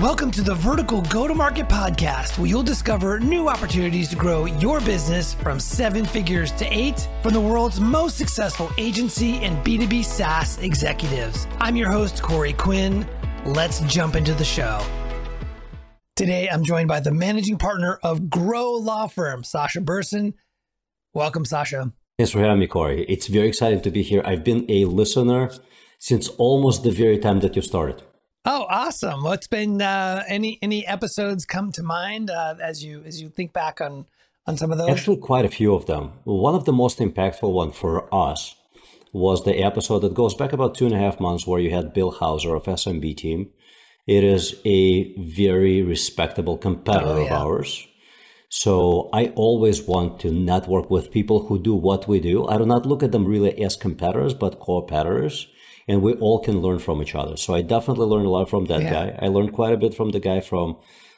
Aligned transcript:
Welcome 0.00 0.30
to 0.30 0.40
the 0.40 0.54
Vertical 0.54 1.02
Go 1.02 1.28
to 1.28 1.34
Market 1.34 1.68
Podcast, 1.68 2.38
where 2.38 2.46
you'll 2.46 2.62
discover 2.62 3.20
new 3.20 3.50
opportunities 3.50 4.08
to 4.08 4.16
grow 4.16 4.46
your 4.46 4.80
business 4.80 5.34
from 5.34 5.60
seven 5.60 6.06
figures 6.06 6.52
to 6.52 6.64
eight 6.74 7.06
from 7.22 7.34
the 7.34 7.40
world's 7.40 7.78
most 7.78 8.16
successful 8.16 8.70
agency 8.78 9.34
and 9.44 9.62
B2B 9.62 10.02
SaaS 10.02 10.56
executives. 10.60 11.46
I'm 11.60 11.76
your 11.76 11.90
host, 11.90 12.22
Corey 12.22 12.54
Quinn. 12.54 13.06
Let's 13.44 13.80
jump 13.80 14.16
into 14.16 14.32
the 14.32 14.44
show. 14.44 14.82
Today, 16.16 16.48
I'm 16.48 16.64
joined 16.64 16.88
by 16.88 17.00
the 17.00 17.12
managing 17.12 17.58
partner 17.58 17.98
of 18.02 18.30
Grow 18.30 18.72
Law 18.72 19.06
Firm, 19.06 19.44
Sasha 19.44 19.82
Berson. 19.82 20.32
Welcome, 21.12 21.44
Sasha. 21.44 21.92
Thanks 22.16 22.32
for 22.32 22.40
having 22.40 22.60
me, 22.60 22.68
Corey. 22.68 23.04
It's 23.06 23.26
very 23.26 23.48
exciting 23.48 23.82
to 23.82 23.90
be 23.90 24.02
here. 24.02 24.22
I've 24.24 24.44
been 24.44 24.64
a 24.70 24.86
listener 24.86 25.50
since 25.98 26.28
almost 26.38 26.84
the 26.84 26.90
very 26.90 27.18
time 27.18 27.40
that 27.40 27.54
you 27.54 27.60
started. 27.60 28.02
Oh, 28.44 28.66
awesome! 28.70 29.22
What's 29.22 29.46
been 29.46 29.82
uh, 29.82 30.24
any 30.26 30.58
any 30.62 30.86
episodes 30.86 31.44
come 31.44 31.72
to 31.72 31.82
mind 31.82 32.30
uh, 32.30 32.54
as 32.62 32.82
you 32.82 33.02
as 33.04 33.20
you 33.20 33.28
think 33.28 33.52
back 33.52 33.82
on 33.82 34.06
on 34.46 34.56
some 34.56 34.72
of 34.72 34.78
those? 34.78 34.88
Actually, 34.88 35.18
quite 35.18 35.44
a 35.44 35.50
few 35.50 35.74
of 35.74 35.84
them. 35.84 36.12
One 36.24 36.54
of 36.54 36.64
the 36.64 36.72
most 36.72 37.00
impactful 37.00 37.52
one 37.52 37.70
for 37.70 38.12
us 38.14 38.54
was 39.12 39.44
the 39.44 39.62
episode 39.62 40.00
that 40.00 40.14
goes 40.14 40.34
back 40.34 40.54
about 40.54 40.74
two 40.74 40.86
and 40.86 40.94
a 40.94 40.98
half 40.98 41.20
months, 41.20 41.46
where 41.46 41.60
you 41.60 41.70
had 41.70 41.92
Bill 41.92 42.12
Hauser 42.12 42.54
of 42.54 42.64
SMB 42.64 43.14
team. 43.18 43.50
It 44.06 44.24
is 44.24 44.54
a 44.64 45.14
very 45.18 45.82
respectable 45.82 46.56
competitor 46.56 47.06
oh, 47.06 47.24
yeah. 47.24 47.36
of 47.36 47.46
ours. 47.46 47.86
So 48.48 49.10
I 49.12 49.26
always 49.36 49.82
want 49.82 50.18
to 50.20 50.32
network 50.32 50.90
with 50.90 51.12
people 51.12 51.46
who 51.46 51.62
do 51.62 51.74
what 51.74 52.08
we 52.08 52.20
do. 52.20 52.48
I 52.48 52.56
do 52.56 52.64
not 52.64 52.86
look 52.86 53.02
at 53.02 53.12
them 53.12 53.26
really 53.26 53.62
as 53.62 53.76
competitors, 53.76 54.34
but 54.34 54.58
co-competitors 54.58 55.46
and 55.90 56.02
we 56.02 56.12
all 56.14 56.38
can 56.38 56.60
learn 56.60 56.78
from 56.78 57.02
each 57.02 57.16
other. 57.16 57.36
So 57.36 57.52
I 57.52 57.62
definitely 57.62 58.06
learned 58.06 58.26
a 58.26 58.30
lot 58.30 58.48
from 58.48 58.66
that 58.66 58.82
yeah. 58.82 58.92
guy. 58.92 59.18
I 59.20 59.26
learned 59.26 59.52
quite 59.52 59.72
a 59.72 59.76
bit 59.76 59.92
from 59.92 60.10
the 60.10 60.20
guy 60.20 60.40
from 60.40 60.76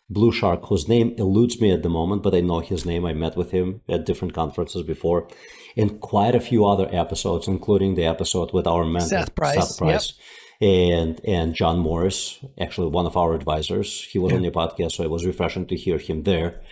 Blue 0.08 0.32
Shark, 0.32 0.64
whose 0.64 0.88
name 0.88 1.14
eludes 1.18 1.60
me 1.60 1.70
at 1.70 1.82
the 1.82 1.90
moment, 1.90 2.22
but 2.22 2.34
I 2.34 2.40
know 2.40 2.60
his 2.60 2.86
name. 2.86 3.04
I 3.04 3.12
met 3.12 3.36
with 3.36 3.50
him 3.50 3.82
at 3.86 4.06
different 4.06 4.32
conferences 4.32 4.82
before, 4.82 5.28
and 5.76 6.00
quite 6.00 6.34
a 6.34 6.40
few 6.40 6.64
other 6.66 6.88
episodes, 6.90 7.48
including 7.48 7.96
the 7.96 8.06
episode 8.06 8.54
with 8.54 8.66
our 8.66 8.84
mentor 8.84 9.08
Seth 9.08 9.34
Price, 9.34 9.68
Seth 9.68 9.78
Price 9.78 10.14
yep. 10.60 10.70
and 10.70 11.20
and 11.26 11.54
John 11.54 11.78
Morris, 11.78 12.42
actually 12.58 12.88
one 12.88 13.06
of 13.06 13.16
our 13.16 13.34
advisors. 13.34 14.04
He 14.10 14.18
was 14.18 14.32
yeah. 14.32 14.38
on 14.38 14.44
your 14.44 14.52
podcast, 14.52 14.92
so 14.92 15.02
it 15.02 15.10
was 15.10 15.26
refreshing 15.26 15.66
to 15.66 15.76
hear 15.76 15.98
him 15.98 16.22
there. 16.22 16.62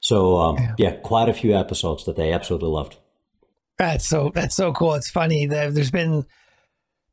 So 0.00 0.36
um, 0.38 0.56
yeah. 0.56 0.74
yeah, 0.78 0.92
quite 1.12 1.28
a 1.28 1.34
few 1.34 1.56
episodes 1.56 2.04
that 2.04 2.18
I 2.18 2.32
absolutely 2.32 2.70
loved. 2.70 2.96
That's 3.76 4.06
so 4.06 4.30
that's 4.34 4.54
so 4.54 4.72
cool. 4.72 4.94
It's 4.94 5.10
funny 5.10 5.46
that 5.46 5.74
there's 5.74 5.90
been 5.90 6.26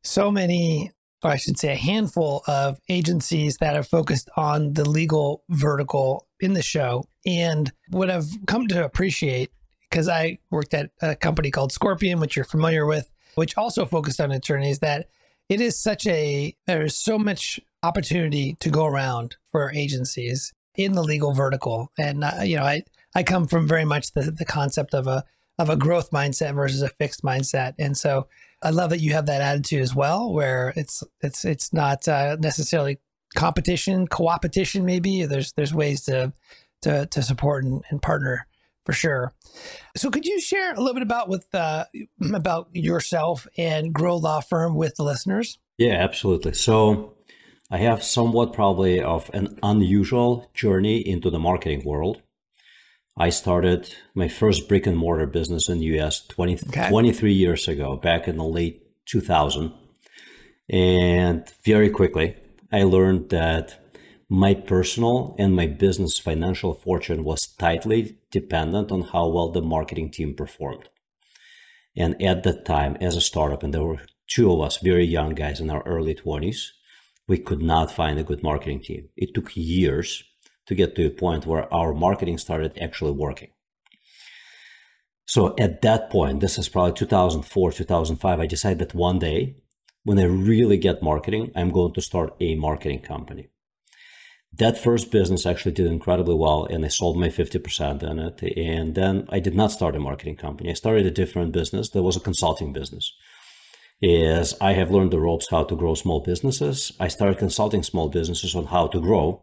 so 0.08 0.30
many, 0.30 0.90
or 1.22 1.30
I 1.30 1.36
should 1.36 1.58
say, 1.58 1.72
a 1.72 1.76
handful 1.76 2.42
of 2.46 2.80
agencies 2.88 3.56
that 3.58 3.76
are 3.76 3.82
focused 3.82 4.28
on 4.36 4.72
the 4.72 4.88
legal 4.88 5.44
vertical 5.48 6.26
in 6.40 6.54
the 6.54 6.62
show. 6.62 7.04
And 7.26 7.72
what 7.90 8.10
I've 8.10 8.28
come 8.46 8.68
to 8.68 8.84
appreciate, 8.84 9.50
because 9.90 10.08
I 10.08 10.38
worked 10.50 10.74
at 10.74 10.90
a 11.02 11.14
company 11.14 11.50
called 11.50 11.72
Scorpion, 11.72 12.20
which 12.20 12.36
you're 12.36 12.44
familiar 12.44 12.86
with, 12.86 13.10
which 13.34 13.56
also 13.56 13.84
focused 13.84 14.20
on 14.20 14.32
attorneys, 14.32 14.78
that 14.80 15.08
it 15.48 15.60
is 15.60 15.80
such 15.80 16.06
a, 16.06 16.54
there 16.66 16.82
is 16.82 16.96
so 16.96 17.18
much 17.18 17.60
opportunity 17.82 18.56
to 18.60 18.70
go 18.70 18.86
around 18.86 19.36
for 19.50 19.72
agencies 19.72 20.52
in 20.74 20.92
the 20.92 21.02
legal 21.02 21.32
vertical. 21.32 21.90
And, 21.98 22.24
uh, 22.24 22.40
you 22.42 22.56
know, 22.56 22.64
I, 22.64 22.82
I 23.14 23.22
come 23.22 23.46
from 23.46 23.66
very 23.66 23.84
much 23.84 24.12
the, 24.12 24.30
the 24.30 24.44
concept 24.44 24.94
of 24.94 25.06
a, 25.06 25.24
of 25.58 25.70
a 25.70 25.76
growth 25.76 26.10
mindset 26.10 26.54
versus 26.54 26.82
a 26.82 26.88
fixed 26.88 27.22
mindset. 27.22 27.74
And 27.78 27.96
so 27.96 28.28
I 28.62 28.70
love 28.70 28.90
that 28.90 29.00
you 29.00 29.12
have 29.12 29.26
that 29.26 29.40
attitude 29.40 29.82
as 29.82 29.94
well, 29.94 30.32
where 30.32 30.72
it's 30.76 31.02
it's 31.20 31.44
it's 31.44 31.72
not 31.72 32.06
uh, 32.08 32.36
necessarily 32.40 32.98
competition, 33.34 34.06
co-opetition. 34.06 34.84
Maybe 34.84 35.24
there's 35.26 35.52
there's 35.52 35.74
ways 35.74 36.02
to 36.04 36.32
to 36.82 37.06
to 37.06 37.22
support 37.22 37.64
and, 37.64 37.82
and, 37.90 38.02
partner 38.02 38.46
for 38.84 38.92
sure. 38.92 39.32
So, 39.96 40.10
could 40.10 40.24
you 40.24 40.40
share 40.40 40.72
a 40.72 40.78
little 40.78 40.94
bit 40.94 41.02
about 41.02 41.28
with 41.28 41.46
uh, 41.54 41.84
about 42.34 42.68
yourself 42.72 43.46
and 43.56 43.92
Grow 43.92 44.16
Law 44.16 44.40
Firm 44.40 44.74
with 44.74 44.96
the 44.96 45.04
listeners? 45.04 45.58
Yeah, 45.76 45.94
absolutely. 45.94 46.54
So, 46.54 47.14
I 47.70 47.78
have 47.78 48.02
somewhat 48.02 48.52
probably 48.52 49.00
of 49.00 49.30
an 49.34 49.58
unusual 49.62 50.50
journey 50.54 50.98
into 50.98 51.30
the 51.30 51.38
marketing 51.38 51.82
world. 51.84 52.22
I 53.20 53.30
started 53.30 53.92
my 54.14 54.28
first 54.28 54.68
brick 54.68 54.86
and 54.86 54.96
mortar 54.96 55.26
business 55.26 55.68
in 55.68 55.80
the 55.80 55.86
US 55.98 56.24
20, 56.28 56.58
okay. 56.68 56.88
23 56.88 57.32
years 57.32 57.66
ago, 57.66 57.96
back 57.96 58.28
in 58.28 58.36
the 58.36 58.44
late 58.44 58.80
2000. 59.06 59.72
And 60.70 61.44
very 61.64 61.90
quickly, 61.90 62.36
I 62.70 62.84
learned 62.84 63.30
that 63.30 63.92
my 64.28 64.54
personal 64.54 65.34
and 65.36 65.56
my 65.56 65.66
business 65.66 66.18
financial 66.18 66.74
fortune 66.74 67.24
was 67.24 67.46
tightly 67.58 68.18
dependent 68.30 68.92
on 68.92 69.02
how 69.02 69.26
well 69.26 69.50
the 69.50 69.62
marketing 69.62 70.12
team 70.12 70.34
performed. 70.34 70.88
And 71.96 72.20
at 72.22 72.44
that 72.44 72.64
time, 72.64 72.96
as 73.00 73.16
a 73.16 73.20
startup, 73.20 73.64
and 73.64 73.74
there 73.74 73.82
were 73.82 74.02
two 74.28 74.52
of 74.52 74.60
us, 74.60 74.76
very 74.76 75.04
young 75.04 75.34
guys 75.34 75.58
in 75.58 75.70
our 75.70 75.82
early 75.82 76.14
20s, 76.14 76.68
we 77.26 77.38
could 77.38 77.62
not 77.62 77.90
find 77.90 78.18
a 78.18 78.24
good 78.24 78.44
marketing 78.44 78.80
team. 78.80 79.08
It 79.16 79.34
took 79.34 79.56
years 79.56 80.22
to 80.68 80.74
get 80.74 80.94
to 80.94 81.06
a 81.06 81.10
point 81.10 81.46
where 81.46 81.72
our 81.74 81.92
marketing 81.92 82.38
started 82.38 82.78
actually 82.80 83.12
working. 83.12 83.50
So 85.26 85.54
at 85.58 85.82
that 85.82 86.10
point, 86.10 86.40
this 86.40 86.58
is 86.58 86.68
probably 86.68 86.92
2004, 86.92 87.72
2005, 87.72 88.40
I 88.40 88.46
decided 88.46 88.78
that 88.78 88.94
one 88.94 89.18
day, 89.18 89.56
when 90.04 90.18
I 90.18 90.24
really 90.24 90.78
get 90.78 91.02
marketing, 91.02 91.52
I'm 91.54 91.70
going 91.70 91.92
to 91.94 92.00
start 92.00 92.34
a 92.40 92.54
marketing 92.54 93.00
company. 93.00 93.48
That 94.52 94.78
first 94.78 95.10
business 95.10 95.44
actually 95.44 95.72
did 95.72 95.86
incredibly 95.86 96.34
well, 96.34 96.64
and 96.64 96.84
I 96.84 96.88
sold 96.88 97.18
my 97.18 97.28
50% 97.28 98.02
in 98.02 98.18
it. 98.18 98.42
And 98.56 98.94
then 98.94 99.26
I 99.28 99.38
did 99.38 99.54
not 99.54 99.70
start 99.70 99.96
a 99.96 100.00
marketing 100.00 100.36
company. 100.36 100.70
I 100.70 100.74
started 100.74 101.04
a 101.04 101.10
different 101.10 101.52
business 101.52 101.90
that 101.90 102.02
was 102.02 102.16
a 102.16 102.20
consulting 102.20 102.72
business. 102.72 103.12
As 104.02 104.54
I 104.60 104.72
have 104.72 104.90
learned 104.90 105.10
the 105.10 105.20
ropes 105.20 105.48
how 105.50 105.64
to 105.64 105.76
grow 105.76 105.94
small 105.94 106.20
businesses, 106.20 106.92
I 106.98 107.08
started 107.08 107.38
consulting 107.38 107.82
small 107.82 108.08
businesses 108.08 108.54
on 108.54 108.66
how 108.66 108.86
to 108.88 109.00
grow 109.00 109.42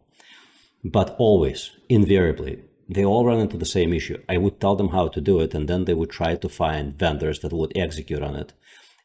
but 0.86 1.16
always, 1.18 1.72
invariably, 1.90 2.64
they 2.88 3.04
all 3.04 3.26
run 3.26 3.40
into 3.40 3.58
the 3.58 3.66
same 3.66 3.92
issue. 3.92 4.22
I 4.30 4.38
would 4.38 4.60
tell 4.62 4.76
them 4.76 4.90
how 4.90 5.08
to 5.08 5.20
do 5.20 5.40
it, 5.40 5.56
and 5.56 5.68
then 5.68 5.86
they 5.86 5.96
would 5.96 6.12
try 6.12 6.36
to 6.36 6.48
find 6.48 6.98
vendors 6.98 7.40
that 7.40 7.52
would 7.52 7.76
execute 7.76 8.22
on 8.22 8.36
it. 8.36 8.54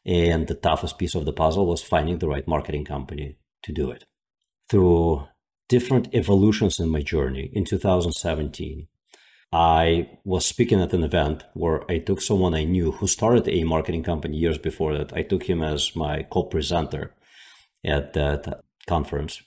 And 0.05 0.47
the 0.47 0.53
toughest 0.53 0.99
piece 0.99 1.15
of 1.15 1.25
the 1.25 1.33
puzzle 1.33 1.65
was 1.65 1.81
finding 1.81 2.19
the 2.19 2.27
right 2.27 2.47
marketing 2.47 2.85
company 2.85 3.37
to 3.63 3.71
do 3.71 3.89
it. 3.89 4.05
Through 4.69 5.27
different 5.69 6.13
evolutions 6.13 6.79
in 6.79 6.89
my 6.89 7.01
journey, 7.01 7.49
in 7.51 7.65
2017, 7.65 8.87
I 9.51 10.19
was 10.23 10.45
speaking 10.45 10.81
at 10.81 10.93
an 10.93 11.03
event 11.03 11.45
where 11.55 11.89
I 11.91 11.97
took 11.97 12.21
someone 12.21 12.53
I 12.53 12.63
knew 12.63 12.91
who 12.91 13.07
started 13.07 13.49
a 13.49 13.63
marketing 13.63 14.03
company 14.03 14.37
years 14.37 14.59
before 14.59 14.95
that. 14.97 15.13
I 15.13 15.23
took 15.23 15.43
him 15.43 15.63
as 15.63 15.95
my 15.95 16.23
co 16.23 16.43
presenter 16.43 17.15
at 17.83 18.13
that 18.13 18.61
conference. 18.87 19.41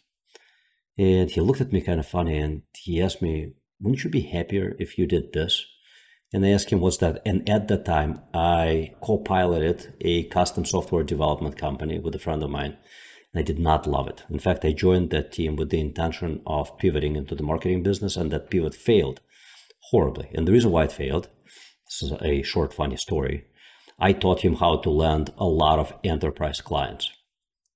And 0.99 1.31
he 1.31 1.41
looked 1.41 1.61
at 1.61 1.73
me 1.73 1.81
kind 1.81 1.99
of 1.99 2.07
funny 2.07 2.39
and 2.39 2.63
he 2.75 3.03
asked 3.03 3.21
me, 3.21 3.53
Wouldn't 3.81 4.05
you 4.05 4.11
be 4.11 4.23
happier 4.23 4.77
if 4.79 4.97
you 4.97 5.07
did 5.07 5.33
this? 5.33 5.65
And 6.33 6.45
I 6.45 6.51
asked 6.51 6.71
him, 6.71 6.81
What's 6.81 6.99
that? 6.99 7.21
And 7.27 7.49
at 7.49 7.69
that 7.69 7.85
time, 7.85 8.21
I 8.33 8.95
co 9.01 9.19
piloted 9.19 9.95
a 10.01 10.25
custom 10.25 10.65
software 10.65 11.05
development 11.05 11.59
company 11.59 11.99
with 11.99 12.15
a 12.15 12.19
friend 12.19 12.43
of 12.43 12.51
mine. 12.51 12.77
And 13.33 13.41
I 13.41 13.43
did 13.43 13.59
not 13.59 13.87
love 13.87 14.07
it. 14.09 14.25
In 14.31 14.39
fact, 14.39 14.65
I 14.65 14.73
joined 14.73 15.11
that 15.11 15.33
team 15.33 15.57
with 15.57 15.71
the 15.71 15.81
intention 15.81 16.43
of 16.47 16.79
pivoting 16.79 17.17
into 17.17 17.35
the 17.35 17.43
marketing 17.43 17.83
business, 17.83 18.17
and 18.17 18.31
that 18.31 18.51
pivot 18.51 18.75
failed 18.75 19.21
horribly. 19.91 20.31
And 20.35 20.47
the 20.47 20.53
reason 20.53 20.71
why 20.71 20.85
it 20.85 20.93
failed 20.93 21.29
this 22.01 22.11
is 22.11 22.19
a 22.23 22.43
short, 22.43 22.73
funny 22.73 22.97
story. 22.97 23.45
I 23.99 24.13
taught 24.13 24.41
him 24.41 24.57
how 24.57 24.79
to 24.79 24.91
land 24.91 25.33
a 25.39 25.45
lot 25.45 25.79
of 25.79 25.93
enterprise 26.03 26.61
clients 26.61 27.11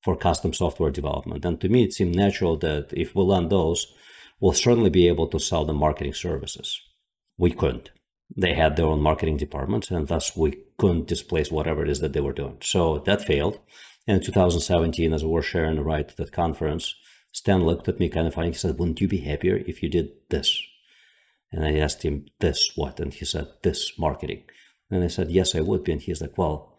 for 0.08 0.16
custom 0.16 0.54
software 0.54 0.90
development. 0.90 1.44
And 1.44 1.60
to 1.60 1.68
me, 1.68 1.84
it 1.84 1.92
seemed 1.92 2.16
natural 2.16 2.56
that 2.60 2.88
if 2.92 3.14
we 3.14 3.22
learn 3.22 3.50
those, 3.50 3.92
we'll 4.40 4.54
certainly 4.54 4.88
be 4.88 5.06
able 5.06 5.26
to 5.28 5.38
sell 5.38 5.66
them 5.66 5.76
marketing 5.76 6.14
services. 6.14 6.80
We 7.36 7.50
couldn't. 7.50 7.90
They 8.34 8.54
had 8.54 8.76
their 8.76 8.86
own 8.86 9.02
marketing 9.02 9.36
departments, 9.36 9.90
and 9.90 10.08
thus 10.08 10.34
we 10.34 10.60
couldn't 10.78 11.08
displace 11.08 11.50
whatever 11.50 11.82
it 11.82 11.90
is 11.90 12.00
that 12.00 12.14
they 12.14 12.22
were 12.22 12.32
doing. 12.32 12.56
So 12.62 13.00
that 13.00 13.20
failed. 13.20 13.60
And 14.06 14.16
in 14.16 14.22
2017, 14.22 15.12
as 15.12 15.22
we 15.22 15.28
were 15.28 15.42
sharing 15.42 15.76
a 15.76 15.82
ride 15.82 16.08
to 16.08 16.16
that 16.16 16.32
conference, 16.32 16.94
Stan 17.30 17.66
looked 17.66 17.86
at 17.86 18.00
me 18.00 18.08
kind 18.08 18.26
of 18.26 18.32
funny. 18.32 18.48
He 18.48 18.54
said, 18.54 18.78
Wouldn't 18.78 19.02
you 19.02 19.08
be 19.08 19.18
happier 19.18 19.56
if 19.66 19.82
you 19.82 19.90
did 19.90 20.08
this? 20.30 20.58
And 21.52 21.66
I 21.66 21.74
asked 21.76 22.02
him, 22.02 22.24
This 22.40 22.72
what? 22.76 22.98
And 22.98 23.12
he 23.12 23.26
said, 23.26 23.48
This 23.62 23.98
marketing. 23.98 24.44
And 24.90 25.04
I 25.04 25.08
said, 25.08 25.30
Yes, 25.30 25.54
I 25.54 25.60
would 25.60 25.84
be. 25.84 25.92
And 25.92 26.00
he's 26.00 26.22
like, 26.22 26.38
Well, 26.38 26.77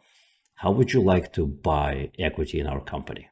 how 0.59 0.71
would 0.71 0.91
you 0.91 1.01
like 1.01 1.31
to 1.31 1.47
buy 1.47 2.11
equity 2.19 2.59
in 2.59 2.67
our 2.67 2.81
company? 2.81 3.29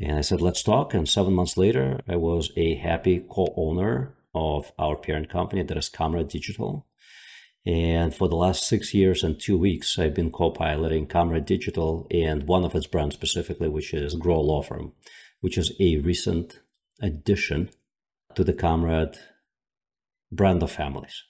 And 0.00 0.16
I 0.16 0.22
said, 0.22 0.40
let's 0.40 0.62
talk. 0.62 0.94
And 0.94 1.06
seven 1.06 1.34
months 1.34 1.58
later, 1.58 2.00
I 2.08 2.16
was 2.16 2.50
a 2.56 2.76
happy 2.76 3.20
co 3.20 3.52
owner 3.54 4.14
of 4.34 4.72
our 4.78 4.96
parent 4.96 5.28
company 5.28 5.62
that 5.62 5.76
is 5.76 5.90
Comrade 5.90 6.28
Digital. 6.28 6.86
And 7.66 8.14
for 8.14 8.28
the 8.28 8.36
last 8.36 8.66
six 8.66 8.94
years 8.94 9.22
and 9.22 9.38
two 9.38 9.58
weeks, 9.58 9.98
I've 9.98 10.14
been 10.14 10.30
co 10.30 10.50
piloting 10.50 11.06
Comrade 11.06 11.44
Digital 11.44 12.06
and 12.10 12.48
one 12.48 12.64
of 12.64 12.74
its 12.74 12.86
brands 12.86 13.14
specifically, 13.14 13.68
which 13.68 13.92
is 13.92 14.14
Grow 14.14 14.40
Law 14.40 14.62
Firm, 14.62 14.92
which 15.40 15.58
is 15.58 15.70
a 15.78 15.98
recent 15.98 16.60
addition 17.02 17.68
to 18.34 18.42
the 18.42 18.54
Comrade 18.54 19.18
brand 20.32 20.62
of 20.62 20.72
families. 20.72 21.24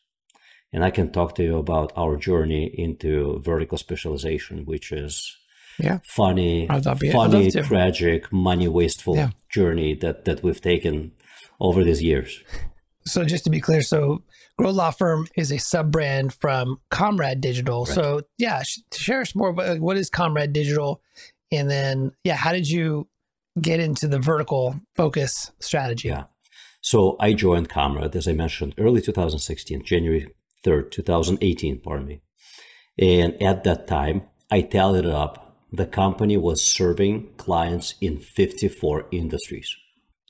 And 0.74 0.84
I 0.84 0.90
can 0.90 1.12
talk 1.12 1.36
to 1.36 1.44
you 1.44 1.56
about 1.56 1.92
our 1.96 2.16
journey 2.16 2.66
into 2.66 3.40
vertical 3.44 3.78
specialization, 3.78 4.66
which 4.66 4.90
is 4.90 5.36
yeah. 5.78 6.00
funny, 6.04 6.68
be, 6.98 7.12
funny, 7.12 7.48
tragic, 7.52 8.32
money 8.32 8.66
wasteful 8.66 9.14
yeah. 9.14 9.30
journey 9.48 9.94
that 9.94 10.24
that 10.24 10.42
we've 10.42 10.60
taken 10.60 11.12
over 11.60 11.84
these 11.84 12.02
years. 12.02 12.42
So 13.06 13.24
just 13.24 13.44
to 13.44 13.50
be 13.50 13.60
clear, 13.60 13.82
so 13.82 14.24
Grow 14.58 14.70
Law 14.70 14.90
Firm 14.90 15.28
is 15.36 15.52
a 15.52 15.58
sub 15.58 15.92
brand 15.92 16.34
from 16.34 16.80
Comrade 16.90 17.40
Digital. 17.40 17.84
Right. 17.84 17.94
So 17.94 18.22
yeah, 18.36 18.64
share 18.92 19.20
us 19.20 19.36
more. 19.36 19.50
About, 19.50 19.78
what 19.78 19.96
is 19.96 20.10
Comrade 20.10 20.52
Digital, 20.52 21.00
and 21.52 21.70
then 21.70 22.10
yeah, 22.24 22.34
how 22.34 22.50
did 22.50 22.68
you 22.68 23.06
get 23.60 23.78
into 23.78 24.08
the 24.08 24.18
vertical 24.18 24.80
focus 24.96 25.52
strategy? 25.60 26.08
Yeah. 26.08 26.24
So 26.80 27.16
I 27.20 27.32
joined 27.32 27.68
Comrade, 27.68 28.16
as 28.16 28.26
I 28.26 28.32
mentioned, 28.32 28.74
early 28.76 29.00
2016, 29.00 29.84
January 29.84 30.34
3rd, 30.64 30.90
2018, 30.90 31.80
pardon 31.80 32.06
me. 32.06 32.20
And 32.98 33.40
at 33.42 33.64
that 33.64 33.86
time, 33.86 34.22
I 34.50 34.62
tallied 34.62 35.04
it 35.04 35.10
up. 35.10 35.56
The 35.72 35.86
company 35.86 36.36
was 36.36 36.62
serving 36.62 37.34
clients 37.36 37.94
in 38.00 38.18
54 38.18 39.06
industries. 39.10 39.74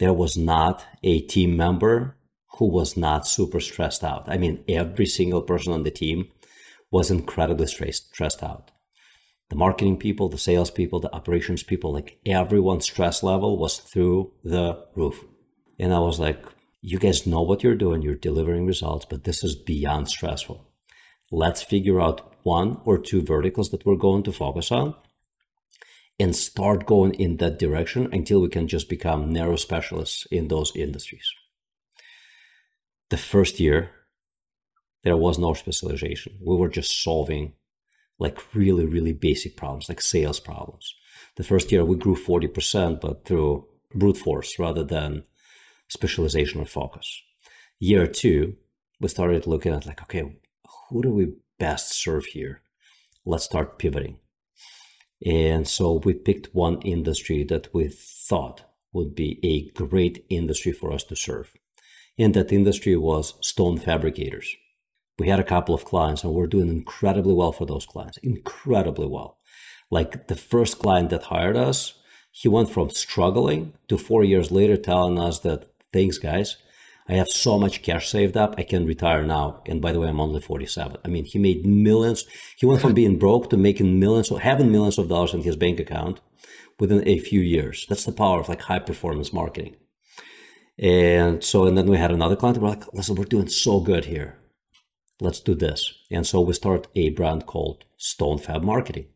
There 0.01 0.13
was 0.13 0.37
not 0.37 0.87
a 1.03 1.21
team 1.21 1.57
member 1.57 2.17
who 2.59 2.69
was 2.69 2.97
not 2.97 3.27
super 3.27 3.61
stressed 3.61 4.03
out. 4.03 4.25
I 4.29 4.39
mean, 4.39 4.65
every 4.69 5.07
single 5.07 5.43
person 5.43 5.73
on 5.73 5.83
the 5.83 5.91
team 5.91 6.29
was 6.91 7.11
incredibly 7.11 7.67
stressed 7.67 8.43
out. 8.43 8.71
The 9.51 9.57
marketing 9.57 9.99
people, 9.99 10.29
the 10.29 10.39
sales 10.39 10.71
people, 10.71 11.01
the 11.01 11.15
operations 11.15 11.63
people, 11.63 11.93
like 11.93 12.19
everyone's 12.25 12.85
stress 12.85 13.23
level 13.23 13.59
was 13.59 13.79
through 13.79 14.33
the 14.43 14.87
roof. 14.95 15.25
And 15.79 15.93
I 15.93 15.99
was 15.99 16.19
like, 16.19 16.45
you 16.87 16.99
guys 16.99 17.27
know 17.27 17.41
what 17.41 17.63
you're 17.63 17.75
doing, 17.75 18.03
you're 18.03 18.15
delivering 18.15 18.67
results, 18.67 19.07
but 19.09 19.25
this 19.25 19.43
is 19.43 19.55
beyond 19.57 20.07
stressful. 20.07 20.71
Let's 21.33 21.63
figure 21.63 21.99
out 21.99 22.35
one 22.43 22.83
or 22.85 22.99
two 22.99 23.23
verticals 23.23 23.71
that 23.71 23.87
we're 23.87 23.97
going 23.97 24.23
to 24.25 24.33
focus 24.33 24.71
on 24.71 24.95
and 26.21 26.37
start 26.37 26.85
going 26.85 27.15
in 27.15 27.39
that 27.39 27.59
direction 27.59 28.11
until 28.13 28.43
we 28.43 28.51
can 28.51 28.69
just 28.69 28.91
become 28.91 29.33
narrow 29.33 29.57
specialists 29.57 30.27
in 30.31 30.49
those 30.49 30.77
industries. 30.77 31.27
The 33.09 33.17
first 33.17 33.59
year, 33.59 33.91
there 35.05 35.17
was 35.17 35.39
no 35.39 35.55
specialization. 35.55 36.39
We 36.47 36.55
were 36.55 36.69
just 36.69 37.03
solving 37.03 37.55
like 38.19 38.55
really, 38.55 38.85
really 38.85 39.15
basic 39.15 39.57
problems, 39.57 39.89
like 39.89 40.03
sales 40.03 40.39
problems. 40.39 40.95
The 41.37 41.45
first 41.45 41.73
year 41.73 41.83
we 41.83 41.97
grew 41.97 42.15
40%, 42.15 43.01
but 43.01 43.25
through 43.25 43.69
brute 43.95 44.19
force 44.19 44.59
rather 44.59 44.85
than 44.85 45.25
specialization 45.89 46.61
or 46.61 46.67
focus. 46.67 47.23
Year 47.79 48.07
two, 48.07 48.57
we 49.01 49.09
started 49.09 49.47
looking 49.47 49.73
at 49.73 49.87
like, 49.87 50.03
okay, 50.03 50.37
who 50.89 51.03
do 51.03 51.11
we 51.11 51.35
best 51.59 51.93
serve 51.93 52.27
here? 52.27 52.63
Let's 53.25 53.45
start 53.45 53.79
pivoting. 53.79 54.19
And 55.25 55.67
so 55.67 56.01
we 56.05 56.15
picked 56.15 56.55
one 56.55 56.81
industry 56.83 57.45
that 57.45 57.73
we 57.73 57.89
thought 57.89 58.65
would 58.93 59.15
be 59.15 59.41
a 59.43 59.71
great 59.77 60.25
industry 60.29 60.73
for 60.73 60.93
us 60.93 61.05
to 61.05 61.17
serve. 61.17 61.53
And 62.19 62.35
that 62.35 62.53
industry 62.53 62.97
was 62.97 63.35
stone 63.41 63.79
fabricators. 63.79 64.55
We 65.19 65.29
had 65.29 65.41
a 65.41 65.45
couple 65.45 65.75
of 65.75 65.85
clients 65.85 66.25
and 66.25 66.33
we're 66.33 66.47
doing 66.47 66.69
incredibly 66.69 67.35
well 67.35 67.53
for 67.53 67.67
those 67.67 67.87
clients, 67.87 68.19
incredibly 68.19 69.07
well. 69.07 69.39
Like 69.91 70.29
the 70.29 70.37
first 70.37 70.79
client 70.79 71.11
that 71.11 71.25
hired 71.25 71.57
us, 71.57 71.95
he 72.31 72.49
went 72.49 72.71
from 72.71 72.91
struggling 72.91 73.75
to 73.89 73.97
four 73.97 74.25
years 74.25 74.51
later 74.51 74.77
telling 74.77 75.19
us 75.19 75.41
that 75.41 75.69
thanks, 75.94 76.19
guys. 76.19 76.56
I 77.08 77.14
have 77.14 77.29
so 77.29 77.58
much 77.58 77.82
cash 77.82 78.08
saved 78.11 78.37
up. 78.37 78.55
I 78.58 78.62
can 78.62 78.87
retire 78.87 79.25
now. 79.25 79.62
And 79.67 79.81
by 79.81 79.93
the 79.93 80.00
way, 80.00 80.08
I'm 80.08 80.20
only 80.20 80.41
47. 80.41 80.96
I 81.05 81.08
mean, 81.08 81.25
he 81.25 81.38
made 81.38 81.64
millions. 81.64 82.25
He 82.56 82.67
went 82.67 82.81
from 82.81 82.94
being 83.00 83.19
broke 83.19 83.49
to 83.50 83.56
making 83.56 84.00
millions, 84.00 84.31
or 84.31 84.41
having 84.41 84.73
millions 84.73 84.99
of 84.99 85.08
dollars 85.08 85.35
in 85.35 85.43
his 85.43 85.56
bank 85.56 85.79
account 85.79 86.20
within 86.81 87.06
a 87.06 87.19
few 87.19 87.41
years. 87.41 87.87
That's 87.88 88.05
the 88.05 88.12
power 88.12 88.41
of 88.41 88.49
like 88.49 88.62
high 88.62 88.81
performance 88.81 89.32
marketing. 89.32 89.76
And 90.79 91.44
so, 91.44 91.67
and 91.67 91.79
then 91.79 91.87
we 91.87 91.99
had 91.99 92.11
another 92.11 92.37
client. 92.37 92.58
We're 92.58 92.70
like, 92.70 92.93
listen, 92.93 93.14
we're 93.14 93.25
doing 93.25 93.49
so 93.49 93.81
good 93.81 94.06
here. 94.06 94.38
Let's 95.20 95.41
do 95.41 95.55
this. 95.55 95.94
And 96.11 96.26
so 96.26 96.41
we 96.41 96.55
start 96.55 96.88
a 96.96 97.11
brand 97.11 97.46
called 97.46 97.85
Stone 97.96 98.38
Fab 98.38 98.64
Marketing. 98.64 99.06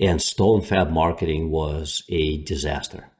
And 0.00 0.22
Stone 0.22 0.62
Fab 0.62 0.90
Marketing 0.90 1.50
was 1.50 2.04
a 2.08 2.42
disaster 2.42 3.10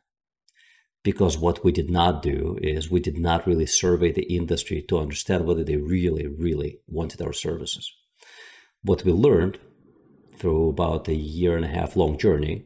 because 1.04 1.36
what 1.36 1.62
we 1.62 1.70
did 1.70 1.90
not 1.90 2.22
do 2.22 2.58
is 2.62 2.90
we 2.90 2.98
did 2.98 3.18
not 3.18 3.46
really 3.46 3.66
survey 3.66 4.10
the 4.10 4.34
industry 4.34 4.82
to 4.82 4.98
understand 4.98 5.44
whether 5.44 5.62
they 5.62 5.76
really, 5.76 6.26
really 6.26 6.80
wanted 6.88 7.20
our 7.22 7.34
services. 7.34 7.92
What 8.82 9.04
we 9.04 9.12
learned 9.12 9.58
through 10.38 10.70
about 10.70 11.06
a 11.06 11.14
year 11.14 11.56
and 11.56 11.64
a 11.64 11.68
half 11.68 11.94
long 11.94 12.18
journey 12.18 12.64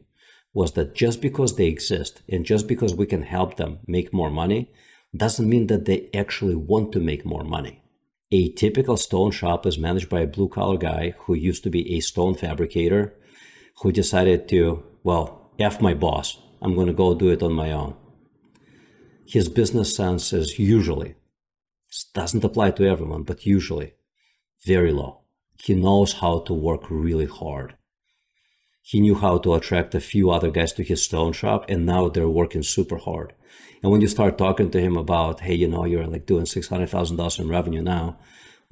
was 0.53 0.71
that 0.71 0.95
just 0.95 1.21
because 1.21 1.55
they 1.55 1.67
exist 1.67 2.21
and 2.29 2.45
just 2.45 2.65
because 2.65 2.95
we 2.95 3.05
can 3.05 3.23
help 3.23 3.57
them 3.57 3.79
make 3.85 4.13
more 4.13 4.31
money 4.31 4.71
doesn't 5.15 5.49
mean 5.49 5.67
that 5.67 5.85
they 5.85 6.09
actually 6.13 6.55
want 6.55 6.93
to 6.93 6.99
make 6.99 7.25
more 7.25 7.43
money. 7.43 7.83
A 8.31 8.51
typical 8.53 8.95
stone 8.95 9.31
shop 9.31 9.65
is 9.65 9.77
managed 9.77 10.09
by 10.09 10.21
a 10.21 10.27
blue 10.27 10.47
collar 10.47 10.77
guy 10.77 11.13
who 11.19 11.33
used 11.33 11.63
to 11.63 11.69
be 11.69 11.95
a 11.95 11.99
stone 11.99 12.35
fabricator 12.35 13.13
who 13.81 13.91
decided 13.91 14.47
to, 14.49 14.83
well, 15.03 15.51
F 15.59 15.81
my 15.81 15.93
boss. 15.93 16.37
I'm 16.61 16.75
going 16.75 16.87
to 16.87 16.93
go 16.93 17.13
do 17.13 17.29
it 17.29 17.43
on 17.43 17.53
my 17.53 17.71
own 17.71 17.95
his 19.31 19.47
business 19.47 19.95
sense 19.95 20.33
is 20.33 20.57
usually, 20.57 21.15
doesn't 22.13 22.43
apply 22.43 22.71
to 22.71 22.87
everyone, 22.87 23.23
but 23.23 23.45
usually 23.45 23.93
very 24.65 24.91
low. 24.91 25.21
He 25.63 25.75
knows 25.75 26.13
how 26.13 26.39
to 26.47 26.53
work 26.53 26.83
really 26.89 27.27
hard. 27.27 27.75
He 28.81 28.99
knew 28.99 29.15
how 29.15 29.37
to 29.39 29.53
attract 29.53 29.93
a 29.93 29.99
few 29.99 30.31
other 30.31 30.49
guys 30.49 30.73
to 30.73 30.83
his 30.83 31.03
stone 31.03 31.33
shop, 31.33 31.65
and 31.69 31.85
now 31.85 32.09
they're 32.09 32.37
working 32.41 32.63
super 32.63 32.97
hard. 32.97 33.33
And 33.83 33.91
when 33.91 34.01
you 34.01 34.07
start 34.07 34.37
talking 34.37 34.71
to 34.71 34.81
him 34.81 34.97
about, 34.97 35.41
hey, 35.41 35.53
you 35.53 35.67
know, 35.67 35.85
you're 35.85 36.07
like 36.07 36.25
doing 36.25 36.47
six 36.47 36.69
hundred 36.69 36.89
thousand 36.89 37.17
dollars 37.17 37.37
in 37.39 37.49
revenue 37.49 37.83
now, 37.83 38.17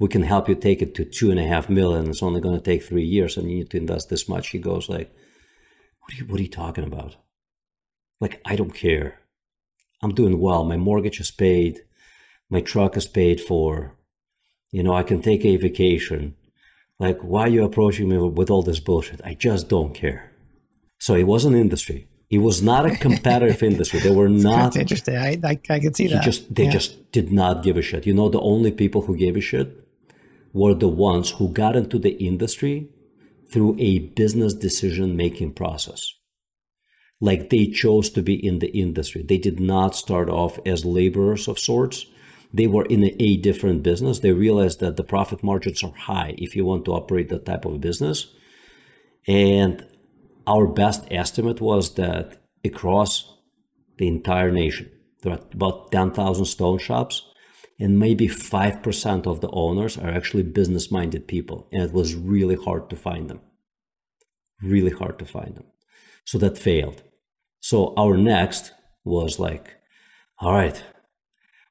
we 0.00 0.08
can 0.08 0.22
help 0.22 0.48
you 0.48 0.56
take 0.56 0.82
it 0.82 0.94
to 0.96 1.04
two 1.04 1.30
and 1.30 1.38
a 1.38 1.46
half 1.46 1.68
million. 1.68 2.10
It's 2.10 2.22
only 2.22 2.40
going 2.40 2.56
to 2.56 2.70
take 2.70 2.82
three 2.82 3.04
years, 3.04 3.36
and 3.36 3.48
you 3.48 3.58
need 3.58 3.70
to 3.70 3.76
invest 3.76 4.08
this 4.08 4.28
much. 4.28 4.48
He 4.48 4.58
goes 4.58 4.88
like, 4.88 5.14
what 6.00 6.14
are 6.14 6.16
you, 6.16 6.26
what 6.26 6.40
are 6.40 6.42
you 6.42 6.48
talking 6.50 6.84
about? 6.84 7.16
Like, 8.20 8.40
I 8.44 8.56
don't 8.56 8.74
care. 8.74 9.20
I'm 10.02 10.14
doing 10.14 10.38
well. 10.38 10.64
My 10.64 10.76
mortgage 10.76 11.20
is 11.20 11.30
paid. 11.30 11.82
My 12.50 12.60
truck 12.60 12.96
is 12.96 13.06
paid 13.06 13.40
for. 13.40 13.94
You 14.70 14.82
know, 14.82 14.94
I 14.94 15.02
can 15.02 15.22
take 15.22 15.44
a 15.44 15.56
vacation. 15.56 16.36
Like, 16.98 17.20
why 17.20 17.42
are 17.42 17.48
you 17.48 17.64
approaching 17.64 18.08
me 18.08 18.18
with 18.18 18.50
all 18.50 18.62
this 18.62 18.80
bullshit? 18.80 19.20
I 19.24 19.34
just 19.34 19.68
don't 19.68 19.94
care. 19.94 20.32
So 20.98 21.14
it 21.14 21.24
was 21.24 21.44
an 21.44 21.54
industry. 21.54 22.08
It 22.30 22.38
was 22.38 22.62
not 22.62 22.84
a 22.84 22.96
competitive 22.96 23.62
industry. 23.72 24.00
They 24.00 24.14
were 24.14 24.28
not. 24.28 24.74
That's 24.74 24.76
interesting. 24.76 25.16
I, 25.16 25.38
I, 25.42 25.60
I 25.70 25.78
can 25.80 25.94
see 25.94 26.08
that. 26.08 26.22
Just, 26.22 26.54
they 26.54 26.64
yeah. 26.64 26.70
just 26.70 27.10
did 27.12 27.32
not 27.32 27.62
give 27.62 27.76
a 27.76 27.82
shit. 27.82 28.06
You 28.06 28.14
know, 28.14 28.28
the 28.28 28.40
only 28.40 28.70
people 28.70 29.02
who 29.02 29.16
gave 29.16 29.36
a 29.36 29.40
shit 29.40 29.86
were 30.52 30.74
the 30.74 30.88
ones 30.88 31.30
who 31.32 31.48
got 31.48 31.76
into 31.76 31.98
the 31.98 32.10
industry 32.10 32.88
through 33.50 33.76
a 33.78 34.00
business 34.00 34.52
decision 34.52 35.16
making 35.16 35.52
process 35.52 36.17
like 37.20 37.50
they 37.50 37.66
chose 37.66 38.10
to 38.10 38.22
be 38.22 38.34
in 38.34 38.60
the 38.60 38.68
industry. 38.68 39.22
They 39.22 39.38
did 39.38 39.58
not 39.58 39.96
start 39.96 40.28
off 40.28 40.58
as 40.64 40.84
laborers 40.84 41.48
of 41.48 41.58
sorts. 41.58 42.06
They 42.52 42.66
were 42.66 42.84
in 42.86 43.04
a, 43.04 43.36
different 43.36 43.82
business. 43.82 44.20
They 44.20 44.32
realized 44.32 44.80
that 44.80 44.96
the 44.96 45.04
profit 45.04 45.42
margins 45.42 45.82
are 45.82 45.92
high 45.92 46.34
if 46.38 46.56
you 46.56 46.64
want 46.64 46.84
to 46.86 46.92
operate 46.92 47.28
that 47.28 47.44
type 47.44 47.64
of 47.64 47.80
business. 47.80 48.26
And 49.26 49.84
our 50.46 50.66
best 50.66 51.06
estimate 51.10 51.60
was 51.60 51.94
that 51.94 52.40
across 52.64 53.34
the 53.98 54.08
entire 54.08 54.50
nation, 54.50 54.90
there 55.22 55.32
are 55.32 55.40
about 55.52 55.92
10,000 55.92 56.44
stone 56.44 56.78
shops, 56.78 57.24
and 57.80 57.98
maybe 57.98 58.28
5% 58.28 59.26
of 59.26 59.40
the 59.40 59.50
owners 59.50 59.98
are 59.98 60.08
actually 60.08 60.44
business 60.44 60.90
minded 60.90 61.28
people. 61.28 61.68
And 61.72 61.82
it 61.82 61.92
was 61.92 62.14
really 62.14 62.56
hard 62.56 62.88
to 62.90 62.96
find 62.96 63.28
them. 63.28 63.40
Really 64.62 64.90
hard 64.90 65.18
to 65.18 65.26
find 65.26 65.54
them. 65.56 65.66
So 66.24 66.38
that 66.38 66.58
failed. 66.58 67.02
So 67.70 67.92
our 67.98 68.16
next 68.16 68.72
was 69.04 69.38
like, 69.38 69.74
all 70.40 70.54
right, 70.54 70.82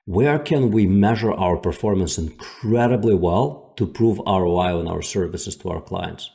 where 0.05 0.37
can 0.37 0.69
we 0.69 0.85
measure 0.85 1.31
our 1.33 1.57
performance 1.57 2.19
incredibly 2.19 3.15
well 3.15 3.73
to 3.77 3.87
prove 3.87 4.19
ROI 4.19 4.77
on 4.77 4.87
our 4.87 5.01
services 5.01 5.55
to 5.55 5.69
our 5.69 5.81
clients? 5.81 6.29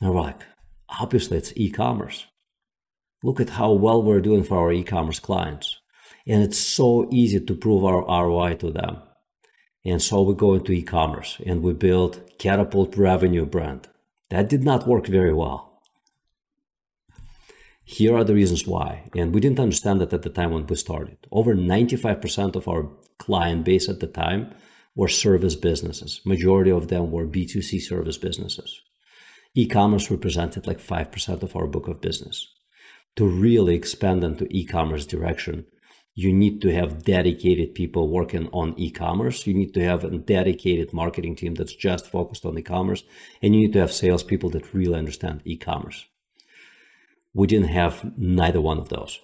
And 0.00 0.14
we're 0.14 0.20
like, 0.20 0.42
obviously 1.00 1.36
it's 1.36 1.52
e-commerce. 1.56 2.28
Look 3.24 3.40
at 3.40 3.58
how 3.58 3.72
well 3.72 4.00
we're 4.00 4.20
doing 4.20 4.44
for 4.44 4.58
our 4.58 4.72
e-commerce 4.72 5.18
clients. 5.18 5.80
And 6.24 6.40
it's 6.40 6.58
so 6.58 7.08
easy 7.10 7.40
to 7.40 7.56
prove 7.56 7.84
our 7.84 8.04
ROI 8.06 8.54
to 8.58 8.70
them. 8.70 8.98
And 9.84 10.00
so 10.00 10.22
we 10.22 10.36
go 10.36 10.54
into 10.54 10.70
e-commerce 10.70 11.40
and 11.44 11.60
we 11.60 11.72
build 11.72 12.20
Catapult 12.38 12.96
Revenue 12.96 13.46
brand. 13.46 13.88
That 14.30 14.48
did 14.48 14.62
not 14.62 14.86
work 14.86 15.08
very 15.08 15.34
well 15.34 15.73
Here 17.84 18.16
are 18.16 18.24
the 18.24 18.34
reasons 18.34 18.66
why. 18.66 19.08
And 19.14 19.34
we 19.34 19.40
didn't 19.40 19.60
understand 19.60 20.00
that 20.00 20.12
at 20.12 20.22
the 20.22 20.30
time 20.30 20.52
when 20.52 20.66
we 20.66 20.76
started. 20.76 21.18
Over 21.30 21.54
95% 21.54 22.56
of 22.56 22.66
our 22.66 22.90
client 23.18 23.64
base 23.64 23.88
at 23.88 24.00
the 24.00 24.06
time 24.06 24.54
were 24.96 25.08
service 25.08 25.54
businesses. 25.54 26.20
Majority 26.24 26.70
of 26.70 26.88
them 26.88 27.10
were 27.10 27.26
B2C 27.26 27.80
service 27.80 28.16
businesses. 28.16 28.80
E-commerce 29.54 30.10
represented 30.10 30.66
like 30.66 30.80
5% 30.80 31.42
of 31.42 31.54
our 31.54 31.66
book 31.66 31.86
of 31.86 32.00
business. 32.00 32.46
To 33.16 33.26
really 33.26 33.76
expand 33.76 34.24
into 34.24 34.48
e-commerce 34.50 35.06
direction, 35.06 35.66
you 36.14 36.32
need 36.32 36.62
to 36.62 36.72
have 36.72 37.04
dedicated 37.04 37.74
people 37.74 38.08
working 38.08 38.48
on 38.48 38.74
e-commerce. 38.76 39.46
You 39.46 39.54
need 39.54 39.74
to 39.74 39.84
have 39.84 40.04
a 40.04 40.18
dedicated 40.18 40.92
marketing 40.92 41.36
team 41.36 41.54
that's 41.54 41.74
just 41.74 42.10
focused 42.10 42.44
on 42.44 42.58
e-commerce, 42.58 43.04
and 43.42 43.54
you 43.54 43.62
need 43.62 43.72
to 43.74 43.80
have 43.80 43.92
salespeople 43.92 44.50
that 44.50 44.72
really 44.72 44.98
understand 44.98 45.42
e-commerce. 45.44 46.06
We 47.34 47.46
didn't 47.46 47.68
have 47.68 48.16
neither 48.16 48.60
one 48.60 48.78
of 48.78 48.88
those. 48.88 49.18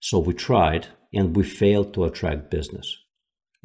So 0.00 0.18
we 0.18 0.32
tried 0.32 0.88
and 1.12 1.36
we 1.36 1.44
failed 1.44 1.94
to 1.94 2.04
attract 2.04 2.50
business. 2.50 2.96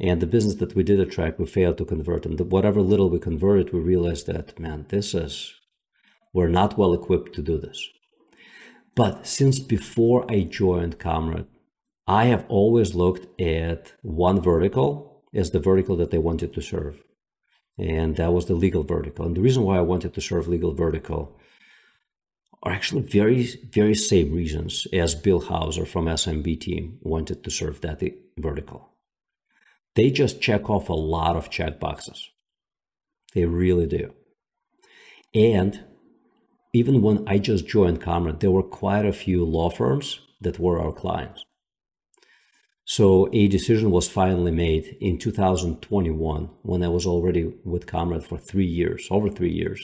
And 0.00 0.20
the 0.20 0.26
business 0.26 0.56
that 0.56 0.74
we 0.74 0.82
did 0.82 1.00
attract, 1.00 1.38
we 1.38 1.46
failed 1.46 1.78
to 1.78 1.84
convert. 1.84 2.26
And 2.26 2.38
whatever 2.52 2.80
little 2.82 3.08
we 3.08 3.18
converted, 3.18 3.72
we 3.72 3.80
realized 3.80 4.26
that, 4.26 4.58
man, 4.58 4.86
this 4.88 5.14
is, 5.14 5.54
we're 6.32 6.48
not 6.48 6.76
well 6.76 6.92
equipped 6.92 7.34
to 7.34 7.42
do 7.42 7.58
this. 7.58 7.88
But 8.96 9.26
since 9.26 9.60
before 9.60 10.30
I 10.30 10.42
joined 10.42 10.98
Comrade, 10.98 11.46
I 12.06 12.26
have 12.26 12.44
always 12.48 12.94
looked 12.94 13.40
at 13.40 13.92
one 14.02 14.40
vertical 14.40 15.22
as 15.32 15.50
the 15.50 15.60
vertical 15.60 15.96
that 15.96 16.12
I 16.12 16.18
wanted 16.18 16.52
to 16.54 16.62
serve. 16.62 17.02
And 17.78 18.16
that 18.16 18.32
was 18.32 18.46
the 18.46 18.54
legal 18.54 18.82
vertical. 18.82 19.26
And 19.26 19.36
the 19.36 19.40
reason 19.40 19.62
why 19.62 19.78
I 19.78 19.82
wanted 19.82 20.14
to 20.14 20.20
serve 20.20 20.46
legal 20.46 20.74
vertical 20.74 21.36
are 22.64 22.72
actually 22.72 23.02
very, 23.02 23.46
very 23.70 23.94
same 23.94 24.32
reasons 24.32 24.86
as 24.92 25.14
Bill 25.14 25.40
Hauser 25.40 25.84
from 25.84 26.06
SMB 26.06 26.60
team 26.60 26.98
wanted 27.02 27.44
to 27.44 27.50
serve 27.50 27.82
that 27.82 28.02
vertical. 28.38 28.88
They 29.94 30.10
just 30.10 30.40
check 30.40 30.70
off 30.70 30.88
a 30.88 30.94
lot 30.94 31.36
of 31.36 31.50
check 31.50 31.78
boxes. 31.78 32.30
They 33.34 33.44
really 33.44 33.86
do. 33.86 34.14
And 35.34 35.84
even 36.72 37.02
when 37.02 37.22
I 37.28 37.38
just 37.38 37.66
joined 37.66 38.00
Comrade, 38.00 38.40
there 38.40 38.50
were 38.50 38.62
quite 38.62 39.04
a 39.04 39.12
few 39.12 39.44
law 39.44 39.70
firms 39.70 40.20
that 40.40 40.58
were 40.58 40.80
our 40.80 40.92
clients. 40.92 41.44
So 42.84 43.28
a 43.32 43.48
decision 43.48 43.90
was 43.90 44.08
finally 44.08 44.50
made 44.50 44.96
in 45.00 45.18
2021 45.18 46.50
when 46.62 46.82
I 46.82 46.88
was 46.88 47.06
already 47.06 47.52
with 47.64 47.86
Comrade 47.86 48.24
for 48.24 48.38
three 48.38 48.66
years, 48.66 49.08
over 49.10 49.30
three 49.30 49.52
years, 49.52 49.80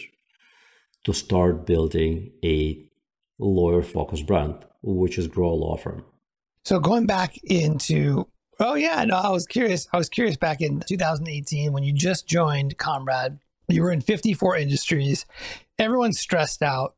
to 1.04 1.12
start 1.12 1.66
building 1.66 2.33
a 2.45 2.85
lawyer 3.38 3.83
focused 3.83 4.26
brand, 4.26 4.66
which 4.83 5.19
is 5.19 5.26
Grow 5.26 5.54
Law 5.54 5.76
Firm. 5.76 6.04
So 6.64 6.78
going 6.78 7.07
back 7.07 7.38
into 7.45 8.26
oh 8.59 8.75
yeah, 8.75 9.04
no, 9.04 9.16
I 9.16 9.30
was 9.30 9.47
curious. 9.47 9.88
I 9.92 9.97
was 9.97 10.09
curious 10.09 10.37
back 10.37 10.61
in 10.61 10.80
2018 10.87 11.73
when 11.73 11.83
you 11.83 11.92
just 11.92 12.26
joined 12.26 12.78
Comrade. 12.78 13.38
You 13.69 13.83
were 13.83 13.92
in 13.92 14.00
54 14.00 14.57
industries. 14.57 15.26
Everyone's 15.78 16.19
stressed 16.19 16.62
out, 16.62 16.95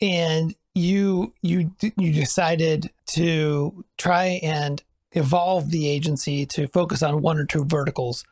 and 0.00 0.54
you 0.74 1.34
you 1.42 1.72
you 1.80 2.12
decided 2.12 2.90
to 3.08 3.84
try 3.98 4.40
and 4.42 4.82
evolve 5.12 5.70
the 5.70 5.88
agency 5.88 6.46
to 6.46 6.68
focus 6.68 7.02
on 7.02 7.22
one 7.22 7.38
or 7.38 7.44
two 7.44 7.64
verticals. 7.64 8.24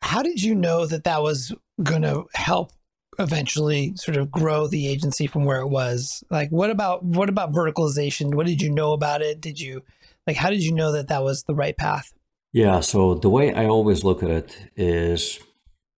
How 0.00 0.22
did 0.22 0.42
you 0.42 0.54
know 0.54 0.86
that 0.86 1.04
that 1.04 1.22
was 1.22 1.52
going 1.82 2.02
to 2.02 2.26
help 2.32 2.72
eventually 3.18 3.94
sort 3.96 4.16
of 4.16 4.30
grow 4.30 4.66
the 4.66 4.88
agency 4.88 5.26
from 5.26 5.44
where 5.44 5.60
it 5.60 5.68
was? 5.68 6.24
Like, 6.30 6.50
what 6.50 6.70
about 6.70 7.04
what 7.04 7.28
about 7.28 7.52
verticalization? 7.52 8.34
What 8.34 8.46
did 8.46 8.62
you 8.62 8.70
know 8.70 8.92
about 8.92 9.22
it? 9.22 9.40
Did 9.40 9.60
you 9.60 9.82
like 10.26 10.36
how 10.36 10.50
did 10.50 10.62
you 10.62 10.72
know 10.72 10.92
that 10.92 11.08
that 11.08 11.22
was 11.22 11.44
the 11.44 11.54
right 11.54 11.76
path? 11.76 12.12
Yeah. 12.52 12.80
So 12.80 13.14
the 13.14 13.30
way 13.30 13.52
I 13.52 13.66
always 13.66 14.04
look 14.04 14.22
at 14.22 14.30
it 14.30 14.56
is 14.76 15.38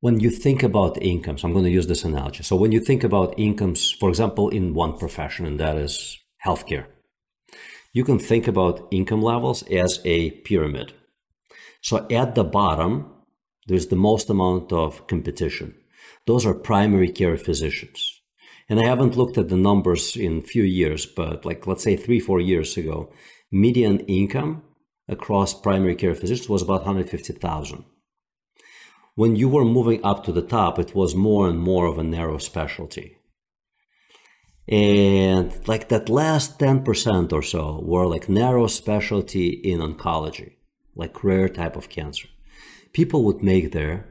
when 0.01 0.21
you 0.21 0.31
think 0.31 0.63
about 0.63 1.01
incomes. 1.03 1.45
I'm 1.45 1.53
going 1.53 1.65
to 1.65 1.71
use 1.71 1.87
this 1.87 2.05
analogy. 2.05 2.43
So 2.43 2.57
when 2.57 2.73
you 2.73 2.81
think 2.81 3.05
about 3.05 3.39
incomes, 3.39 3.91
for 3.91 4.09
example, 4.09 4.49
in 4.49 4.75
one 4.75 4.97
profession, 4.97 5.47
and 5.47 5.61
that 5.61 5.77
is 5.77 6.19
healthcare 6.45 6.87
you 7.93 8.05
can 8.05 8.19
think 8.19 8.47
about 8.47 8.87
income 8.91 9.23
levels 9.23 9.63
as 9.65 10.01
a 10.05 10.31
pyramid. 10.31 10.93
So 11.83 12.07
at 12.11 12.35
the 12.35 12.45
bottom, 12.45 13.13
there's 13.67 13.89
the 13.89 13.97
most 13.97 14.31
amount 14.31 14.73
of 14.73 15.07
competition. 15.07 15.75
Those 16.27 16.47
are 16.47 16.55
primary 16.55 17.11
care 17.11 17.37
physicians. 17.37 18.21
And 18.69 18.79
I 18.79 18.85
haven't 18.85 19.17
looked 19.17 19.37
at 19.37 19.49
the 19.49 19.57
numbers 19.57 20.17
in 20.17 20.39
a 20.39 20.43
few 20.43 20.63
years, 20.63 21.05
but 21.05 21.45
like 21.45 21.67
let's 21.67 21.83
say 21.83 21.97
three, 21.97 22.21
four 22.21 22.41
years 22.41 22.77
ago, 22.77 23.13
median 23.51 24.01
income 24.01 24.63
across 25.09 25.61
primary 25.61 25.97
care 25.97 26.15
physicians 26.15 26.49
was 26.49 26.63
about 26.63 26.83
150,000. 26.83 27.85
When 29.17 29.35
you 29.35 29.49
were 29.49 29.65
moving 29.65 30.05
up 30.05 30.25
to 30.25 30.33
the 30.33 30.41
top, 30.43 30.79
it 30.79 30.95
was 30.95 31.15
more 31.15 31.49
and 31.49 31.59
more 31.59 31.87
of 31.87 31.99
a 31.99 32.05
narrow 32.05 32.39
specialty. 32.39 33.17
And 34.69 35.53
like 35.67 35.89
that 35.89 36.09
last 36.09 36.61
10% 36.61 37.33
or 37.33 37.43
so 37.43 37.81
were 37.85 38.07
like 38.07 38.29
narrow 38.29 38.69
specialty 38.69 39.49
in 39.49 39.81
oncology, 39.81 40.53
like 40.95 41.25
rare 41.25 41.49
type 41.49 41.75
of 41.75 41.89
cancer. 41.89 42.29
People 42.93 43.25
would 43.25 43.43
make 43.43 43.73
their 43.73 44.07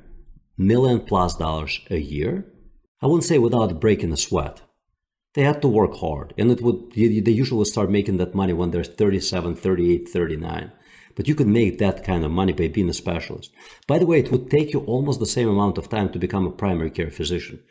million 0.59 0.99
plus 0.99 1.35
dollars 1.35 1.81
a 1.89 1.97
year. 1.97 2.45
I 3.01 3.07
wouldn't 3.07 3.23
say 3.23 3.39
without 3.39 3.79
breaking 3.79 4.11
a 4.11 4.17
sweat. 4.17 4.61
They 5.33 5.43
had 5.43 5.61
to 5.61 5.67
work 5.67 5.95
hard 5.95 6.33
and 6.37 6.51
it 6.51 6.61
would, 6.61 6.91
they 6.91 7.31
usually 7.31 7.65
start 7.65 7.89
making 7.89 8.17
that 8.17 8.35
money 8.35 8.53
when 8.53 8.69
they're 8.69 8.83
37, 8.83 9.55
38, 9.55 10.09
39. 10.09 10.71
But 11.15 11.27
you 11.27 11.33
could 11.33 11.47
make 11.47 11.79
that 11.79 12.03
kind 12.03 12.23
of 12.23 12.31
money 12.31 12.53
by 12.53 12.67
being 12.67 12.89
a 12.89 12.93
specialist. 12.93 13.51
By 13.87 13.97
the 13.97 14.05
way, 14.05 14.19
it 14.19 14.31
would 14.31 14.51
take 14.51 14.73
you 14.73 14.81
almost 14.81 15.19
the 15.19 15.25
same 15.25 15.49
amount 15.49 15.79
of 15.79 15.89
time 15.89 16.11
to 16.11 16.19
become 16.19 16.45
a 16.45 16.51
primary 16.51 16.91
care 16.91 17.09
physician, 17.09 17.61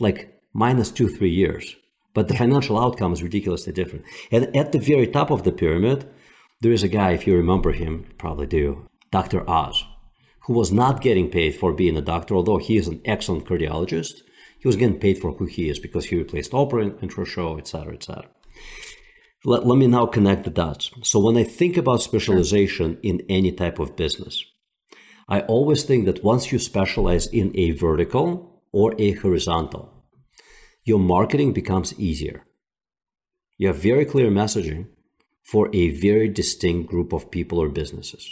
like 0.00 0.40
minus 0.52 0.90
two, 0.90 1.08
three 1.08 1.30
years 1.30 1.76
but 2.18 2.26
the 2.26 2.34
financial 2.34 2.76
outcome 2.76 3.12
is 3.12 3.22
ridiculously 3.22 3.72
different. 3.72 4.04
And 4.32 4.56
at 4.56 4.72
the 4.72 4.80
very 4.80 5.06
top 5.06 5.30
of 5.30 5.44
the 5.44 5.52
pyramid, 5.52 6.08
there 6.60 6.72
is 6.72 6.82
a 6.82 6.88
guy, 6.88 7.12
if 7.12 7.28
you 7.28 7.36
remember 7.36 7.70
him, 7.70 8.06
probably 8.18 8.48
do, 8.48 8.88
Dr. 9.12 9.48
Oz, 9.48 9.84
who 10.48 10.54
was 10.54 10.72
not 10.72 11.02
getting 11.02 11.28
paid 11.28 11.54
for 11.54 11.74
being 11.74 11.94
a 11.94 12.00
doctor, 12.00 12.34
although 12.34 12.56
he 12.56 12.78
is 12.78 12.88
an 12.88 13.02
excellent 13.04 13.44
cardiologist. 13.44 14.22
He 14.58 14.66
was 14.66 14.76
getting 14.76 14.98
paid 14.98 15.18
for 15.18 15.32
who 15.32 15.44
he 15.44 15.68
is 15.68 15.78
because 15.78 16.06
he 16.06 16.16
replaced 16.16 16.52
Oprah 16.52 17.02
in 17.02 17.24
show, 17.26 17.58
etc., 17.58 17.92
etc. 17.92 18.24
Let, 19.44 19.66
let 19.66 19.76
me 19.76 19.86
now 19.86 20.06
connect 20.06 20.44
the 20.44 20.50
dots. 20.50 20.90
So 21.02 21.20
when 21.20 21.36
I 21.36 21.44
think 21.44 21.76
about 21.76 22.00
specialization 22.00 22.98
in 23.02 23.20
any 23.28 23.52
type 23.52 23.78
of 23.78 23.94
business, 23.94 24.42
I 25.28 25.40
always 25.42 25.84
think 25.84 26.06
that 26.06 26.24
once 26.24 26.50
you 26.50 26.58
specialize 26.58 27.26
in 27.26 27.52
a 27.54 27.72
vertical 27.72 28.62
or 28.72 28.94
a 28.98 29.12
horizontal, 29.12 29.92
your 30.82 30.98
marketing 30.98 31.52
becomes 31.52 31.92
easier. 32.00 32.46
You 33.58 33.66
have 33.66 33.82
very 33.82 34.06
clear 34.06 34.30
messaging 34.30 34.86
for 35.42 35.68
a 35.74 35.90
very 35.90 36.30
distinct 36.30 36.88
group 36.88 37.12
of 37.12 37.30
people 37.30 37.58
or 37.58 37.68
businesses. 37.68 38.26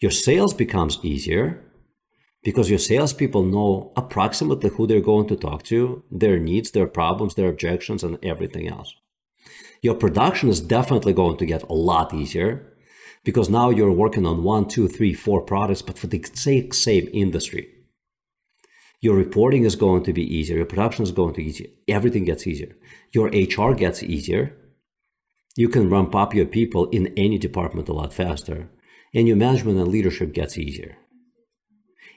Your 0.00 0.10
sales 0.10 0.54
becomes 0.54 0.98
easier 1.02 1.64
because 2.42 2.70
your 2.70 2.78
salespeople 2.78 3.42
know 3.42 3.92
approximately 3.96 4.70
who 4.70 4.86
they're 4.86 5.00
going 5.00 5.26
to 5.28 5.36
talk 5.36 5.64
to, 5.64 6.04
their 6.10 6.38
needs, 6.38 6.70
their 6.70 6.86
problems, 6.86 7.34
their 7.34 7.48
objections, 7.48 8.04
and 8.04 8.18
everything 8.22 8.68
else. 8.68 8.94
Your 9.82 9.94
production 9.94 10.48
is 10.48 10.60
definitely 10.60 11.12
going 11.12 11.36
to 11.38 11.46
get 11.46 11.62
a 11.64 11.72
lot 11.72 12.14
easier 12.14 12.72
because 13.24 13.48
now 13.48 13.70
you're 13.70 13.92
working 13.92 14.24
on 14.24 14.44
one, 14.44 14.68
two, 14.68 14.88
three, 14.88 15.14
four 15.14 15.42
products, 15.42 15.82
but 15.82 15.98
for 15.98 16.06
the 16.06 16.24
same 16.72 17.08
industry. 17.12 17.68
Your 19.00 19.16
reporting 19.16 19.64
is 19.64 19.76
going 19.76 20.02
to 20.04 20.12
be 20.12 20.22
easier. 20.22 20.56
Your 20.56 20.66
production 20.66 21.04
is 21.04 21.12
going 21.12 21.34
to 21.34 21.38
be 21.38 21.48
easier. 21.48 21.68
Everything 21.86 22.24
gets 22.24 22.46
easier. 22.46 22.74
Your 23.12 23.28
HR 23.28 23.74
gets 23.74 24.02
easier. 24.02 24.56
You 25.56 25.68
can 25.68 25.90
ramp 25.90 26.14
up 26.14 26.34
your 26.34 26.46
people 26.46 26.88
in 26.90 27.12
any 27.16 27.38
department 27.38 27.88
a 27.88 27.92
lot 27.92 28.12
faster. 28.12 28.70
And 29.14 29.26
your 29.26 29.36
management 29.36 29.78
and 29.78 29.88
leadership 29.88 30.32
gets 30.32 30.58
easier. 30.58 30.96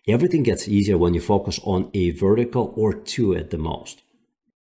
Everything 0.08 0.44
gets 0.44 0.68
easier 0.68 0.98
when 0.98 1.14
you 1.14 1.22
focus 1.22 1.60
on 1.64 1.90
a 1.94 2.12
vertical 2.12 2.74
or 2.76 2.94
two 2.94 3.36
at 3.36 3.50
the 3.50 3.58
most. 3.58 4.02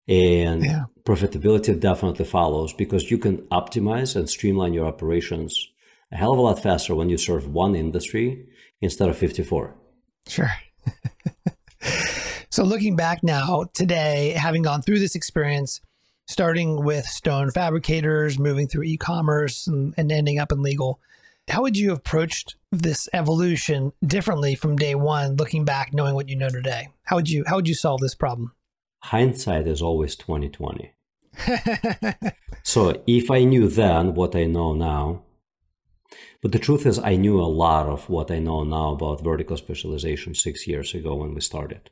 And 0.09 0.65
yeah. 0.65 0.85
profitability 1.05 1.79
definitely 1.79 2.25
follows 2.25 2.73
because 2.73 3.11
you 3.11 3.19
can 3.19 3.39
optimize 3.49 4.17
and 4.17 4.29
streamline 4.31 4.73
your 4.73 4.87
operations 4.87 5.69
a 6.13 6.17
hell 6.17 6.33
of 6.33 6.39
a 6.39 6.43
lot 6.43 6.63
faster 6.63 6.95
when 6.95 7.09
you 7.09 7.19
serve 7.19 7.49
one 7.49 7.75
industry 7.75 8.47
instead 8.81 9.09
of 9.09 9.19
54. 9.19 9.75
Sure. 10.29 10.53
So 12.57 12.65
looking 12.65 12.97
back 12.97 13.23
now 13.23 13.67
today, 13.75 14.31
having 14.31 14.63
gone 14.63 14.81
through 14.81 14.99
this 15.01 15.15
experience, 15.15 15.83
starting 16.27 16.83
with 16.83 17.05
stone 17.05 17.51
fabricators, 17.51 18.39
moving 18.39 18.67
through 18.67 18.85
e-commerce 18.85 19.67
and, 19.67 19.93
and 19.99 20.11
ending 20.11 20.39
up 20.39 20.53
in 20.53 20.63
legal, 20.63 20.99
how 21.49 21.63
would 21.63 21.77
you 21.77 21.91
have 21.91 21.99
approached 21.99 22.57
this 22.73 23.09
evolution 23.13 23.93
differently 24.05 24.55
from 24.55 24.77
day 24.77 24.95
one, 24.95 25.37
looking 25.37 25.65
back, 25.65 25.93
knowing 25.93 26.15
what 26.15 26.29
you 26.29 26.37
know 26.37 26.49
today? 26.49 26.89
How 27.05 27.17
would 27.17 27.31
you 27.31 27.45
how 27.47 27.57
would 27.57 27.69
you 27.69 27.75
solve 27.75 28.01
this 28.01 28.15
problem? 28.15 28.53
Hindsight 29.05 29.67
is 29.67 29.81
always 29.81 30.17
2020. 30.17 30.93
so 32.63 33.03
if 33.07 33.31
I 33.31 33.45
knew 33.45 33.69
then 33.69 34.15
what 34.15 34.35
I 34.35 34.45
know 34.45 34.75
now, 34.75 35.23
but 36.43 36.53
the 36.53 36.59
truth 36.59 36.87
is, 36.87 36.99
I 36.99 37.17
knew 37.17 37.41
a 37.41 37.55
lot 37.65 37.87
of 37.87 38.09
what 38.09 38.31
I 38.31 38.39
know 38.39 38.65
now 38.65 38.93
about 38.93 39.25
vertical 39.25 39.57
specialization 39.57 40.35
six 40.35 40.67
years 40.67 40.95
ago 40.95 41.15
when 41.15 41.35
we 41.35 41.41
started. 41.41 41.91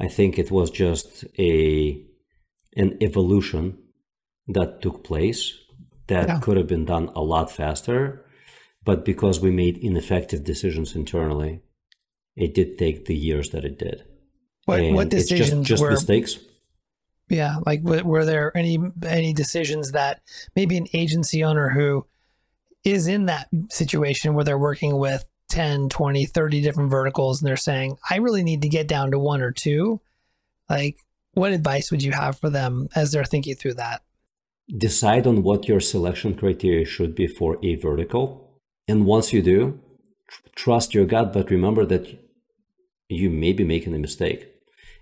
I 0.00 0.08
think 0.08 0.38
it 0.38 0.50
was 0.50 0.70
just 0.70 1.24
a 1.38 2.02
an 2.76 2.96
evolution 3.00 3.78
that 4.48 4.80
took 4.82 5.04
place 5.04 5.52
that 6.06 6.28
yeah. 6.28 6.40
could 6.40 6.56
have 6.56 6.66
been 6.66 6.84
done 6.84 7.10
a 7.14 7.20
lot 7.20 7.50
faster, 7.50 8.24
but 8.84 9.04
because 9.04 9.40
we 9.40 9.50
made 9.50 9.78
ineffective 9.78 10.44
decisions 10.44 10.94
internally, 10.94 11.60
it 12.36 12.54
did 12.54 12.78
take 12.78 13.06
the 13.06 13.16
years 13.16 13.50
that 13.50 13.64
it 13.64 13.78
did. 13.78 14.04
What, 14.64 14.82
what 14.92 15.08
decisions 15.08 15.66
just, 15.66 15.80
just 15.80 15.82
were 15.82 15.90
mistakes? 15.90 16.38
Yeah, 17.28 17.56
like 17.64 17.82
were 17.82 18.24
there 18.24 18.56
any 18.56 18.78
any 19.06 19.32
decisions 19.32 19.92
that 19.92 20.20
maybe 20.54 20.76
an 20.76 20.86
agency 20.92 21.42
owner 21.42 21.70
who 21.70 22.06
is 22.84 23.06
in 23.06 23.26
that 23.26 23.48
situation 23.70 24.34
where 24.34 24.44
they're 24.44 24.58
working 24.58 24.98
with 24.98 25.28
10, 25.48 25.88
20, 25.88 26.26
30 26.26 26.62
different 26.62 26.90
verticals 26.90 27.40
and 27.40 27.48
they're 27.48 27.56
saying, 27.56 27.96
I 28.08 28.16
really 28.16 28.42
need 28.42 28.62
to 28.62 28.68
get 28.68 28.88
down 28.88 29.10
to 29.10 29.18
one 29.18 29.42
or 29.42 29.52
two. 29.52 30.00
Like, 30.68 30.96
what 31.34 31.52
advice 31.52 31.90
would 31.90 32.02
you 32.02 32.12
have 32.12 32.38
for 32.38 32.50
them 32.50 32.88
as 32.94 33.12
they're 33.12 33.24
thinking 33.24 33.54
through 33.54 33.74
that? 33.74 34.02
Decide 34.74 35.26
on 35.26 35.42
what 35.42 35.68
your 35.68 35.80
selection 35.80 36.34
criteria 36.34 36.84
should 36.84 37.14
be 37.14 37.26
for 37.26 37.58
a 37.62 37.74
vertical. 37.74 38.41
And 38.92 39.06
once 39.06 39.32
you 39.32 39.40
do, 39.40 39.80
tr- 40.28 40.48
trust 40.54 40.92
your 40.92 41.06
gut, 41.06 41.32
but 41.32 41.50
remember 41.50 41.86
that 41.86 42.04
you 43.08 43.30
may 43.30 43.54
be 43.54 43.64
making 43.64 43.94
a 43.94 43.98
mistake. 44.06 44.48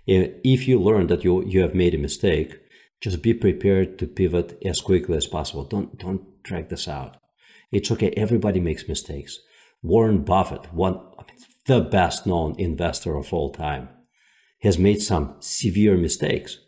If 0.07 0.65
you 0.65 0.79
learn 0.79 1.07
that 1.07 1.25
you, 1.25 1.43
you 1.45 1.59
have 1.59 1.75
made 1.75 1.93
a 1.93 2.05
mistake, 2.07 2.57
just 3.01 3.21
be 3.21 3.33
prepared 3.33 3.99
to 3.99 4.07
pivot 4.07 4.57
as 4.63 4.79
quickly 4.79 5.17
as 5.17 5.27
possible. 5.27 5.65
Don't, 5.65 5.99
don't 5.99 6.41
drag 6.41 6.69
this 6.69 6.87
out. 6.87 7.17
It's 7.69 7.91
okay. 7.91 8.11
Everybody 8.15 8.61
makes 8.61 8.87
mistakes. 8.87 9.39
Warren 9.83 10.23
Buffett, 10.23 10.73
one 10.73 10.97
the 11.65 11.81
best 11.81 12.25
known 12.25 12.55
investor 12.57 13.17
of 13.17 13.33
all 13.33 13.49
time, 13.49 13.89
has 14.61 14.77
made 14.77 15.01
some 15.01 15.35
severe 15.39 15.97
mistakes. 15.97 16.59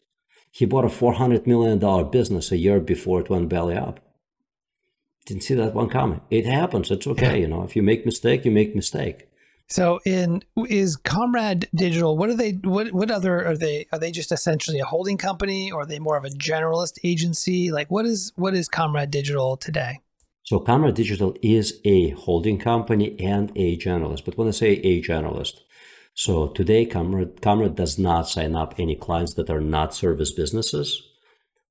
He 0.52 0.66
bought 0.66 0.84
a 0.84 0.90
$400 0.90 1.48
million 1.48 1.80
business 2.10 2.52
a 2.52 2.58
year 2.58 2.82
before 2.82 3.22
it 3.22 3.30
went 3.30 3.48
belly 3.48 3.78
up. 3.78 4.02
Didn't 5.26 5.44
see 5.44 5.54
that 5.56 5.74
one 5.74 5.90
coming. 5.90 6.22
It 6.30 6.46
happens. 6.46 6.92
It's 6.92 7.08
okay. 7.08 7.40
You 7.40 7.48
know, 7.48 7.64
if 7.64 7.76
you 7.76 7.84
make 7.84 8.06
mistake, 8.06 8.44
you 8.44 8.52
make 8.52 8.76
mistake. 8.76 9.30
So 9.70 10.00
in 10.06 10.44
is 10.70 10.98
Comrade 10.98 11.68
Digital, 11.74 12.18
what 12.18 12.30
are 12.30 12.36
they 12.36 12.52
what 12.52 12.92
what 12.92 13.10
other 13.10 13.46
are 13.46 13.58
they 13.58 13.88
are 13.92 14.00
they 14.00 14.12
just 14.12 14.32
essentially 14.32 14.80
a 14.80 14.86
holding 14.86 15.18
company 15.18 15.72
or 15.72 15.82
are 15.82 15.86
they 15.86 16.00
more 16.00 16.18
of 16.18 16.26
a 16.26 16.30
generalist 16.30 17.00
agency? 17.04 17.72
Like 17.72 17.90
what 17.90 18.06
is 18.06 18.34
what 18.36 18.54
is 18.54 18.68
Comrade 18.68 19.12
Digital 19.12 19.58
today? 19.58 20.02
So 20.44 20.60
Comrade 20.60 20.96
Digital 20.96 21.36
is 21.42 21.80
a 21.86 22.10
holding 22.12 22.60
company 22.60 23.18
and 23.20 23.52
a 23.56 23.78
generalist. 23.78 24.26
But 24.26 24.38
when 24.38 24.50
I 24.50 24.52
say 24.52 24.74
a 24.74 25.02
generalist, 25.02 25.62
so 26.14 26.48
today 26.50 26.86
Comrade, 26.86 27.42
Comrade 27.42 27.76
does 27.76 27.98
not 27.98 28.28
sign 28.28 28.56
up 28.56 28.76
any 28.78 28.96
clients 28.96 29.34
that 29.36 29.50
are 29.50 29.62
not 29.62 29.96
service 29.96 30.34
businesses, 30.34 31.02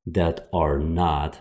that 0.06 0.48
are 0.52 0.78
not 0.78 1.40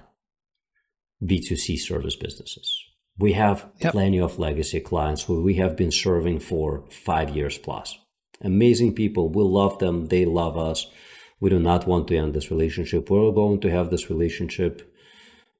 B2C 1.24 1.78
service 1.78 2.16
businesses. 2.16 2.84
We 3.18 3.34
have 3.34 3.70
yep. 3.80 3.92
plenty 3.92 4.20
of 4.20 4.40
legacy 4.40 4.80
clients 4.80 5.24
who 5.24 5.42
we 5.44 5.56
have 5.56 5.75
been 5.75 5.92
serving 5.92 6.40
for 6.40 6.86
five 6.90 7.36
years 7.36 7.58
plus. 7.58 7.98
Amazing 8.42 8.96
people. 8.96 9.30
We 9.30 9.44
love 9.44 9.80
them. 9.80 10.08
They 10.08 10.25
love 10.25 10.58
us. 10.58 10.88
We 11.40 11.50
do 11.50 11.60
not 11.60 11.88
want 11.88 12.08
to 12.08 12.18
end 12.18 12.34
this 12.34 12.50
relationship. 12.50 13.10
We're 13.10 13.32
going 13.32 13.60
to 13.62 13.72
have 13.72 13.90
this 13.90 14.10
relationship 14.10 14.92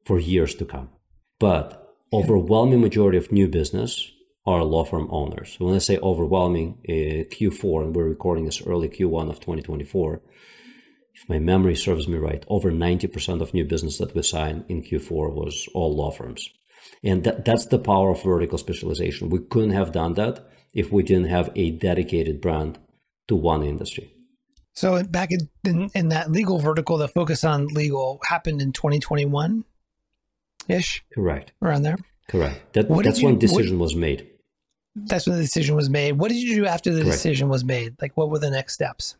for 0.06 0.20
years 0.20 0.56
to 0.56 0.66
come. 0.66 0.90
But 1.40 1.96
overwhelming 2.14 2.82
majority 2.82 3.18
of 3.18 3.32
new 3.32 3.48
business 3.48 4.12
are 4.46 4.64
law 4.64 4.84
firm 4.84 5.08
owners. 5.12 5.56
When 5.60 5.76
I 5.76 5.80
say 5.80 5.98
overwhelming, 6.00 6.80
uh, 6.90 7.30
Q4, 7.34 7.84
and 7.84 7.96
we're 7.96 8.10
recording 8.10 8.46
this 8.46 8.62
early 8.66 8.90
Q1 8.90 9.30
of 9.30 9.40
2024, 9.40 10.22
if 11.14 11.28
my 11.28 11.40
memory 11.40 11.76
serves 11.76 12.08
me 12.08 12.18
right, 12.18 12.44
over 12.48 12.72
90% 12.72 13.42
of 13.42 13.54
new 13.54 13.66
business 13.66 13.98
that 13.98 14.16
we 14.16 14.24
signed 14.24 14.66
in 14.68 14.84
Q4 14.84 15.34
was 15.34 15.68
all 15.74 15.96
law 15.96 16.12
firms. 16.12 16.50
And 17.04 17.24
that, 17.24 17.46
that's 17.46 17.68
the 17.68 17.80
power 17.80 18.12
of 18.12 18.24
vertical 18.24 18.58
specialization. 18.58 19.30
We 19.30 19.40
couldn't 19.40 19.72
have 19.72 19.92
done 19.92 20.14
that 20.16 20.48
if 20.74 20.92
we 20.92 21.04
didn't 21.04 21.30
have 21.30 21.50
a 21.56 21.72
dedicated 21.72 22.42
brand 22.42 22.80
to 23.28 23.36
one 23.36 23.64
industry. 23.64 24.14
So 24.74 25.04
back 25.04 25.32
in, 25.32 25.50
in, 25.66 25.76
mm-hmm. 25.76 25.98
in 25.98 26.10
that 26.10 26.32
legal 26.32 26.60
vertical, 26.60 26.98
the 26.98 27.08
focus 27.08 27.44
on 27.44 27.68
legal 27.68 28.20
happened 28.24 28.62
in 28.62 28.72
2021 28.72 29.66
ish. 30.68 31.04
Correct. 31.14 31.52
Around 31.62 31.84
there. 31.84 31.98
Correct. 32.30 32.74
That, 32.74 32.88
that's 33.04 33.20
you, 33.20 33.28
when 33.28 33.40
decision 33.40 33.78
what, 33.78 33.84
was 33.84 33.96
made. 33.96 34.28
That's 34.96 35.28
when 35.28 35.36
the 35.36 35.44
decision 35.44 35.76
was 35.76 35.90
made. 35.90 36.14
What 36.14 36.30
did 36.30 36.38
you 36.38 36.56
do 36.56 36.66
after 36.66 36.92
the 36.94 37.02
Correct. 37.02 37.18
decision 37.18 37.50
was 37.50 37.64
made? 37.64 37.96
Like, 38.02 38.16
what 38.16 38.30
were 38.30 38.40
the 38.40 38.52
next 38.52 38.74
steps? 38.74 39.18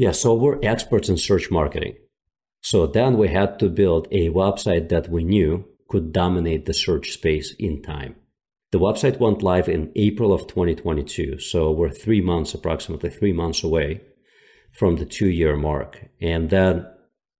Yeah, 0.00 0.12
so 0.12 0.32
we're 0.32 0.58
experts 0.62 1.10
in 1.10 1.18
search 1.18 1.50
marketing. 1.50 1.96
So 2.62 2.86
then 2.86 3.18
we 3.18 3.28
had 3.28 3.58
to 3.58 3.68
build 3.68 4.08
a 4.10 4.30
website 4.30 4.88
that 4.88 5.10
we 5.10 5.24
knew 5.24 5.66
could 5.90 6.10
dominate 6.10 6.64
the 6.64 6.72
search 6.72 7.10
space 7.10 7.54
in 7.58 7.82
time. 7.82 8.14
The 8.72 8.78
website 8.78 9.20
went 9.20 9.42
live 9.42 9.68
in 9.68 9.92
April 9.96 10.32
of 10.32 10.46
2022. 10.46 11.40
So 11.40 11.70
we're 11.70 11.90
three 11.90 12.22
months, 12.22 12.54
approximately 12.54 13.10
three 13.10 13.34
months 13.34 13.62
away 13.62 14.00
from 14.72 14.96
the 14.96 15.04
two 15.04 15.28
year 15.28 15.54
mark. 15.54 16.08
And 16.18 16.48
then 16.48 16.86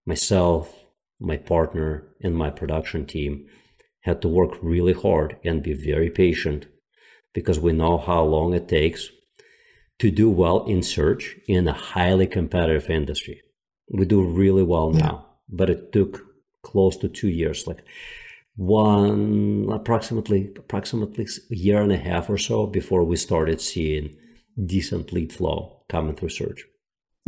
myself, 0.04 0.84
my 1.18 1.38
partner 1.38 2.08
and 2.22 2.36
my 2.36 2.50
production 2.50 3.06
team 3.06 3.46
had 4.00 4.20
to 4.20 4.28
work 4.28 4.58
really 4.60 4.92
hard 4.92 5.38
and 5.42 5.62
be 5.62 5.72
very 5.72 6.10
patient 6.10 6.66
because 7.32 7.58
we 7.58 7.72
know 7.72 7.96
how 7.96 8.22
long 8.22 8.52
it 8.52 8.68
takes 8.68 9.08
to 10.00 10.10
do 10.10 10.28
well 10.30 10.64
in 10.66 10.82
search 10.82 11.36
in 11.46 11.68
a 11.68 11.72
highly 11.72 12.26
competitive 12.26 12.90
industry. 12.90 13.42
We 13.92 14.06
do 14.06 14.24
really 14.24 14.62
well 14.62 14.90
now, 14.90 15.26
yeah. 15.26 15.56
but 15.56 15.70
it 15.70 15.92
took 15.92 16.22
close 16.62 16.96
to 16.98 17.08
two 17.08 17.28
years, 17.28 17.66
like 17.66 17.84
one 18.56 19.68
approximately 19.70 20.52
approximately 20.56 21.26
a 21.50 21.54
year 21.54 21.80
and 21.80 21.92
a 21.92 21.96
half 21.96 22.28
or 22.28 22.38
so 22.38 22.66
before 22.66 23.04
we 23.04 23.16
started 23.16 23.60
seeing 23.60 24.16
decent 24.66 25.12
lead 25.12 25.32
flow 25.32 25.82
coming 25.88 26.14
through 26.14 26.28
search. 26.30 26.64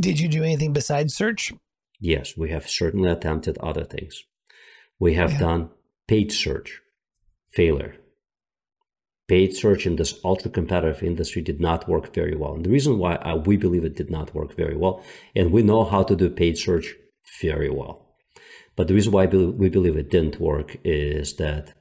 Did 0.01 0.19
you 0.19 0.29
do 0.29 0.43
anything 0.43 0.73
besides 0.73 1.15
search? 1.15 1.53
Yes, 2.01 2.37
we 2.37 2.51
have 2.51 2.69
certainly 2.69 3.11
attempted 3.11 3.59
other 3.59 3.85
things. 3.85 4.25
We 4.99 5.15
have 5.15 5.33
yeah. 5.33 5.39
done 5.39 5.71
paid 6.09 6.33
search, 6.33 6.81
failure. 7.51 7.97
Paid 9.33 9.57
search 9.57 9.87
in 9.87 9.97
this 9.97 10.21
ultra 10.31 10.51
competitive 10.51 11.03
industry 11.03 11.41
did 11.41 11.59
not 11.59 11.89
work 11.89 12.13
very 12.15 12.37
well. 12.37 12.55
And 12.55 12.67
the 12.67 12.75
reason 12.77 12.99
why 12.99 13.15
I, 13.15 13.33
we 13.35 13.57
believe 13.57 13.83
it 13.83 13.97
did 13.97 14.11
not 14.11 14.35
work 14.35 14.55
very 14.55 14.77
well, 14.77 15.03
and 15.35 15.51
we 15.51 15.63
know 15.63 15.85
how 15.85 16.03
to 16.03 16.15
do 16.15 16.29
paid 16.29 16.59
search 16.59 16.87
very 17.41 17.71
well. 17.71 17.95
But 18.77 18.89
the 18.89 18.95
reason 18.95 19.11
why 19.11 19.25
we 19.25 19.71
believe 19.71 19.97
it 19.97 20.11
didn't 20.11 20.39
work 20.51 20.77
is 20.85 21.37
that 21.37 21.73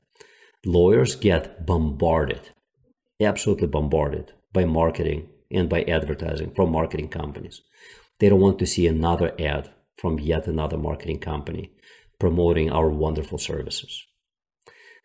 lawyers 0.66 1.18
get 1.18 1.66
bombarded, 1.66 2.44
absolutely 3.20 3.68
bombarded 3.68 4.32
by 4.54 4.64
marketing 4.64 5.28
and 5.58 5.68
by 5.68 5.82
advertising 5.98 6.52
from 6.52 6.72
marketing 6.72 7.10
companies. 7.10 7.60
They 8.20 8.30
don't 8.30 8.40
want 8.40 8.60
to 8.60 8.66
see 8.74 8.88
another 8.88 9.34
ad 9.38 9.74
from 9.98 10.20
yet 10.20 10.48
another 10.48 10.78
marketing 10.78 11.20
company 11.20 11.74
promoting 12.18 12.72
our 12.72 12.90
wonderful 12.90 13.40
services. 13.40 14.08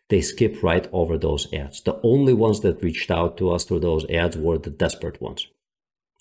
They 0.09 0.21
skip 0.21 0.63
right 0.63 0.87
over 0.91 1.17
those 1.17 1.51
ads. 1.53 1.81
The 1.81 1.99
only 2.01 2.33
ones 2.33 2.61
that 2.61 2.81
reached 2.81 3.11
out 3.11 3.37
to 3.37 3.51
us 3.51 3.65
through 3.65 3.81
those 3.81 4.09
ads 4.09 4.37
were 4.37 4.57
the 4.57 4.69
desperate 4.69 5.21
ones. 5.21 5.47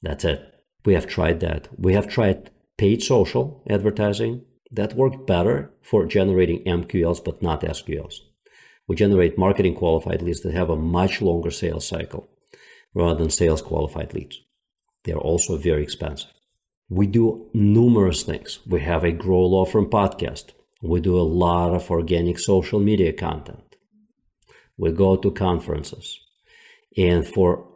That's 0.03 0.25
it. 0.25 0.55
We 0.85 0.95
have 0.95 1.07
tried 1.07 1.41
that. 1.41 1.69
We 1.79 1.95
have 1.95 2.09
tried 2.09 2.51
paid 2.77 3.03
social 3.03 3.63
advertising. 3.69 4.43
That 4.71 4.95
worked 4.95 5.27
better 5.27 5.73
for 5.83 6.07
generating 6.07 6.65
MQLs, 6.65 7.25
but 7.25 7.43
not 7.43 7.63
SQLs. 7.63 8.17
We 8.89 8.97
generate 8.97 9.39
marketing 9.39 9.75
qualified 9.75 10.23
leads 10.23 10.41
that 10.41 10.55
have 10.55 10.71
a 10.71 10.77
much 10.77 11.23
longer 11.23 11.51
sales 11.51 11.87
cycle 11.87 12.29
rather 12.95 13.19
than 13.19 13.31
sales 13.31 13.63
qualified 13.63 14.15
leads. 14.15 14.41
They're 15.05 15.17
also 15.17 15.57
very 15.57 15.83
expensive. 15.83 16.31
We 16.89 17.07
do 17.07 17.49
numerous 17.53 18.23
things. 18.23 18.61
We 18.67 18.81
have 18.81 19.05
a 19.05 19.13
Grow 19.13 19.41
Law 19.47 19.65
Firm 19.65 19.87
podcast. 19.87 20.53
We 20.83 21.01
do 21.01 21.19
a 21.19 21.23
lot 21.23 21.75
of 21.75 21.91
organic 21.91 22.39
social 22.39 22.79
media 22.79 23.13
content. 23.13 23.66
We 24.77 24.93
go 24.93 25.17
to 25.17 25.31
conferences. 25.31 26.21
And 26.97 27.27
for 27.27 27.67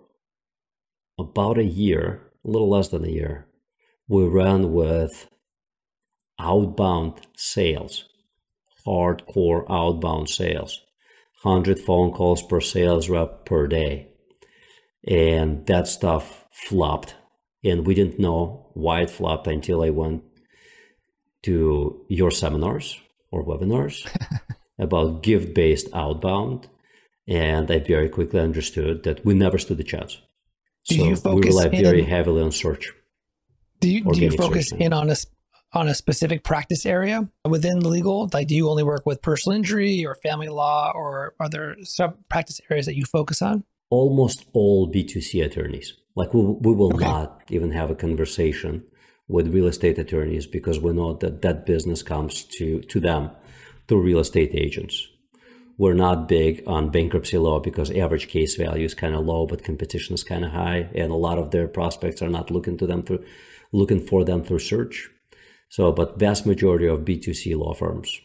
about 1.19 1.59
a 1.59 1.65
year, 1.65 2.23
a 2.45 2.51
little 2.51 2.71
less 2.71 2.89
than 2.89 3.05
a 3.05 3.09
year, 3.09 3.47
we 4.09 4.25
ran 4.27 4.73
with 4.73 5.29
outbound 6.39 7.21
sales, 7.37 8.09
hardcore 8.87 9.65
outbound 9.71 10.29
sales, 10.29 10.81
100 11.43 11.79
phone 11.79 12.13
calls 12.13 12.43
per 12.43 12.61
sales 12.61 13.09
rep 13.09 13.45
per 13.45 13.67
day. 13.67 14.09
And 15.07 15.67
that 15.67 15.89
stuff 15.89 16.45
flopped 16.53 17.15
and 17.63 17.87
we 17.87 17.95
didn't 17.95 18.19
know 18.19 18.71
why 18.75 19.03
it 19.03 19.11
flopped 19.11 19.47
until 19.47 19.83
I 19.83 19.91
went 19.91 20.23
to 21.43 22.05
your 22.09 22.31
seminars 22.31 23.01
or 23.31 23.45
webinars 23.45 24.09
about 24.79 25.23
gift 25.23 25.55
based 25.55 25.89
outbound. 25.93 26.69
And 27.29 27.71
I 27.71 27.79
very 27.79 28.09
quickly 28.09 28.41
understood 28.41 29.03
that 29.05 29.25
we 29.25 29.35
never 29.35 29.59
stood 29.59 29.79
a 29.81 29.85
chance. 29.85 30.21
Do 30.89 30.97
so 30.97 31.05
you 31.05 31.35
we 31.35 31.43
rely 31.43 31.69
very 31.69 32.01
in- 32.01 32.09
heavily 32.09 32.43
on 32.43 32.53
search. 32.53 32.93
Do 33.81 33.89
you 33.91 34.05
do 34.05 34.21
you 34.21 34.31
focus 34.33 34.73
in 34.73 34.93
on 34.93 35.11
a 35.11 35.17
on 35.73 35.89
a 35.89 35.95
specific 35.95 36.43
practice 36.43 36.85
area 36.85 37.29
within 37.49 37.81
legal? 37.81 38.29
Like, 38.33 38.49
do 38.49 38.57
you 38.57 38.69
only 38.69 38.83
work 38.83 39.07
with 39.07 39.23
personal 39.23 39.57
injury 39.57 40.05
or 40.05 40.17
family 40.17 40.49
law, 40.49 40.93
or 40.95 41.35
are 41.39 41.49
there 41.49 41.77
sub 41.83 42.17
practice 42.29 42.61
areas 42.71 42.87
that 42.87 42.97
you 42.97 43.05
focus 43.05 43.41
on? 43.43 43.65
Almost 43.91 44.47
all 44.53 44.91
B2C 44.91 45.45
attorneys. 45.45 45.95
Like 46.17 46.35
we, 46.35 46.43
we 46.43 46.73
will 46.75 46.95
Okay. 46.95 47.05
not 47.05 47.43
even 47.51 47.71
have 47.73 47.91
a 47.91 47.95
conversation 47.95 48.85
with 49.29 49.55
real 49.55 49.67
estate 49.67 49.99
attorneys 49.99 50.47
because 50.47 50.81
we 50.81 50.93
know 50.93 51.15
that 51.15 51.43
that 51.43 51.67
business 51.67 52.03
comes 52.03 52.45
to, 52.45 52.81
to 52.83 53.01
them 53.01 53.31
through 53.87 54.03
real 54.03 54.19
estate 54.19 54.51
agents. 54.55 55.07
We're 55.81 55.95
not 55.95 56.29
big 56.29 56.63
on 56.67 56.91
bankruptcy 56.91 57.39
law 57.39 57.59
because 57.59 57.91
average 57.91 58.29
case 58.29 58.55
value 58.55 58.85
is 58.85 58.95
kind 58.95 59.15
of 59.15 59.25
low, 59.25 59.47
but 59.47 59.65
competition 59.65 60.15
is 60.15 60.23
kind 60.23 60.45
of 60.45 60.51
high, 60.51 60.91
and 60.95 61.11
a 61.11 61.15
lot 61.15 61.39
of 61.39 61.53
their 61.53 61.67
prospects 61.67 62.21
are 62.21 62.29
not 62.29 62.51
looking 62.51 62.77
to 62.77 62.87
them 62.87 63.03
through, 63.03 63.25
looking 63.73 63.99
for 63.99 64.23
them 64.23 64.45
through 64.45 64.59
search. 64.59 65.09
So, 65.71 65.91
but 65.91 66.19
vast 66.19 66.45
majority 66.45 66.87
of 66.87 67.07
B2C 67.07 67.57
law 67.57 67.73
firms. 67.73 68.21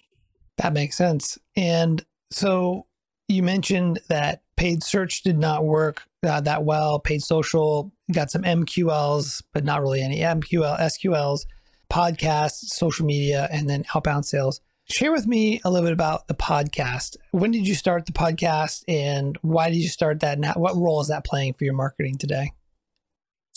That 0.57 0.73
makes 0.73 0.97
sense. 0.97 1.37
And 1.55 2.03
so 2.29 2.87
you 3.29 3.41
mentioned 3.41 4.01
that 4.09 4.41
paid 4.57 4.83
search 4.83 5.23
did 5.23 5.37
not 5.37 5.63
work 5.63 6.03
uh, 6.27 6.41
that 6.41 6.65
well. 6.65 6.99
Paid 6.99 7.21
social 7.21 7.93
got 8.11 8.31
some 8.31 8.41
MQLs, 8.41 9.41
but 9.53 9.63
not 9.63 9.81
really 9.81 10.01
any 10.01 10.19
MQL, 10.19 10.77
SQLs, 10.77 11.45
podcasts, 11.89 12.65
social 12.65 13.05
media, 13.05 13.47
and 13.49 13.69
then 13.69 13.85
outbound 13.95 14.25
sales. 14.25 14.59
Share 14.87 15.11
with 15.11 15.25
me 15.25 15.61
a 15.65 15.71
little 15.71 15.87
bit 15.87 15.93
about 15.93 16.27
the 16.27 16.35
podcast. 16.35 17.17
When 17.31 17.49
did 17.49 17.67
you 17.67 17.73
start 17.73 18.05
the 18.05 18.11
podcast 18.11 18.83
and 18.87 19.35
why 19.41 19.69
did 19.69 19.77
you 19.77 19.87
start 19.87 20.19
that? 20.19 20.37
And 20.37 20.45
what 20.55 20.75
role 20.75 21.01
is 21.01 21.07
that 21.07 21.25
playing 21.25 21.53
for 21.53 21.63
your 21.63 21.73
marketing 21.73 22.19
today? 22.19 22.51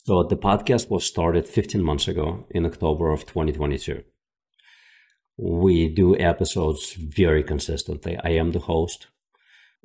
So 0.07 0.23
the 0.23 0.39
podcast 0.39 0.89
was 0.89 1.05
started 1.05 1.47
15 1.47 1.83
months 1.83 2.09
ago 2.09 2.47
in 2.49 2.65
October 2.65 3.11
of 3.11 3.27
2022. 3.27 4.05
We 5.37 5.91
do 5.91 6.17
episodes 6.17 6.95
very 6.95 7.43
consistently. 7.43 8.19
I 8.25 8.31
am 8.31 8.53
the 8.53 8.61
host. 8.61 9.09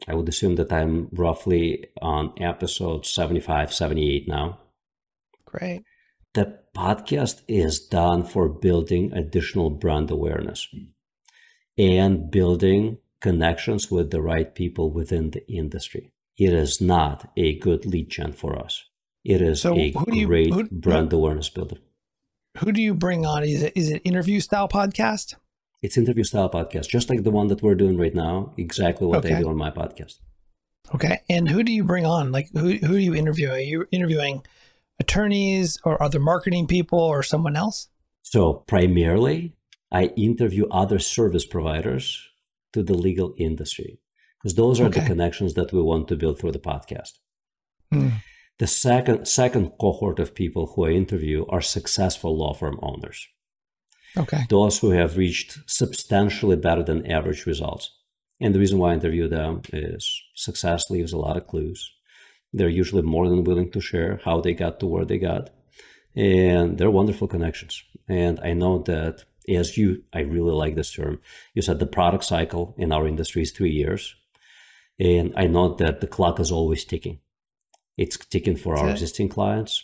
I 0.08 0.16
would 0.16 0.30
assume 0.30 0.56
that 0.56 0.72
I'm 0.72 1.10
roughly 1.12 1.88
on 2.02 2.32
episode 2.38 3.06
75, 3.06 3.74
78 3.74 4.30
now. 4.30 4.60
Great. 5.46 5.84
The 6.36 6.60
podcast 6.76 7.42
is 7.50 7.80
done 7.86 8.24
for 8.24 8.48
building 8.48 9.12
additional 9.12 9.70
brand 9.70 10.10
awareness 10.10 10.68
and 11.78 12.30
building 12.32 12.98
connections 13.20 13.90
with 13.90 14.12
the 14.12 14.22
right 14.22 14.54
people 14.54 14.92
within 14.92 15.32
the 15.32 15.48
industry. 15.52 16.12
It 16.38 16.54
is 16.54 16.82
not 16.82 17.32
a 17.38 17.58
good 17.60 17.86
lead 17.86 18.10
gen 18.10 18.34
for 18.34 18.58
us. 18.58 18.86
It 19.24 19.42
is 19.42 19.62
So 19.62 19.76
a 19.78 19.92
who 19.92 20.06
do 20.06 20.18
you- 20.18 20.28
great 20.28 20.54
who- 20.54 20.68
brand 20.70 21.14
awareness 21.14 21.50
builder. 21.50 21.78
Who 22.60 22.72
do 22.72 22.82
you 22.82 22.94
bring 22.94 23.26
on? 23.26 23.44
Is 23.44 23.64
it 23.64 23.74
is 23.76 23.90
it 23.90 24.02
interview 24.04 24.40
style 24.40 24.68
podcast? 24.68 25.36
It's 25.82 25.98
interview 25.98 26.24
style 26.24 26.50
podcast, 26.50 26.88
just 26.88 27.10
like 27.10 27.24
the 27.24 27.32
one 27.32 27.48
that 27.48 27.62
we're 27.64 27.76
doing 27.76 27.98
right 27.98 28.14
now. 28.14 28.54
Exactly 28.58 29.08
what 29.08 29.26
I 29.26 29.40
do 29.42 29.50
on 29.50 29.58
my 29.58 29.72
podcast. 29.72 30.20
Okay. 30.94 31.20
And 31.30 31.50
who 31.50 31.64
do 31.64 31.72
you 31.72 31.84
bring 31.84 32.06
on? 32.06 32.32
Like 32.32 32.50
who 32.54 32.74
who 32.74 32.94
do 32.94 32.98
you 33.00 33.16
interview? 33.16 33.50
Are 33.50 33.60
you 33.60 33.88
interviewing 33.92 34.44
attorneys 35.00 35.80
or 35.84 36.02
other 36.02 36.20
marketing 36.20 36.68
people 36.68 37.00
or 37.00 37.24
someone 37.24 37.56
else? 37.56 37.88
So 38.22 38.54
primarily, 38.68 39.56
I 39.94 40.06
interview 40.18 40.68
other 40.70 41.00
service 41.00 41.46
providers 41.46 42.28
to 42.74 42.82
the 42.82 42.96
legal 42.96 43.34
industry 43.38 44.00
because 44.40 44.56
those 44.56 44.82
are 44.82 44.90
the 44.90 45.02
connections 45.02 45.54
that 45.54 45.72
we 45.72 45.82
want 45.82 46.08
to 46.08 46.16
build 46.16 46.40
through 46.40 46.52
the 46.52 46.60
podcast. 46.60 47.12
Hmm. 47.92 48.10
The 48.60 48.68
second 48.68 49.26
second 49.28 49.72
cohort 49.80 50.20
of 50.20 50.36
people 50.36 50.68
who 50.68 50.86
I 50.86 50.92
interview 50.92 51.46
are 51.48 51.62
successful 51.62 52.38
law 52.38 52.54
firm 52.54 52.80
owners. 52.82 53.28
Okay. 54.18 54.42
Those 54.50 54.80
who 54.80 54.92
have 54.92 55.18
reached 55.18 55.60
substantially 55.68 56.56
better 56.56 56.84
than 56.84 57.10
average 57.10 57.46
results. 57.46 57.90
And 58.40 58.54
the 58.54 58.60
reason 58.60 58.78
why 58.78 58.92
I 58.92 58.96
interview 58.96 59.28
them 59.28 59.62
is 59.72 60.22
success 60.36 60.90
leaves 60.90 61.14
a 61.14 61.18
lot 61.18 61.38
of 61.38 61.48
clues. 61.48 61.92
They're 62.52 62.70
usually 62.70 63.02
more 63.02 63.28
than 63.30 63.44
willing 63.44 63.72
to 63.72 63.82
share 63.82 64.20
how 64.24 64.42
they 64.42 64.54
got 64.54 64.80
to 64.80 64.88
where 64.88 65.06
they 65.06 65.18
got. 65.18 65.50
And 66.16 66.78
they're 66.78 66.92
wonderful 66.92 67.28
connections. 67.28 67.84
And 68.08 68.40
I 68.42 68.54
know 68.54 68.80
that 68.84 69.24
as 69.48 69.78
you, 69.78 70.04
I 70.14 70.20
really 70.22 70.54
like 70.54 70.76
this 70.76 70.94
term, 70.94 71.20
you 71.54 71.62
said 71.62 71.80
the 71.80 71.86
product 71.86 72.24
cycle 72.24 72.76
in 72.78 72.92
our 72.92 73.08
industry 73.08 73.42
is 73.42 73.52
three 73.52 73.72
years. 73.72 74.16
And 75.00 75.34
I 75.36 75.48
know 75.48 75.74
that 75.76 76.02
the 76.02 76.08
clock 76.08 76.40
is 76.40 76.52
always 76.52 76.86
ticking. 76.86 77.20
It's 77.98 78.18
ticking 78.18 78.56
for 78.56 78.78
our 78.78 78.90
existing 78.90 79.30
clients 79.30 79.84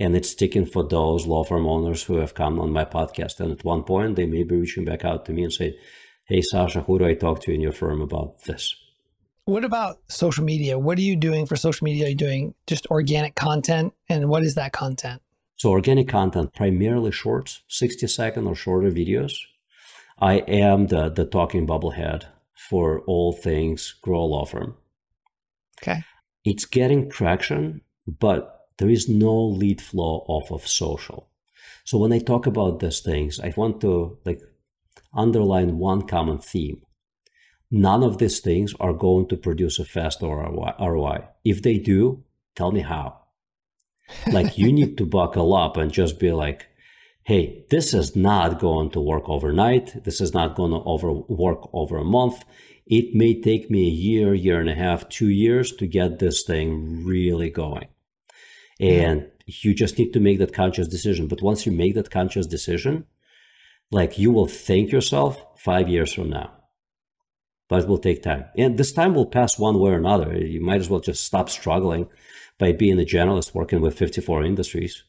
and 0.00 0.16
it's 0.16 0.34
ticking 0.34 0.66
for 0.66 0.82
those 0.82 1.26
law 1.26 1.44
firm 1.44 1.66
owners 1.66 2.04
who 2.04 2.16
have 2.16 2.34
come 2.34 2.58
on 2.58 2.72
my 2.72 2.84
podcast. 2.84 3.38
And 3.38 3.52
at 3.52 3.64
one 3.64 3.82
point, 3.82 4.16
they 4.16 4.26
may 4.26 4.44
be 4.44 4.56
reaching 4.56 4.84
back 4.84 5.04
out 5.04 5.26
to 5.26 5.32
me 5.32 5.44
and 5.44 5.52
say, 5.52 5.78
Hey, 6.26 6.40
Sasha, 6.42 6.82
who 6.82 6.98
do 6.98 7.06
I 7.06 7.14
talk 7.14 7.40
to 7.42 7.52
in 7.52 7.60
your 7.60 7.72
firm 7.72 8.00
about 8.00 8.44
this? 8.44 8.74
What 9.44 9.64
about 9.64 9.98
social 10.08 10.44
media? 10.44 10.78
What 10.78 10.96
are 10.96 11.02
you 11.02 11.16
doing 11.16 11.44
for 11.44 11.56
social 11.56 11.84
media? 11.84 12.06
Are 12.06 12.10
you 12.10 12.14
doing 12.14 12.54
just 12.66 12.86
organic 12.86 13.34
content? 13.34 13.92
And 14.08 14.28
what 14.28 14.42
is 14.42 14.54
that 14.54 14.72
content? 14.72 15.20
So, 15.60 15.68
organic 15.72 16.08
content, 16.08 16.54
primarily 16.54 17.12
shorts, 17.12 17.60
60 17.68 18.06
second 18.06 18.46
or 18.46 18.54
shorter 18.54 18.90
videos. 18.90 19.34
I 20.18 20.36
am 20.48 20.86
the, 20.86 21.10
the 21.10 21.26
talking 21.26 21.66
bubblehead 21.66 22.24
for 22.54 23.00
all 23.00 23.34
things 23.34 23.94
Grow 24.00 24.24
Law 24.24 24.46
Firm. 24.46 24.78
Okay. 25.82 26.02
It's 26.46 26.64
getting 26.64 27.10
traction, 27.10 27.82
but 28.06 28.68
there 28.78 28.88
is 28.88 29.06
no 29.06 29.34
lead 29.38 29.82
flow 29.82 30.24
off 30.28 30.50
of 30.50 30.66
social. 30.66 31.28
So 31.84 31.98
when 31.98 32.14
I 32.14 32.20
talk 32.20 32.46
about 32.46 32.80
these 32.80 33.00
things, 33.00 33.38
I 33.38 33.52
want 33.54 33.82
to 33.82 34.16
like 34.24 34.40
underline 35.12 35.76
one 35.76 36.06
common 36.06 36.38
theme. 36.38 36.80
None 37.70 38.02
of 38.02 38.16
these 38.16 38.40
things 38.40 38.72
are 38.80 38.94
going 38.94 39.28
to 39.28 39.36
produce 39.36 39.78
a 39.78 39.84
fast 39.84 40.22
ROI. 40.22 41.28
If 41.44 41.60
they 41.60 41.76
do, 41.76 42.24
tell 42.56 42.72
me 42.72 42.80
how. 42.80 43.20
Like 44.26 44.58
you 44.58 44.72
need 44.72 44.96
to 44.98 45.06
buckle 45.06 45.54
up 45.54 45.76
and 45.76 45.92
just 45.92 46.18
be 46.18 46.32
like, 46.32 46.68
hey, 47.24 47.64
this 47.70 47.94
is 47.94 48.16
not 48.16 48.58
going 48.58 48.90
to 48.90 49.00
work 49.00 49.28
overnight. 49.28 50.04
This 50.04 50.20
is 50.20 50.34
not 50.34 50.56
going 50.56 50.72
to 50.72 50.82
over 50.84 51.12
work 51.12 51.68
over 51.72 51.98
a 51.98 52.04
month. 52.04 52.44
It 52.86 53.14
may 53.14 53.40
take 53.40 53.70
me 53.70 53.86
a 53.86 53.90
year, 53.90 54.34
year 54.34 54.60
and 54.60 54.68
a 54.68 54.74
half, 54.74 55.08
two 55.08 55.28
years 55.28 55.72
to 55.76 55.86
get 55.86 56.18
this 56.18 56.42
thing 56.42 57.04
really 57.04 57.50
going. 57.50 57.88
And 58.80 59.30
you 59.46 59.74
just 59.74 59.98
need 59.98 60.12
to 60.12 60.20
make 60.20 60.38
that 60.38 60.54
conscious 60.54 60.88
decision. 60.88 61.28
But 61.28 61.42
once 61.42 61.66
you 61.66 61.72
make 61.72 61.94
that 61.94 62.10
conscious 62.10 62.46
decision, 62.46 63.04
like 63.90 64.18
you 64.18 64.30
will 64.30 64.46
thank 64.46 64.90
yourself 64.90 65.44
five 65.56 65.88
years 65.88 66.12
from 66.12 66.30
now. 66.30 66.52
But 67.68 67.82
it 67.82 67.88
will 67.88 67.98
take 67.98 68.22
time. 68.22 68.46
And 68.56 68.78
this 68.78 68.92
time 68.92 69.14
will 69.14 69.26
pass 69.26 69.58
one 69.58 69.78
way 69.78 69.90
or 69.90 69.98
another. 69.98 70.36
You 70.36 70.60
might 70.60 70.80
as 70.80 70.88
well 70.88 71.00
just 71.00 71.24
stop 71.24 71.48
struggling 71.48 72.08
by 72.60 72.72
being 72.72 73.00
a 73.00 73.04
generalist 73.04 73.54
working 73.54 73.80
with 73.80 73.98
54 73.98 74.44
industries 74.44 75.02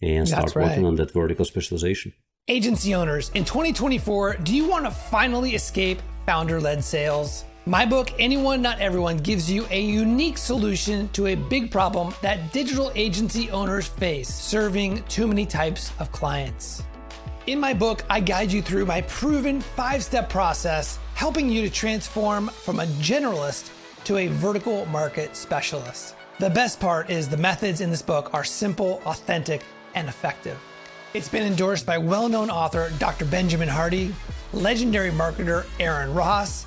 and 0.00 0.28
start 0.28 0.54
right. 0.54 0.68
working 0.68 0.86
on 0.86 0.94
that 0.96 1.10
vertical 1.12 1.44
specialization. 1.44 2.12
Agency 2.46 2.94
owners, 2.94 3.30
in 3.34 3.44
2024, 3.44 4.36
do 4.36 4.54
you 4.54 4.68
want 4.68 4.84
to 4.84 4.90
finally 4.90 5.54
escape 5.54 6.00
founder 6.24 6.60
led 6.60 6.84
sales? 6.84 7.44
My 7.66 7.84
book, 7.84 8.10
Anyone 8.18 8.62
Not 8.62 8.80
Everyone, 8.80 9.18
gives 9.18 9.50
you 9.50 9.66
a 9.70 9.80
unique 9.80 10.38
solution 10.38 11.08
to 11.10 11.26
a 11.26 11.34
big 11.34 11.70
problem 11.70 12.14
that 12.22 12.52
digital 12.52 12.92
agency 12.94 13.50
owners 13.50 13.86
face 13.86 14.28
serving 14.28 15.02
too 15.04 15.26
many 15.26 15.44
types 15.44 15.92
of 15.98 16.10
clients. 16.12 16.82
In 17.46 17.58
my 17.58 17.74
book, 17.74 18.04
I 18.08 18.20
guide 18.20 18.52
you 18.52 18.62
through 18.62 18.86
my 18.86 19.02
proven 19.02 19.60
five 19.60 20.02
step 20.02 20.30
process, 20.30 20.98
helping 21.14 21.50
you 21.50 21.62
to 21.62 21.70
transform 21.70 22.48
from 22.48 22.80
a 22.80 22.86
generalist 23.02 23.70
to 24.04 24.18
a 24.18 24.28
vertical 24.28 24.86
market 24.86 25.36
specialist. 25.36 26.14
The 26.38 26.50
best 26.50 26.78
part 26.78 27.10
is 27.10 27.28
the 27.28 27.36
methods 27.36 27.80
in 27.80 27.90
this 27.90 28.00
book 28.00 28.32
are 28.32 28.44
simple, 28.44 29.02
authentic, 29.06 29.64
and 29.96 30.08
effective. 30.08 30.56
It's 31.12 31.28
been 31.28 31.42
endorsed 31.42 31.84
by 31.84 31.98
well 31.98 32.28
known 32.28 32.48
author 32.48 32.92
Dr. 33.00 33.24
Benjamin 33.24 33.66
Hardy, 33.66 34.14
legendary 34.52 35.10
marketer 35.10 35.66
Aaron 35.80 36.14
Ross, 36.14 36.64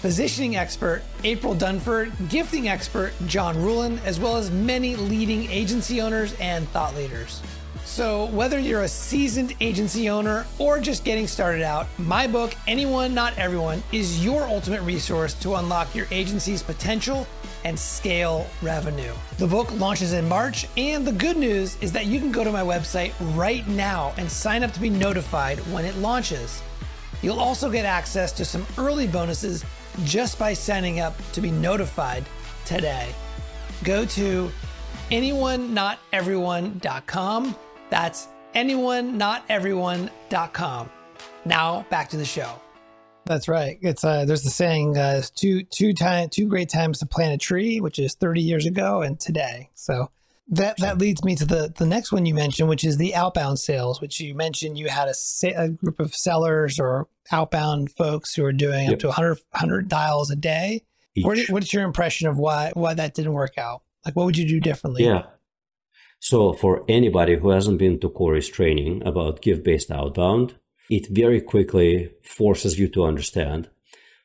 positioning 0.00 0.56
expert 0.56 1.02
April 1.22 1.54
Dunford, 1.54 2.10
gifting 2.30 2.66
expert 2.66 3.12
John 3.28 3.54
Ruhlin, 3.54 4.04
as 4.04 4.18
well 4.18 4.36
as 4.36 4.50
many 4.50 4.96
leading 4.96 5.48
agency 5.52 6.00
owners 6.00 6.34
and 6.40 6.66
thought 6.70 6.96
leaders. 6.96 7.42
So, 7.84 8.26
whether 8.26 8.58
you're 8.58 8.82
a 8.82 8.88
seasoned 8.88 9.54
agency 9.60 10.10
owner 10.10 10.46
or 10.58 10.80
just 10.80 11.04
getting 11.04 11.28
started 11.28 11.62
out, 11.62 11.86
my 11.96 12.26
book, 12.26 12.54
Anyone, 12.66 13.14
Not 13.14 13.38
Everyone, 13.38 13.84
is 13.92 14.24
your 14.24 14.42
ultimate 14.42 14.82
resource 14.82 15.34
to 15.34 15.54
unlock 15.54 15.94
your 15.94 16.08
agency's 16.10 16.62
potential 16.62 17.24
and 17.64 17.78
scale 17.78 18.46
revenue. 18.60 19.12
The 19.38 19.46
book 19.46 19.70
launches 19.72 20.12
in 20.12 20.28
March, 20.28 20.66
and 20.76 21.06
the 21.06 21.12
good 21.12 21.36
news 21.36 21.76
is 21.80 21.92
that 21.92 22.06
you 22.06 22.18
can 22.18 22.32
go 22.32 22.42
to 22.44 22.52
my 22.52 22.62
website 22.62 23.12
right 23.36 23.66
now 23.68 24.12
and 24.16 24.30
sign 24.30 24.62
up 24.62 24.72
to 24.72 24.80
be 24.80 24.90
notified 24.90 25.58
when 25.72 25.84
it 25.84 25.96
launches. 25.96 26.62
You'll 27.22 27.40
also 27.40 27.70
get 27.70 27.84
access 27.84 28.32
to 28.32 28.44
some 28.44 28.66
early 28.78 29.06
bonuses 29.06 29.64
just 30.04 30.38
by 30.38 30.54
signing 30.54 31.00
up 31.00 31.14
to 31.32 31.40
be 31.40 31.50
notified 31.50 32.24
today. 32.64 33.14
Go 33.84 34.04
to 34.06 34.50
anyoneNotEveryone.com 35.10 37.56
that's 37.92 38.26
anyoneNotEveryone.com. 38.54 40.90
Now 41.44 41.86
back 41.90 42.08
to 42.08 42.16
the 42.16 42.24
show. 42.24 42.58
That's 43.24 43.48
right. 43.48 43.78
It's 43.80 44.04
uh, 44.04 44.24
there's 44.24 44.42
the 44.42 44.50
saying 44.50 44.96
uh, 44.98 45.22
two 45.34 45.62
two 45.64 45.92
time 45.92 46.28
two 46.28 46.46
great 46.46 46.68
times 46.68 46.98
to 46.98 47.06
plant 47.06 47.34
a 47.34 47.38
tree, 47.38 47.80
which 47.80 47.98
is 47.98 48.14
30 48.14 48.40
years 48.40 48.66
ago 48.66 49.02
and 49.02 49.18
today. 49.18 49.70
So 49.74 50.10
that 50.48 50.76
that 50.78 50.98
leads 50.98 51.22
me 51.22 51.36
to 51.36 51.44
the 51.44 51.72
the 51.76 51.86
next 51.86 52.12
one 52.12 52.26
you 52.26 52.34
mentioned, 52.34 52.68
which 52.68 52.84
is 52.84 52.96
the 52.96 53.14
outbound 53.14 53.58
sales, 53.58 54.00
which 54.00 54.20
you 54.20 54.34
mentioned 54.34 54.78
you 54.78 54.88
had 54.88 55.08
a, 55.08 55.62
a 55.62 55.68
group 55.68 56.00
of 56.00 56.14
sellers 56.14 56.80
or 56.80 57.08
outbound 57.30 57.92
folks 57.92 58.34
who 58.34 58.44
are 58.44 58.52
doing 58.52 58.86
yep. 58.86 58.94
up 58.94 58.98
to 58.98 59.06
100, 59.06 59.38
100 59.50 59.88
dials 59.88 60.30
a 60.30 60.36
day. 60.36 60.82
What, 61.20 61.38
what's 61.50 61.72
your 61.72 61.84
impression 61.84 62.26
of 62.28 62.38
why 62.38 62.72
why 62.74 62.94
that 62.94 63.14
didn't 63.14 63.34
work 63.34 63.56
out? 63.56 63.82
Like, 64.04 64.16
what 64.16 64.26
would 64.26 64.36
you 64.36 64.48
do 64.48 64.58
differently? 64.58 65.04
Yeah, 65.04 65.26
so 66.22 66.52
for 66.52 66.84
anybody 66.88 67.36
who 67.36 67.50
hasn't 67.50 67.78
been 67.78 67.98
to 67.98 68.08
Corey's 68.08 68.48
training 68.48 69.04
about 69.04 69.42
gift 69.42 69.64
based 69.64 69.90
outbound, 69.90 70.54
it 70.92 71.06
very 71.10 71.40
quickly 71.40 72.12
forces 72.22 72.78
you 72.78 72.86
to 72.86 73.04
understand 73.04 73.70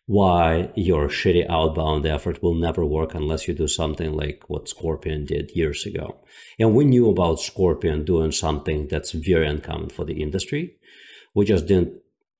why 0.06 0.70
your 0.76 1.08
shitty 1.08 1.46
outbound 1.50 2.06
effort 2.06 2.44
will 2.44 2.56
never 2.56 2.84
work 2.86 3.14
unless 3.14 3.48
you 3.48 3.54
do 3.54 3.68
something 3.68 4.12
like 4.14 4.44
what 4.48 4.68
Scorpion 4.68 5.26
did 5.26 5.52
years 5.54 5.86
ago. 5.86 6.18
And 6.60 6.76
we 6.76 6.84
knew 6.84 7.10
about 7.10 7.40
Scorpion 7.40 8.04
doing 8.04 8.32
something 8.32 8.88
that's 8.88 9.12
very 9.12 9.48
uncommon 9.48 9.90
for 9.90 10.04
the 10.04 10.22
industry. 10.22 10.76
We 11.34 11.46
just 11.46 11.68
didn't 11.68 11.94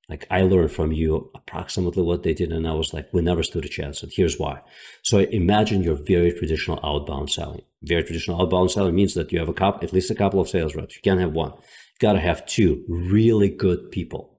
like 0.10 0.26
I 0.32 0.42
learned 0.42 0.72
from 0.72 0.94
you 0.94 1.30
approximately 1.36 2.04
what 2.04 2.24
they 2.24 2.34
did, 2.34 2.54
and 2.54 2.66
I 2.66 2.74
was 2.74 2.94
like, 2.94 3.10
we 3.14 3.22
never 3.22 3.44
stood 3.44 3.66
a 3.66 3.70
chance. 3.70 4.02
And 4.02 4.12
here's 4.16 4.40
why. 4.40 4.62
So 5.04 5.20
imagine 5.20 5.84
your 5.84 5.96
very 5.96 6.32
traditional 6.32 6.80
outbound 6.82 7.30
selling. 7.30 7.64
Very 7.84 8.04
traditional 8.04 8.42
outbound 8.42 8.72
selling 8.72 8.96
means 8.96 9.14
that 9.16 9.32
you 9.34 9.40
have 9.40 9.50
a 9.50 9.54
couple, 9.54 9.84
at 9.84 9.92
least 9.92 10.10
a 10.10 10.16
couple 10.16 10.40
of 10.40 10.48
sales 10.48 10.76
reps. 10.76 10.96
You 10.96 11.02
can't 11.02 11.20
have 11.20 11.34
one. 11.34 11.54
Gotta 12.00 12.20
have 12.20 12.46
two 12.46 12.84
really 12.88 13.50
good 13.50 13.92
people 13.92 14.38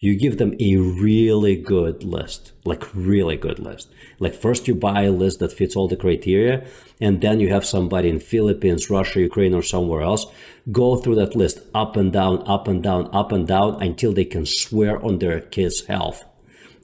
you 0.00 0.14
give 0.16 0.38
them 0.38 0.54
a 0.60 0.76
really 0.76 1.56
good 1.56 2.04
list, 2.04 2.52
like 2.64 2.84
really 2.94 3.36
good 3.36 3.58
list. 3.58 3.88
Like 4.20 4.34
first 4.34 4.68
you 4.68 4.74
buy 4.76 5.02
a 5.02 5.10
list 5.10 5.40
that 5.40 5.52
fits 5.52 5.74
all 5.74 5.88
the 5.88 5.96
criteria, 5.96 6.64
and 7.00 7.20
then 7.20 7.40
you 7.40 7.48
have 7.48 7.64
somebody 7.66 8.08
in 8.08 8.20
Philippines, 8.20 8.90
Russia, 8.90 9.20
Ukraine, 9.20 9.54
or 9.54 9.62
somewhere 9.62 10.02
else 10.02 10.26
go 10.70 10.96
through 10.96 11.16
that 11.16 11.34
list 11.34 11.60
up 11.74 11.96
and 11.96 12.12
down, 12.12 12.46
up 12.46 12.68
and 12.68 12.82
down, 12.82 13.08
up 13.12 13.32
and 13.32 13.48
down 13.48 13.82
until 13.82 14.12
they 14.12 14.24
can 14.24 14.44
swear 14.46 15.04
on 15.04 15.18
their 15.18 15.40
kid's 15.40 15.86
health 15.86 16.24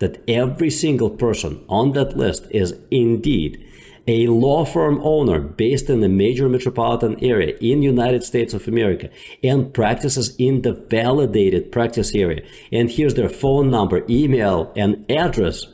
that 0.00 0.22
every 0.26 0.70
single 0.70 1.11
person 1.11 1.64
on 1.68 1.92
that 1.92 2.16
list 2.16 2.46
is 2.50 2.74
indeed 2.90 3.64
a 4.07 4.27
law 4.27 4.64
firm 4.64 5.01
owner 5.03 5.40
based 5.40 5.88
in 5.88 6.03
a 6.03 6.09
major 6.09 6.49
metropolitan 6.49 7.23
area 7.25 7.57
in 7.61 7.83
United 7.83 8.23
States 8.23 8.53
of 8.53 8.69
America 8.69 9.09
and 9.43 9.73
practices 9.73 10.35
in 10.38 10.62
the 10.62 10.73
validated 10.90 11.73
practice 11.73 12.14
area. 12.14 12.43
And 12.71 12.90
here's 12.90 13.14
their 13.14 13.29
phone 13.29 13.71
number, 13.71 14.05
email, 14.09 14.73
and 14.77 15.11
address. 15.11 15.67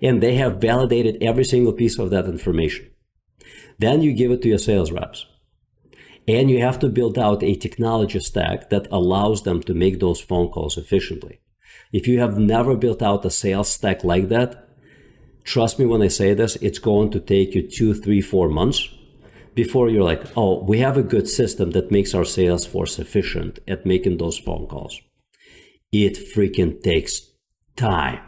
And 0.00 0.22
they 0.22 0.36
have 0.36 0.60
validated 0.60 1.22
every 1.22 1.44
single 1.44 1.72
piece 1.72 1.98
of 1.98 2.10
that 2.10 2.26
information. 2.26 2.90
Then 3.78 4.02
you 4.02 4.12
give 4.12 4.30
it 4.30 4.42
to 4.42 4.48
your 4.48 4.58
sales 4.58 4.92
reps. 4.92 5.26
And 6.28 6.48
you 6.50 6.60
have 6.60 6.78
to 6.80 6.88
build 6.88 7.18
out 7.18 7.42
a 7.42 7.56
technology 7.56 8.20
stack 8.20 8.70
that 8.70 8.86
allows 8.92 9.42
them 9.42 9.60
to 9.64 9.74
make 9.74 9.98
those 9.98 10.20
phone 10.20 10.48
calls 10.50 10.78
efficiently. 10.78 11.40
If 11.92 12.06
you 12.06 12.20
have 12.20 12.38
never 12.38 12.76
built 12.76 13.02
out 13.02 13.24
a 13.24 13.30
sales 13.30 13.68
stack 13.68 14.04
like 14.04 14.28
that, 14.28 14.68
trust 15.44 15.78
me 15.78 15.86
when 15.86 16.02
I 16.02 16.08
say 16.08 16.34
this, 16.34 16.56
it's 16.56 16.78
going 16.78 17.10
to 17.12 17.20
take 17.20 17.54
you 17.54 17.68
two, 17.68 17.94
three, 17.94 18.20
four 18.20 18.48
months 18.48 18.88
before 19.54 19.88
you're 19.88 20.04
like, 20.04 20.24
oh, 20.36 20.62
we 20.62 20.78
have 20.78 20.96
a 20.96 21.02
good 21.02 21.28
system 21.28 21.72
that 21.72 21.90
makes 21.90 22.14
our 22.14 22.24
sales 22.24 22.66
force 22.66 22.98
efficient 22.98 23.58
at 23.68 23.86
making 23.86 24.18
those 24.18 24.38
phone 24.38 24.66
calls. 24.66 25.00
It 25.90 26.16
freaking 26.34 26.82
takes 26.82 27.30
time. 27.76 28.20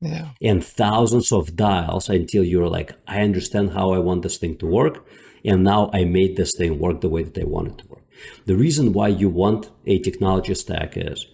Yeah. 0.00 0.30
And 0.42 0.64
thousands 0.64 1.32
of 1.32 1.56
dials 1.56 2.08
until 2.08 2.44
you're 2.44 2.68
like, 2.68 2.94
I 3.06 3.20
understand 3.20 3.72
how 3.72 3.92
I 3.92 3.98
want 3.98 4.22
this 4.22 4.38
thing 4.38 4.56
to 4.58 4.66
work. 4.66 5.06
And 5.44 5.62
now 5.64 5.90
I 5.92 6.04
made 6.04 6.36
this 6.36 6.54
thing 6.56 6.78
work 6.78 7.00
the 7.00 7.08
way 7.08 7.22
that 7.22 7.40
I 7.40 7.44
want 7.44 7.68
it 7.68 7.78
to 7.78 7.88
work. 7.88 8.04
The 8.46 8.56
reason 8.56 8.92
why 8.92 9.08
you 9.08 9.28
want 9.28 9.70
a 9.86 9.98
technology 10.00 10.54
stack 10.54 10.96
is 10.96 11.26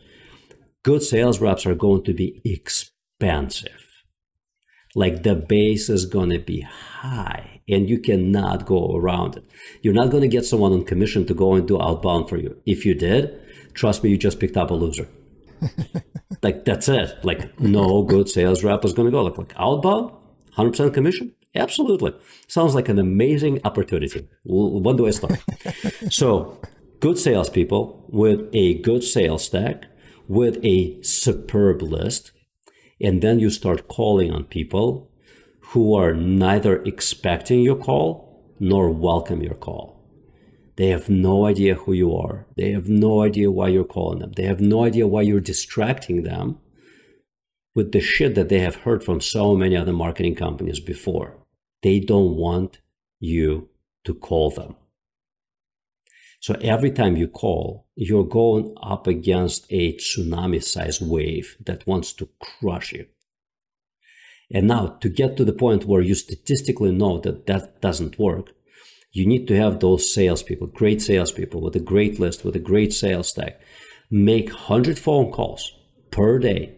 good 0.83 1.03
sales 1.03 1.41
reps 1.41 1.65
are 1.67 1.75
going 1.75 2.05
to 2.05 2.13
be 2.13 2.41
expensive 2.45 3.84
like 4.95 5.23
the 5.23 5.35
base 5.35 5.89
is 5.89 6.07
going 6.07 6.31
to 6.31 6.39
be 6.39 6.61
high 6.61 7.61
and 7.69 7.89
you 7.89 7.99
cannot 7.99 8.67
go 8.67 8.95
around 8.95 9.37
it. 9.37 9.45
You're 9.83 9.95
not 9.95 10.11
going 10.11 10.23
to 10.23 10.29
get 10.29 10.45
someone 10.45 10.73
on 10.73 10.85
commission 10.85 11.27
to 11.27 11.35
go 11.35 11.55
and 11.55 11.67
do 11.67 11.81
outbound 11.81 12.29
for 12.29 12.37
you. 12.37 12.61
If 12.67 12.85
you 12.85 12.95
did, 12.95 13.41
trust 13.75 14.05
me, 14.05 14.11
you 14.11 14.19
just 14.19 14.39
picked 14.39 14.57
up 14.57 14.71
a 14.71 14.75
loser. 14.75 15.09
like 16.43 16.65
that's 16.65 16.89
it. 16.89 17.25
Like 17.25 17.59
no 17.59 18.03
good 18.03 18.29
sales 18.29 18.63
rep 18.63 18.85
is 18.85 18.93
going 18.93 19.07
to 19.07 19.13
go 19.13 19.23
like, 19.23 19.39
like 19.39 19.55
outbound, 19.57 20.13
100% 20.57 20.93
commission. 20.93 21.35
Absolutely. 21.55 22.13
Sounds 22.49 22.75
like 22.75 22.89
an 22.89 22.99
amazing 22.99 23.61
opportunity. 23.65 24.29
When 24.45 24.97
do 24.97 25.07
I 25.07 25.11
start? 25.11 25.41
so 26.11 26.61
good 27.01 27.19
salespeople 27.19 28.07
with 28.09 28.49
a 28.53 28.81
good 28.81 29.05
sales 29.05 29.45
stack, 29.45 29.87
with 30.27 30.59
a 30.65 31.01
superb 31.03 31.81
list, 31.83 32.33
and 33.01 33.23
then 33.23 33.41
you 33.41 33.51
start 33.51 33.89
calling 33.89 34.33
on 34.33 34.45
people 34.45 35.11
who 35.69 35.95
are 35.95 36.15
neither 36.15 36.83
expecting 36.83 37.61
your 37.61 37.77
call 37.77 38.55
nor 38.61 38.91
welcome 38.91 39.43
your 39.43 39.55
call. 39.55 40.01
They 40.77 40.89
have 40.89 41.09
no 41.09 41.47
idea 41.47 41.75
who 41.75 41.93
you 41.93 42.15
are. 42.17 42.47
They 42.57 42.73
have 42.73 42.89
no 42.89 43.23
idea 43.23 43.51
why 43.51 43.69
you're 43.69 43.85
calling 43.85 44.19
them. 44.19 44.33
They 44.33 44.45
have 44.45 44.61
no 44.61 44.85
idea 44.85 45.07
why 45.07 45.23
you're 45.23 45.41
distracting 45.41 46.23
them 46.23 46.59
with 47.75 47.93
the 47.93 48.01
shit 48.01 48.35
that 48.35 48.49
they 48.49 48.61
have 48.61 48.77
heard 48.77 49.05
from 49.05 49.21
so 49.21 49.57
many 49.57 49.77
other 49.77 49.93
marketing 49.93 50.35
companies 50.35 50.81
before. 50.81 51.37
They 51.83 52.01
don't 52.01 52.37
want 52.37 52.81
you 53.21 53.69
to 54.05 54.15
call 54.15 54.51
them. 54.51 54.77
So 56.45 56.55
every 56.61 56.91
time 56.91 57.17
you 57.17 57.27
call, 57.27 57.87
you're 57.97 58.27
going 58.27 58.75
up 58.83 59.07
against 59.07 59.65
a 59.71 59.97
tsunami 59.97 60.63
sized 60.63 61.01
wave 61.01 61.57
that 61.65 61.87
wants 61.87 62.13
to 62.13 62.29
crush 62.39 62.93
you. 62.93 63.07
And 64.53 64.69
now 64.69 64.99
to 65.01 65.09
get 65.09 65.39
to 65.39 65.47
the 65.47 65.55
point 65.55 65.87
where 65.87 66.03
you 66.03 66.15
statistically 66.15 66.93
know 66.93 67.19
that 67.21 67.47
that 67.47 67.81
doesn't 67.81 68.19
work, 68.19 68.53
you 69.11 69.25
need 69.25 69.49
to 69.49 69.57
have 69.57 69.81
those 69.81 70.13
salespeople, 70.13 70.67
great 70.67 71.01
salespeople 71.01 71.63
with 71.63 71.77
a 71.77 71.81
great 71.81 72.21
list, 72.21 72.45
with 72.45 72.55
a 72.55 72.67
great 72.71 72.93
sales 72.93 73.29
stack, 73.29 73.59
make 74.11 74.49
100 74.49 74.99
phone 74.99 75.33
calls 75.33 75.73
per 76.11 76.39
day, 76.39 76.75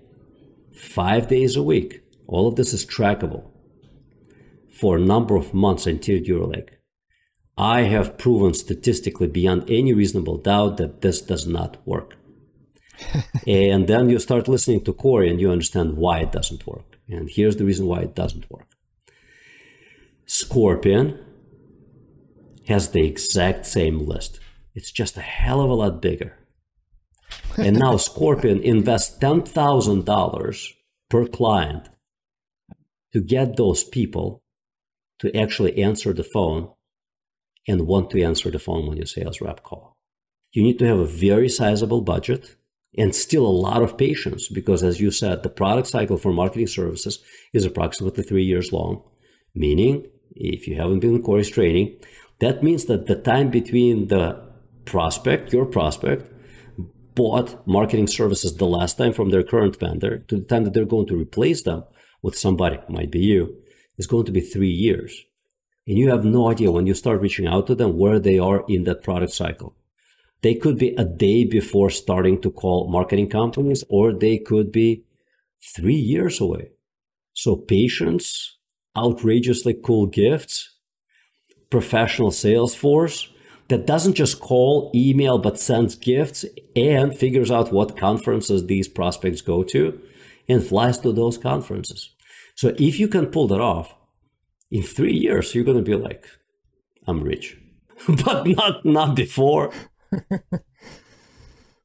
five 0.73 1.27
days 1.27 1.57
a 1.57 1.63
week. 1.65 2.05
All 2.29 2.47
of 2.47 2.55
this 2.55 2.73
is 2.73 2.87
trackable 2.87 3.51
for 4.71 4.97
a 4.97 5.01
number 5.01 5.35
of 5.35 5.53
months 5.53 5.89
until 5.89 6.19
you're 6.19 6.47
like, 6.47 6.76
I 7.59 7.83
have 7.83 8.19
proven 8.19 8.53
statistically 8.53 9.29
beyond 9.29 9.71
any 9.71 9.95
reasonable 9.95 10.37
doubt 10.37 10.77
that 10.77 11.01
this 11.01 11.23
does 11.23 11.47
not 11.47 11.79
work. 11.87 12.17
and 13.47 13.89
then 13.89 14.11
you 14.11 14.19
start 14.19 14.49
listening 14.49 14.85
to 14.85 14.93
Corey 14.93 15.31
and 15.31 15.41
you 15.41 15.51
understand 15.51 15.97
why 15.97 16.19
it 16.19 16.33
doesn't 16.33 16.67
work. 16.67 16.99
And 17.09 17.31
here's 17.31 17.57
the 17.57 17.65
reason 17.65 17.87
why 17.87 18.01
it 18.01 18.15
doesn't 18.15 18.51
work. 18.51 18.67
Scorpion 20.27 21.19
has 22.67 22.91
the 22.91 23.07
exact 23.07 23.65
same 23.65 23.99
list. 23.99 24.41
It's 24.75 24.91
just 24.91 25.17
a 25.17 25.23
hell 25.23 25.61
of 25.61 25.71
a 25.71 25.75
lot 25.75 26.03
bigger. 26.03 26.37
And 27.57 27.79
now 27.79 27.97
Scorpion 27.97 28.61
invests 28.61 29.19
$10,000 29.19 30.73
per 31.09 31.27
client 31.27 31.89
to 33.13 33.21
get 33.23 33.57
those 33.57 33.85
people 33.85 34.43
to 35.21 35.35
actually 35.35 35.83
answer 35.83 36.13
the 36.13 36.25
phone 36.25 36.69
and 37.67 37.87
want 37.87 38.11
to 38.11 38.23
answer 38.23 38.51
the 38.51 38.59
phone 38.59 38.87
when 38.87 38.97
your 38.97 39.07
sales 39.07 39.41
rep 39.41 39.63
call. 39.63 39.97
You 40.53 40.63
need 40.63 40.79
to 40.79 40.87
have 40.87 40.99
a 40.99 41.05
very 41.05 41.49
sizable 41.49 42.01
budget 42.01 42.57
and 42.97 43.15
still 43.15 43.47
a 43.47 43.49
lot 43.49 43.83
of 43.83 43.99
patience 43.99 44.49
because 44.49 44.83
as 44.83 45.01
you 45.01 45.11
said, 45.11 45.43
the 45.43 45.51
product 45.51 45.89
cycle 45.89 46.17
for 46.17 46.33
marketing 46.33 46.67
services 46.67 47.19
is 47.53 47.65
approximately 47.65 48.23
three 48.23 48.45
years 48.45 48.73
long. 48.73 49.03
Meaning, 49.55 50.07
if 50.35 50.67
you 50.67 50.77
haven't 50.77 51.01
been 51.01 51.17
in 51.17 51.23
Corey's 51.23 51.51
training, 51.51 51.97
that 52.41 52.63
means 52.63 52.87
that 52.87 53.07
the 53.07 53.17
time 53.17 53.51
between 53.51 54.09
the 54.09 54.43
prospect, 54.85 55.53
your 55.53 55.67
prospect, 55.67 56.33
bought 57.15 57.67
marketing 57.67 58.07
services 58.07 58.57
the 58.57 58.67
last 58.67 58.99
time 58.99 59.13
from 59.13 59.31
their 59.31 59.43
current 59.43 59.79
vendor 59.81 60.19
to 60.19 60.37
the 60.37 60.45
time 60.45 60.65
that 60.65 60.75
they're 60.75 60.85
going 60.85 61.07
to 61.07 61.17
replace 61.17 61.63
them 61.63 61.85
with 62.23 62.39
somebody, 62.39 62.79
might 62.89 63.11
be 63.11 63.21
you, 63.21 63.57
is 63.97 64.07
going 64.07 64.27
to 64.27 64.33
be 64.33 64.41
three 64.41 64.71
years. 64.71 65.25
And 65.87 65.99
you 65.99 66.11
have 66.11 66.25
no 66.25 66.51
idea 66.51 66.71
when 66.71 66.87
you 66.87 66.95
start 66.95 67.21
reaching 67.21 67.47
out 67.47 67.67
to 67.69 67.75
them 67.75 67.97
where 67.97 68.19
they 68.19 68.39
are 68.39 68.65
in 68.69 68.85
that 68.85 69.05
product 69.05 69.33
cycle. 69.33 69.77
They 70.43 70.55
could 70.55 70.79
be 70.79 70.95
a 70.97 71.05
day 71.05 71.45
before 71.45 71.91
starting 71.91 72.41
to 72.43 72.51
call 72.51 72.91
marketing 72.91 73.31
companies, 73.31 73.85
or 73.89 74.13
they 74.13 74.39
could 74.39 74.73
be 74.73 75.05
three 75.75 75.95
years 75.95 76.41
away. 76.41 76.71
So 77.33 77.57
patience, 77.57 78.57
outrageously 78.97 79.75
cool 79.85 80.07
gifts, 80.07 80.75
professional 81.71 82.31
sales 82.31 82.75
force 82.75 83.29
that 83.69 83.87
doesn't 83.87 84.15
just 84.15 84.41
call, 84.41 84.93
email, 84.95 85.39
but 85.39 85.59
sends 85.59 85.97
gifts 85.97 86.45
and 86.75 87.17
figures 87.17 87.51
out 87.51 87.73
what 87.73 87.97
conferences 87.97 88.67
these 88.67 88.89
prospects 88.89 89.41
go 89.41 89.63
to 89.65 90.01
and 90.49 90.65
flies 90.65 90.99
to 90.99 91.13
those 91.13 91.37
conferences. 91.37 92.11
So 92.55 92.75
if 92.79 93.01
you 93.01 93.09
can 93.09 93.27
pull 93.27 93.49
that 93.49 93.61
off, 93.61 93.95
in 94.71 94.83
three 94.83 95.15
years 95.15 95.55
you're 95.55 95.65
going 95.65 95.77
to 95.77 95.83
be 95.83 95.95
like, 95.95 96.27
I'm 97.07 97.23
rich, 97.23 97.57
but 98.25 98.47
not 98.47 98.85
not 98.85 99.15
before. 99.15 99.73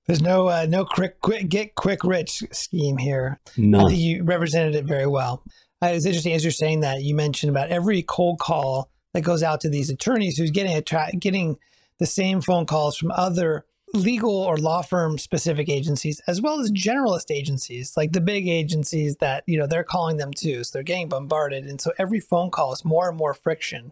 There's 0.07 0.21
no 0.21 0.47
uh, 0.49 0.65
no 0.67 0.83
quick, 0.85 1.21
quick 1.21 1.47
get 1.47 1.75
quick 1.75 2.03
rich 2.03 2.43
scheme 2.51 2.97
here. 2.97 3.39
Think 3.87 3.99
you 3.99 4.23
represented 4.23 4.75
it 4.75 4.85
very 4.85 5.07
well. 5.07 5.43
Uh, 5.81 5.87
it's 5.87 6.05
interesting 6.05 6.33
as 6.33 6.43
you're 6.43 6.51
saying 6.51 6.81
that 6.81 7.01
you 7.03 7.15
mentioned 7.15 7.49
about 7.49 7.69
every 7.69 8.03
cold 8.03 8.39
call 8.39 8.91
that 9.13 9.21
goes 9.21 9.43
out 9.43 9.61
to 9.61 9.69
these 9.69 9.89
attorneys 9.89 10.37
who's 10.37 10.51
getting 10.51 10.75
a 10.75 10.81
tra- 10.81 11.11
getting 11.17 11.57
the 11.99 12.05
same 12.05 12.41
phone 12.41 12.65
calls 12.65 12.97
from 12.97 13.11
other 13.11 13.65
legal 13.93 14.35
or 14.35 14.57
law 14.57 14.81
firm 14.81 15.17
specific 15.17 15.69
agencies 15.69 16.21
as 16.27 16.41
well 16.41 16.59
as 16.59 16.71
generalist 16.71 17.29
agencies 17.29 17.93
like 17.97 18.13
the 18.13 18.21
big 18.21 18.47
agencies 18.47 19.17
that 19.17 19.43
you 19.47 19.57
know 19.57 19.67
they're 19.67 19.83
calling 19.83 20.17
them 20.17 20.31
too. 20.31 20.63
So 20.63 20.71
they're 20.73 20.83
getting 20.83 21.09
bombarded. 21.09 21.65
And 21.65 21.79
so 21.79 21.91
every 21.97 22.19
phone 22.19 22.51
call 22.51 22.73
is 22.73 22.85
more 22.85 23.09
and 23.09 23.17
more 23.17 23.33
friction. 23.33 23.91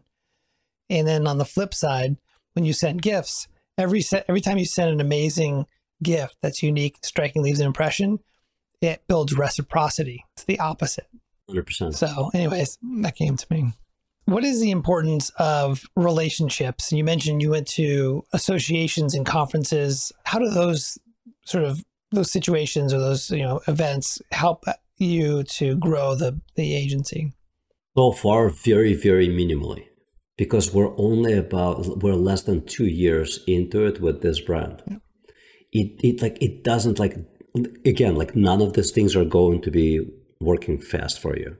And 0.89 1.07
then 1.07 1.27
on 1.27 1.37
the 1.37 1.45
flip 1.45 1.73
side 1.73 2.17
when 2.53 2.65
you 2.65 2.73
send 2.73 3.01
gifts 3.01 3.47
every 3.77 4.01
set 4.01 4.25
every 4.27 4.41
time 4.41 4.57
you 4.57 4.65
send 4.65 4.91
an 4.91 5.01
amazing 5.01 5.65
gift 6.01 6.37
that's 6.41 6.63
unique 6.63 6.97
striking 7.03 7.43
leaves 7.43 7.59
an 7.59 7.67
impression 7.67 8.19
it 8.81 9.01
builds 9.07 9.37
reciprocity. 9.37 10.23
It's 10.35 10.45
the 10.45 10.59
opposite. 10.59 11.07
100%. 11.49 11.95
so 11.95 12.29
anyways 12.33 12.77
that 13.01 13.15
came 13.15 13.35
to 13.35 13.45
me 13.49 13.73
what 14.29 14.43
is 14.43 14.61
the 14.61 14.71
importance 14.71 15.31
of 15.37 15.83
relationships? 15.95 16.91
You 16.91 17.03
mentioned 17.03 17.41
you 17.41 17.51
went 17.51 17.67
to 17.69 18.23
associations 18.33 19.15
and 19.15 19.25
conferences. 19.25 20.11
How 20.23 20.39
do 20.39 20.49
those 20.49 20.97
sort 21.45 21.63
of 21.63 21.83
those 22.11 22.31
situations 22.31 22.93
or 22.93 22.99
those 22.99 23.29
you 23.29 23.43
know 23.43 23.61
events 23.67 24.21
help 24.31 24.65
you 24.97 25.43
to 25.43 25.75
grow 25.77 26.15
the 26.15 26.39
the 26.55 26.75
agency? 26.75 27.33
So 27.97 28.11
far, 28.11 28.49
very 28.49 28.93
very 28.93 29.27
minimally, 29.27 29.85
because 30.37 30.73
we're 30.73 30.97
only 30.97 31.33
about 31.33 32.01
we're 32.01 32.13
less 32.13 32.43
than 32.43 32.65
two 32.65 32.87
years 32.87 33.39
into 33.47 33.85
it 33.85 33.99
with 33.99 34.21
this 34.21 34.39
brand. 34.39 34.83
Yeah. 34.87 34.97
It 35.71 35.99
it 36.03 36.21
like 36.21 36.37
it 36.41 36.63
doesn't 36.63 36.99
like 36.99 37.17
again 37.85 38.15
like 38.15 38.35
none 38.35 38.61
of 38.61 38.73
these 38.73 38.91
things 38.91 39.15
are 39.15 39.25
going 39.25 39.61
to 39.61 39.71
be 39.71 40.07
working 40.39 40.79
fast 40.79 41.19
for 41.19 41.37
you. 41.37 41.57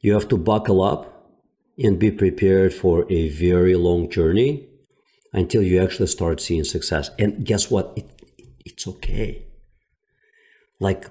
You 0.00 0.14
have 0.14 0.28
to 0.28 0.36
buckle 0.36 0.82
up 0.82 1.15
and 1.78 1.98
be 1.98 2.10
prepared 2.10 2.72
for 2.72 3.10
a 3.10 3.28
very 3.28 3.74
long 3.74 4.10
journey 4.10 4.66
until 5.32 5.62
you 5.62 5.82
actually 5.82 6.06
start 6.06 6.40
seeing 6.40 6.64
success. 6.64 7.10
And 7.18 7.44
guess 7.44 7.70
what? 7.70 7.92
It, 7.96 8.08
it's 8.64 8.86
okay. 8.86 9.44
Like 10.80 11.06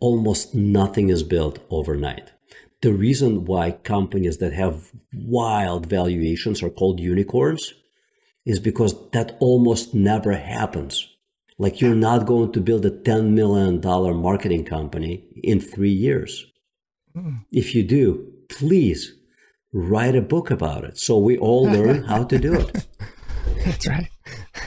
almost 0.00 0.54
nothing 0.54 1.08
is 1.08 1.22
built 1.22 1.58
overnight. 1.70 2.32
The 2.82 2.92
reason 2.92 3.44
why 3.44 3.72
companies 3.72 4.38
that 4.38 4.52
have 4.52 4.90
wild 5.14 5.86
valuations 5.86 6.62
are 6.62 6.70
called 6.70 7.00
unicorns 7.00 7.74
is 8.44 8.58
because 8.58 8.94
that 9.10 9.36
almost 9.40 9.94
never 9.94 10.32
happens. 10.32 11.08
Like 11.58 11.80
you're 11.80 11.94
not 11.94 12.26
going 12.26 12.52
to 12.52 12.60
build 12.60 12.84
a 12.84 12.90
$10 12.90 13.30
million 13.30 13.80
marketing 14.16 14.64
company 14.64 15.24
in 15.42 15.60
three 15.60 15.92
years. 15.92 16.44
Mm. 17.16 17.44
If 17.52 17.74
you 17.74 17.84
do, 17.84 18.32
please 18.48 19.12
write 19.72 20.14
a 20.14 20.20
book 20.20 20.50
about 20.50 20.84
it 20.84 20.98
so 20.98 21.18
we 21.18 21.38
all 21.38 21.64
learn 21.70 22.04
how 22.04 22.24
to 22.24 22.38
do 22.38 22.54
it. 22.54 22.86
That's 23.64 23.86
right. 23.86 24.08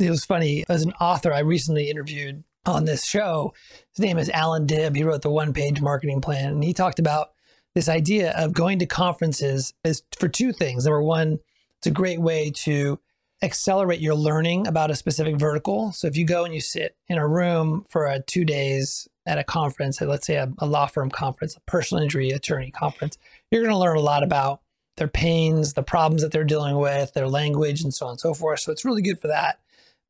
it 0.00 0.10
was 0.10 0.24
funny. 0.24 0.64
As 0.68 0.82
an 0.82 0.92
author, 1.00 1.32
I 1.32 1.40
recently 1.40 1.90
interviewed 1.90 2.44
on 2.66 2.84
this 2.84 3.04
show. 3.04 3.52
His 3.94 4.04
name 4.04 4.18
is 4.18 4.30
Allan 4.30 4.66
Dib. 4.66 4.94
He 4.94 5.04
wrote 5.04 5.22
the 5.22 5.30
one 5.30 5.52
page 5.52 5.80
marketing 5.80 6.20
plan, 6.20 6.52
and 6.52 6.64
he 6.64 6.72
talked 6.72 6.98
about 6.98 7.32
this 7.74 7.88
idea 7.88 8.32
of 8.36 8.52
going 8.52 8.78
to 8.80 8.86
conferences 8.86 9.72
is 9.84 10.02
for 10.18 10.28
two 10.28 10.52
things. 10.52 10.84
Number 10.84 11.02
one, 11.02 11.38
it's 11.78 11.86
a 11.86 11.90
great 11.90 12.20
way 12.20 12.50
to 12.56 12.98
accelerate 13.42 14.00
your 14.00 14.14
learning 14.14 14.66
about 14.66 14.90
a 14.90 14.94
specific 14.94 15.36
vertical. 15.36 15.90
So 15.92 16.06
if 16.06 16.16
you 16.16 16.24
go 16.24 16.44
and 16.44 16.54
you 16.54 16.60
sit 16.60 16.96
in 17.08 17.18
a 17.18 17.26
room 17.26 17.84
for 17.88 18.06
a 18.06 18.22
two 18.22 18.44
days 18.44 19.08
at 19.26 19.38
a 19.38 19.44
conference, 19.44 20.00
let's 20.00 20.26
say 20.26 20.36
a, 20.36 20.52
a 20.58 20.66
law 20.66 20.86
firm 20.86 21.10
conference, 21.10 21.56
a 21.56 21.60
personal 21.60 22.02
injury 22.02 22.30
attorney 22.30 22.70
conference, 22.70 23.18
you're 23.52 23.62
going 23.62 23.74
to 23.74 23.78
learn 23.78 23.98
a 23.98 24.00
lot 24.00 24.22
about 24.22 24.62
their 24.96 25.08
pains, 25.08 25.74
the 25.74 25.82
problems 25.82 26.22
that 26.22 26.32
they're 26.32 26.42
dealing 26.42 26.78
with, 26.78 27.12
their 27.12 27.28
language, 27.28 27.82
and 27.82 27.92
so 27.92 28.06
on 28.06 28.12
and 28.12 28.20
so 28.20 28.34
forth. 28.34 28.60
So 28.60 28.72
it's 28.72 28.84
really 28.84 29.02
good 29.02 29.20
for 29.20 29.28
that. 29.28 29.60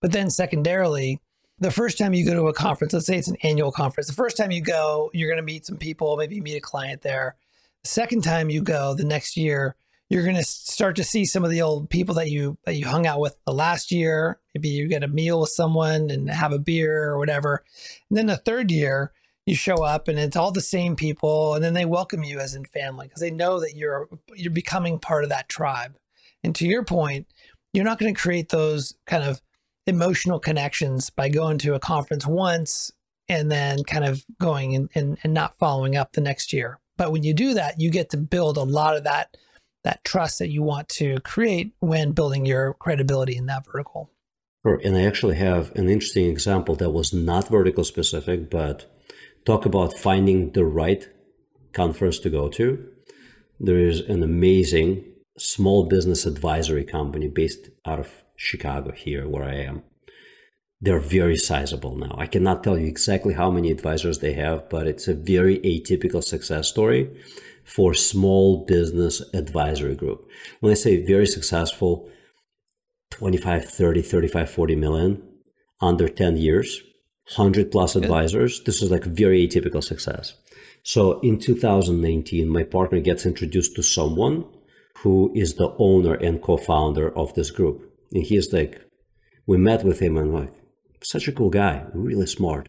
But 0.00 0.12
then, 0.12 0.30
secondarily, 0.30 1.20
the 1.58 1.70
first 1.70 1.98
time 1.98 2.14
you 2.14 2.24
go 2.24 2.34
to 2.34 2.48
a 2.48 2.54
conference, 2.54 2.92
let's 2.92 3.06
say 3.06 3.18
it's 3.18 3.28
an 3.28 3.36
annual 3.42 3.72
conference, 3.72 4.08
the 4.08 4.14
first 4.14 4.36
time 4.36 4.50
you 4.50 4.62
go, 4.62 5.10
you're 5.12 5.28
going 5.28 5.36
to 5.36 5.42
meet 5.42 5.66
some 5.66 5.76
people, 5.76 6.16
maybe 6.16 6.40
meet 6.40 6.56
a 6.56 6.60
client 6.60 7.02
there. 7.02 7.36
The 7.82 7.88
second 7.88 8.22
time 8.22 8.48
you 8.48 8.62
go, 8.62 8.94
the 8.94 9.04
next 9.04 9.36
year, 9.36 9.76
you're 10.08 10.24
going 10.24 10.36
to 10.36 10.44
start 10.44 10.96
to 10.96 11.04
see 11.04 11.24
some 11.24 11.42
of 11.42 11.50
the 11.50 11.62
old 11.62 11.88
people 11.88 12.16
that 12.16 12.30
you 12.30 12.58
that 12.64 12.76
you 12.76 12.86
hung 12.86 13.06
out 13.06 13.18
with 13.18 13.36
the 13.46 13.52
last 13.52 13.90
year. 13.90 14.38
Maybe 14.54 14.68
you 14.68 14.86
get 14.86 15.02
a 15.02 15.08
meal 15.08 15.40
with 15.40 15.50
someone 15.50 16.10
and 16.10 16.28
have 16.28 16.52
a 16.52 16.58
beer 16.58 17.10
or 17.10 17.18
whatever. 17.18 17.64
And 18.10 18.18
then 18.18 18.26
the 18.26 18.36
third 18.36 18.70
year, 18.70 19.12
you 19.46 19.54
show 19.54 19.82
up 19.82 20.08
and 20.08 20.18
it's 20.18 20.36
all 20.36 20.52
the 20.52 20.60
same 20.60 20.96
people 20.96 21.54
and 21.54 21.64
then 21.64 21.74
they 21.74 21.84
welcome 21.84 22.22
you 22.22 22.38
as 22.38 22.54
in 22.54 22.64
family 22.64 23.06
because 23.06 23.20
they 23.20 23.30
know 23.30 23.60
that 23.60 23.76
you're 23.76 24.08
you're 24.34 24.52
becoming 24.52 24.98
part 24.98 25.24
of 25.24 25.30
that 25.30 25.48
tribe 25.48 25.96
and 26.44 26.54
to 26.54 26.66
your 26.66 26.84
point 26.84 27.26
you're 27.72 27.84
not 27.84 27.98
going 27.98 28.12
to 28.14 28.20
create 28.20 28.50
those 28.50 28.94
kind 29.06 29.24
of 29.24 29.40
emotional 29.86 30.38
connections 30.38 31.10
by 31.10 31.28
going 31.28 31.58
to 31.58 31.74
a 31.74 31.80
conference 31.80 32.26
once 32.26 32.92
and 33.28 33.50
then 33.50 33.82
kind 33.84 34.04
of 34.04 34.24
going 34.40 34.76
and, 34.76 34.90
and, 34.94 35.18
and 35.22 35.34
not 35.34 35.58
following 35.58 35.96
up 35.96 36.12
the 36.12 36.20
next 36.20 36.52
year 36.52 36.78
but 36.96 37.10
when 37.10 37.22
you 37.22 37.34
do 37.34 37.54
that 37.54 37.80
you 37.80 37.90
get 37.90 38.10
to 38.10 38.16
build 38.16 38.56
a 38.56 38.62
lot 38.62 38.96
of 38.96 39.04
that 39.04 39.36
that 39.84 40.04
trust 40.04 40.38
that 40.38 40.50
you 40.50 40.62
want 40.62 40.88
to 40.88 41.18
create 41.20 41.72
when 41.80 42.12
building 42.12 42.46
your 42.46 42.74
credibility 42.74 43.36
in 43.36 43.46
that 43.46 43.64
vertical 43.66 44.08
Sure. 44.64 44.80
And 44.84 44.96
I 44.96 45.02
actually 45.02 45.34
have 45.38 45.74
an 45.74 45.88
interesting 45.88 46.30
example 46.30 46.76
that 46.76 46.90
was 46.90 47.12
not 47.12 47.48
vertical 47.48 47.82
specific, 47.82 48.48
but 48.48 48.86
talk 49.44 49.66
about 49.66 49.94
finding 49.94 50.52
the 50.52 50.64
right 50.64 51.08
conference 51.72 52.18
to 52.20 52.30
go 52.30 52.48
to. 52.48 52.88
There 53.58 53.78
is 53.78 54.00
an 54.00 54.22
amazing 54.22 55.04
small 55.38 55.86
business 55.86 56.26
advisory 56.26 56.84
company 56.84 57.28
based 57.28 57.70
out 57.86 57.98
of 57.98 58.24
Chicago, 58.36 58.92
here 58.92 59.28
where 59.28 59.44
I 59.44 59.54
am. 59.54 59.82
They're 60.80 60.98
very 60.98 61.36
sizable 61.36 61.96
now. 61.96 62.14
I 62.18 62.26
cannot 62.26 62.64
tell 62.64 62.76
you 62.76 62.86
exactly 62.86 63.34
how 63.34 63.50
many 63.50 63.70
advisors 63.70 64.18
they 64.18 64.32
have, 64.32 64.68
but 64.68 64.88
it's 64.88 65.06
a 65.06 65.14
very 65.14 65.58
atypical 65.58 66.24
success 66.24 66.68
story 66.68 67.08
for 67.64 67.94
small 67.94 68.64
business 68.64 69.22
advisory 69.32 69.94
group. 69.94 70.28
When 70.58 70.72
I 70.72 70.74
say 70.74 71.04
very 71.04 71.26
successful, 71.26 72.10
25, 73.10 73.64
30, 73.64 74.02
35, 74.02 74.50
40 74.50 74.76
million 74.76 75.22
under 75.80 76.08
10 76.08 76.36
years 76.36 76.82
100 77.36 77.70
plus 77.70 77.96
advisors. 77.96 78.62
This 78.64 78.82
is 78.82 78.90
like 78.90 79.04
very 79.04 79.46
atypical 79.46 79.82
success. 79.82 80.34
So 80.82 81.20
in 81.20 81.38
2019, 81.38 82.48
my 82.48 82.64
partner 82.64 83.00
gets 83.00 83.24
introduced 83.24 83.76
to 83.76 83.82
someone 83.82 84.44
who 84.98 85.32
is 85.34 85.54
the 85.54 85.74
owner 85.78 86.14
and 86.14 86.42
co-founder 86.42 87.16
of 87.16 87.34
this 87.34 87.50
group. 87.50 87.90
And 88.12 88.24
he's 88.24 88.52
like, 88.52 88.80
we 89.46 89.56
met 89.56 89.84
with 89.84 90.00
him 90.00 90.16
and 90.16 90.32
like, 90.32 90.52
such 91.02 91.28
a 91.28 91.32
cool 91.32 91.50
guy, 91.50 91.84
really 91.92 92.26
smart. 92.26 92.68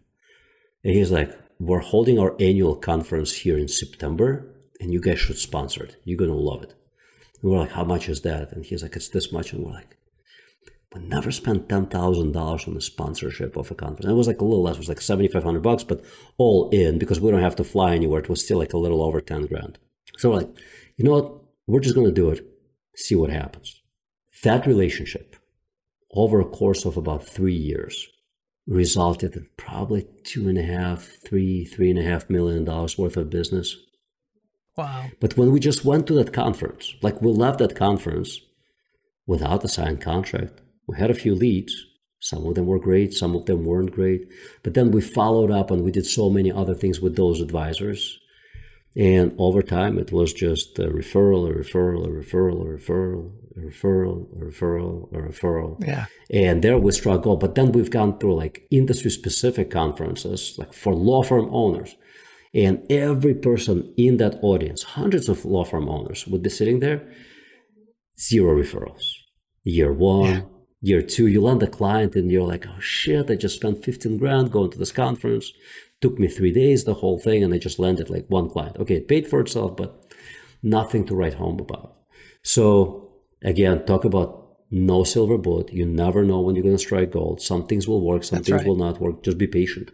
And 0.84 0.94
he's 0.94 1.12
like, 1.12 1.32
we're 1.60 1.80
holding 1.80 2.20
our 2.20 2.36
annual 2.40 2.76
conference 2.76 3.34
here 3.34 3.58
in 3.58 3.68
September 3.68 4.50
and 4.80 4.92
you 4.92 5.00
guys 5.00 5.20
should 5.20 5.38
sponsor 5.38 5.84
it. 5.84 5.98
You're 6.04 6.18
going 6.18 6.32
to 6.32 6.36
love 6.36 6.64
it. 6.64 6.74
And 7.42 7.52
we're 7.52 7.60
like, 7.60 7.72
how 7.72 7.84
much 7.84 8.10
is 8.10 8.22
that? 8.22 8.52
And 8.52 8.66
he's 8.66 8.84
like, 8.84 8.96
it's 8.96 9.10
this 9.10 9.32
much. 9.32 9.54
And 9.54 9.64
we're 9.64 9.72
like, 9.72 9.98
never 11.02 11.32
spent 11.32 11.70
ten 11.70 11.88
thousand 11.88 12.34
dollars 12.34 12.68
on 12.68 12.74
the 12.74 12.82
sponsorship 12.82 13.56
of 13.56 13.72
a 13.72 13.76
conference. 13.76 14.06
it 14.10 14.14
was 14.14 14.28
like 14.28 14.42
a 14.42 14.46
little 14.46 14.64
less, 14.64 14.76
it 14.76 14.80
was 14.80 14.90
like 14.90 15.02
seventy 15.02 15.28
five 15.28 15.44
hundred 15.44 15.64
bucks, 15.64 15.84
but 15.84 16.04
all 16.38 16.70
in 16.70 16.98
because 16.98 17.20
we 17.20 17.32
don't 17.32 17.42
have 17.42 17.56
to 17.58 17.64
fly 17.64 17.96
anywhere. 17.96 18.22
It 18.22 18.30
was 18.30 18.44
still 18.44 18.60
like 18.60 18.74
a 18.74 18.78
little 18.78 19.02
over 19.02 19.22
ten 19.22 19.46
grand. 19.46 19.80
So 20.18 20.30
we're 20.30 20.38
like, 20.38 20.50
you 20.98 21.06
know 21.06 21.12
what? 21.12 21.34
We're 21.68 21.80
just 21.80 21.96
gonna 21.96 22.12
do 22.12 22.30
it, 22.30 22.46
see 22.96 23.16
what 23.16 23.30
happens. 23.30 23.82
That 24.44 24.68
relationship 24.68 25.36
over 26.12 26.40
a 26.40 26.46
course 26.46 26.86
of 26.86 26.98
about 26.98 27.26
three 27.26 27.56
years 27.56 28.08
resulted 28.68 29.36
in 29.36 29.48
probably 29.58 30.08
two 30.24 30.48
and 30.48 30.58
a 30.58 30.64
half, 30.64 31.10
three, 31.26 31.66
three 31.66 31.90
and 31.90 32.00
a 32.00 32.04
half 32.04 32.30
million 32.30 32.64
dollars 32.64 32.98
worth 32.98 33.18
of 33.18 33.30
business. 33.30 33.76
Wow. 34.78 35.08
But 35.20 35.38
when 35.38 35.52
we 35.52 35.60
just 35.60 35.86
went 35.86 36.08
to 36.08 36.14
that 36.16 36.34
conference, 36.34 36.96
like 37.02 37.22
we 37.22 37.32
left 37.32 37.60
that 37.60 37.76
conference 37.76 38.40
without 39.28 39.64
a 39.64 39.68
signed 39.68 40.02
contract, 40.02 40.62
we 40.88 40.98
had 40.98 41.12
a 41.12 41.16
few 41.16 41.36
leads. 41.36 41.74
Some 42.20 42.46
of 42.46 42.56
them 42.56 42.68
were 42.68 42.80
great, 42.80 43.14
some 43.14 43.36
of 43.36 43.46
them 43.46 43.66
weren't 43.66 43.92
great. 43.92 44.28
But 44.64 44.76
then 44.76 44.92
we 44.92 45.02
followed 45.02 45.52
up 45.52 45.72
and 45.72 45.84
we 45.84 45.92
did 45.92 46.06
so 46.06 46.30
many 46.30 46.52
other 46.52 46.74
things 46.74 47.02
with 47.02 47.18
those 47.18 47.42
advisors. 47.42 48.18
And 48.96 49.34
over 49.38 49.62
time, 49.62 49.98
it 49.98 50.12
was 50.12 50.34
just 50.34 50.78
a 50.78 50.88
referral, 50.88 51.50
a 51.50 51.54
referral, 51.54 52.06
a 52.06 52.10
referral, 52.10 52.62
a 52.62 52.78
referral, 52.78 53.32
a 53.58 53.60
referral, 53.60 54.42
a 54.42 54.46
referral, 54.46 55.12
a 55.12 55.18
referral. 55.18 55.86
Yeah. 55.86 56.06
And 56.32 56.64
there 56.64 56.78
we 56.78 56.92
struggle. 56.92 57.36
But 57.36 57.56
then 57.56 57.72
we've 57.72 57.90
gone 57.90 58.20
through 58.20 58.36
like 58.36 58.68
industry 58.70 59.10
specific 59.10 59.72
conferences, 59.72 60.56
like 60.58 60.74
for 60.74 60.94
law 60.94 61.24
firm 61.24 61.50
owners. 61.52 61.96
And 62.54 62.86
every 62.90 63.34
person 63.34 63.94
in 63.98 64.18
that 64.18 64.38
audience, 64.44 64.84
hundreds 64.84 65.28
of 65.28 65.44
law 65.44 65.64
firm 65.64 65.90
owners, 65.90 66.28
would 66.28 66.44
be 66.44 66.52
sitting 66.52 66.80
there, 66.80 67.12
zero 68.20 68.56
referrals. 68.56 69.06
Year 69.64 69.92
one, 69.92 70.30
yeah. 70.30 70.42
Year 70.84 71.02
two, 71.02 71.28
you 71.28 71.42
land 71.42 71.64
a 71.64 71.68
client 71.68 72.14
and 72.16 72.30
you're 72.30 72.46
like, 72.46 72.68
oh 72.68 72.80
shit, 72.80 73.32
I 73.32 73.36
just 73.36 73.56
spent 73.56 73.84
15 73.86 74.18
grand 74.18 74.52
going 74.52 74.70
to 74.72 74.78
this 74.78 74.92
conference. 74.92 75.54
Took 76.02 76.20
me 76.20 76.28
three 76.28 76.52
days, 76.52 76.84
the 76.84 76.96
whole 76.96 77.18
thing, 77.18 77.42
and 77.42 77.54
I 77.54 77.58
just 77.58 77.80
landed 77.80 78.10
like 78.10 78.26
one 78.28 78.50
client. 78.50 78.76
Okay, 78.78 78.96
it 78.96 79.08
paid 79.08 79.26
for 79.26 79.40
itself, 79.40 79.78
but 79.78 80.06
nothing 80.62 81.06
to 81.06 81.16
write 81.16 81.36
home 81.36 81.60
about. 81.62 81.96
So 82.44 83.14
again, 83.42 83.86
talk 83.86 84.04
about 84.04 84.58
no 84.70 85.06
silver 85.06 85.38
bullet. 85.38 85.72
You 85.72 85.86
never 85.86 86.26
know 86.26 86.42
when 86.42 86.56
you're 86.56 86.64
going 86.64 86.76
to 86.76 86.84
strike 86.84 87.12
gold. 87.12 87.42
Some 87.42 87.66
things 87.66 87.88
will 87.88 88.06
work, 88.06 88.26
some 88.26 88.40
That's 88.40 88.50
things 88.50 88.60
right. 88.60 88.68
will 88.68 88.76
not 88.76 89.00
work. 89.00 89.24
Just 89.24 89.38
be 89.38 89.48
patient. 89.48 89.92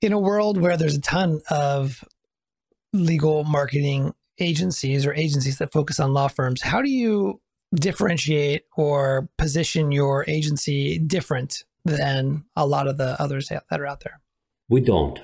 In 0.00 0.14
a 0.14 0.18
world 0.18 0.58
where 0.58 0.78
there's 0.78 0.96
a 0.96 1.00
ton 1.02 1.42
of 1.50 2.02
legal 2.94 3.44
marketing 3.44 4.14
agencies 4.38 5.04
or 5.04 5.12
agencies 5.12 5.58
that 5.58 5.70
focus 5.70 6.00
on 6.00 6.14
law 6.14 6.28
firms, 6.28 6.62
how 6.62 6.80
do 6.80 6.88
you 6.88 7.42
differentiate 7.74 8.64
or 8.76 9.28
position 9.38 9.92
your 9.92 10.24
agency 10.28 10.98
different 10.98 11.64
than 11.84 12.44
a 12.56 12.66
lot 12.66 12.88
of 12.88 12.96
the 12.96 13.20
others 13.20 13.48
that 13.48 13.64
are 13.70 13.86
out 13.86 14.00
there? 14.00 14.20
We 14.68 14.80
don't. 14.80 15.20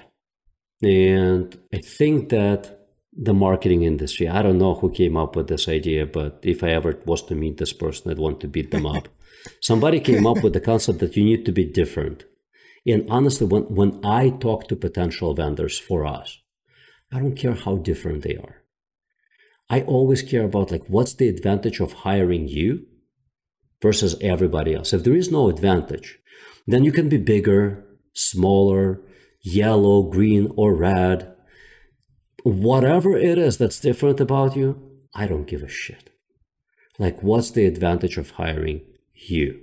And 0.83 1.59
I 1.73 1.79
think 1.79 2.29
that 2.31 2.89
the 3.17 3.35
marketing 3.35 3.83
industry, 3.83 4.29
I 4.29 4.43
don't 4.43 4.59
know 4.59 4.75
who 4.75 4.91
came 4.91 5.17
up 5.17 5.37
with 5.37 5.49
this 5.49 5.69
idea, 5.69 6.07
but 6.07 6.41
if 6.43 6.63
I 6.63 6.71
ever 6.71 6.99
was 7.07 7.23
to 7.25 7.35
meet 7.35 7.57
this 7.57 7.73
person, 7.73 8.11
I'd 8.11 8.19
want 8.19 8.41
to 8.41 8.49
beat 8.49 8.71
them 8.71 8.87
up. 8.87 9.09
Somebody 9.63 10.01
came 10.01 10.27
up 10.27 10.43
with 10.43 10.53
the 10.53 10.61
concept 10.61 10.99
that 10.99 11.17
you 11.17 11.25
need 11.25 11.47
to 11.47 11.53
be 11.53 11.65
different. 11.65 12.25
And 12.87 13.07
honestly, 13.11 13.47
when, 13.47 13.63
when 13.63 14.05
I 14.05 14.31
talk 14.31 14.69
to 14.69 14.77
potential 14.77 15.35
vendors 15.35 15.79
for 15.79 16.07
us, 16.07 16.39
I 17.13 17.19
don't 17.19 17.37
care 17.37 17.55
how 17.55 17.77
different 17.77 18.23
they 18.23 18.37
are. 18.37 18.63
I 19.69 19.83
always 19.83 20.23
care 20.23 20.45
about 20.45 20.71
like 20.71 20.85
what's 20.87 21.15
the 21.15 21.29
advantage 21.29 21.81
of 21.81 21.93
hiring 21.93 22.47
you 22.49 22.87
versus 23.83 24.17
everybody 24.21 24.75
else. 24.75 24.93
If 24.93 25.05
there 25.05 25.17
is 25.17 25.31
no 25.31 25.49
advantage, 25.49 26.19
then 26.67 26.85
you 26.85 26.93
can 26.93 27.09
be 27.09 27.19
bigger, 27.19 27.85
smaller, 28.15 29.01
yellow, 29.43 30.03
green, 30.03 30.53
or 30.57 30.75
red. 30.75 31.33
Whatever 32.43 33.17
it 33.17 33.39
is 33.39 33.59
that's 33.59 33.81
different 33.81 34.21
about 34.21 34.57
you, 34.57 34.81
I 35.15 35.27
don't 35.27 35.49
give 35.49 35.63
a 35.63 35.69
shit. 35.69 36.11
Like, 36.99 37.23
what's 37.23 37.51
the 37.51 37.67
advantage 37.67 38.17
of 38.17 38.33
hiring 38.33 38.83
you? 39.15 39.61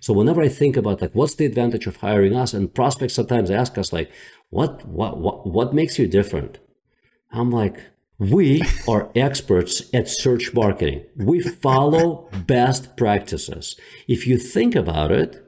So 0.00 0.12
whenever 0.12 0.42
I 0.42 0.48
think 0.48 0.76
about 0.76 1.00
like 1.00 1.12
what's 1.12 1.34
the 1.34 1.46
advantage 1.46 1.86
of 1.86 1.96
hiring 1.96 2.34
us, 2.34 2.54
and 2.54 2.74
prospects 2.74 3.14
sometimes 3.14 3.50
ask 3.50 3.78
us 3.78 3.92
like, 3.92 4.10
what 4.48 4.86
what 4.86 5.18
what 5.18 5.46
what 5.46 5.74
makes 5.74 5.98
you 5.98 6.06
different? 6.06 6.58
I'm 7.32 7.50
like, 7.50 7.78
we 8.20 8.62
are 8.86 9.10
experts 9.14 9.82
at 9.94 10.06
search 10.06 10.52
marketing. 10.52 11.06
We 11.16 11.40
follow 11.40 12.28
best 12.46 12.94
practices. 12.94 13.76
If 14.06 14.26
you 14.26 14.36
think 14.36 14.74
about 14.74 15.10
it, 15.10 15.42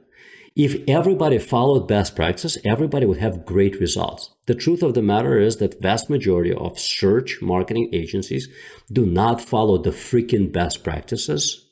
if 0.57 0.83
everybody 0.89 1.39
followed 1.39 1.87
best 1.87 2.17
practices, 2.17 2.57
everybody 2.65 3.05
would 3.05 3.19
have 3.19 3.45
great 3.45 3.79
results. 3.79 4.31
The 4.47 4.55
truth 4.55 4.83
of 4.83 4.95
the 4.95 5.03
matter 5.03 5.39
is 5.39 5.59
that 5.59 5.83
vast 5.83 6.09
majority 6.09 6.55
of 6.55 6.79
search 6.79 7.43
marketing 7.43 7.91
agencies 7.93 8.49
do 8.91 9.05
not 9.05 9.43
follow 9.43 9.77
the 9.77 9.91
freaking 9.91 10.51
best 10.51 10.83
practices. 10.83 11.69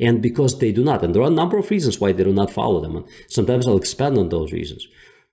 And 0.00 0.22
because 0.22 0.58
they 0.58 0.72
do 0.72 0.82
not, 0.82 1.04
and 1.04 1.14
there 1.14 1.22
are 1.22 1.30
a 1.30 1.30
number 1.30 1.58
of 1.58 1.70
reasons 1.70 2.00
why 2.00 2.12
they 2.12 2.24
do 2.24 2.32
not 2.32 2.50
follow 2.50 2.80
them. 2.80 2.96
And 2.96 3.06
sometimes 3.28 3.68
I'll 3.68 3.76
expand 3.76 4.16
on 4.16 4.30
those 4.30 4.50
reasons. 4.50 4.86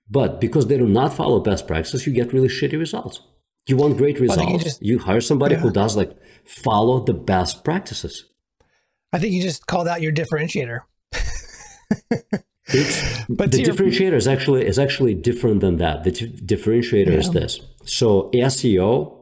But 0.09 0.41
because 0.41 0.67
they 0.67 0.77
do 0.77 0.87
not 0.87 1.13
follow 1.13 1.39
best 1.39 1.67
practices, 1.67 2.05
you 2.05 2.11
get 2.11 2.33
really 2.33 2.49
shitty 2.49 2.77
results. 2.77 3.21
You 3.69 3.77
want 3.77 3.97
great 3.97 4.19
results. 4.19 4.51
You, 4.51 4.59
just, 4.59 4.81
you, 4.81 4.99
hire 4.99 5.21
somebody 5.21 5.53
yeah. 5.53 5.61
who 5.61 5.71
does 5.71 5.95
like 5.95 6.11
follow 6.43 7.03
the 7.03 7.13
best 7.13 7.63
practices. 7.63 8.25
I 9.13 9.19
think 9.19 9.33
you 9.33 9.43
just 9.43 9.67
called 9.67 9.87
out 9.87 10.01
your 10.01 10.11
differentiator. 10.11 10.79
It's, 12.71 13.25
but 13.29 13.51
the 13.51 13.63
differentiator 13.63 14.13
is 14.13 14.27
actually 14.27 14.65
is 14.65 14.79
actually 14.79 15.13
different 15.13 15.61
than 15.61 15.77
that. 15.77 16.03
The 16.03 16.11
differentiator 16.11 17.13
yeah. 17.13 17.19
is 17.19 17.29
this. 17.29 17.59
So 17.85 18.31
SEO 18.33 19.19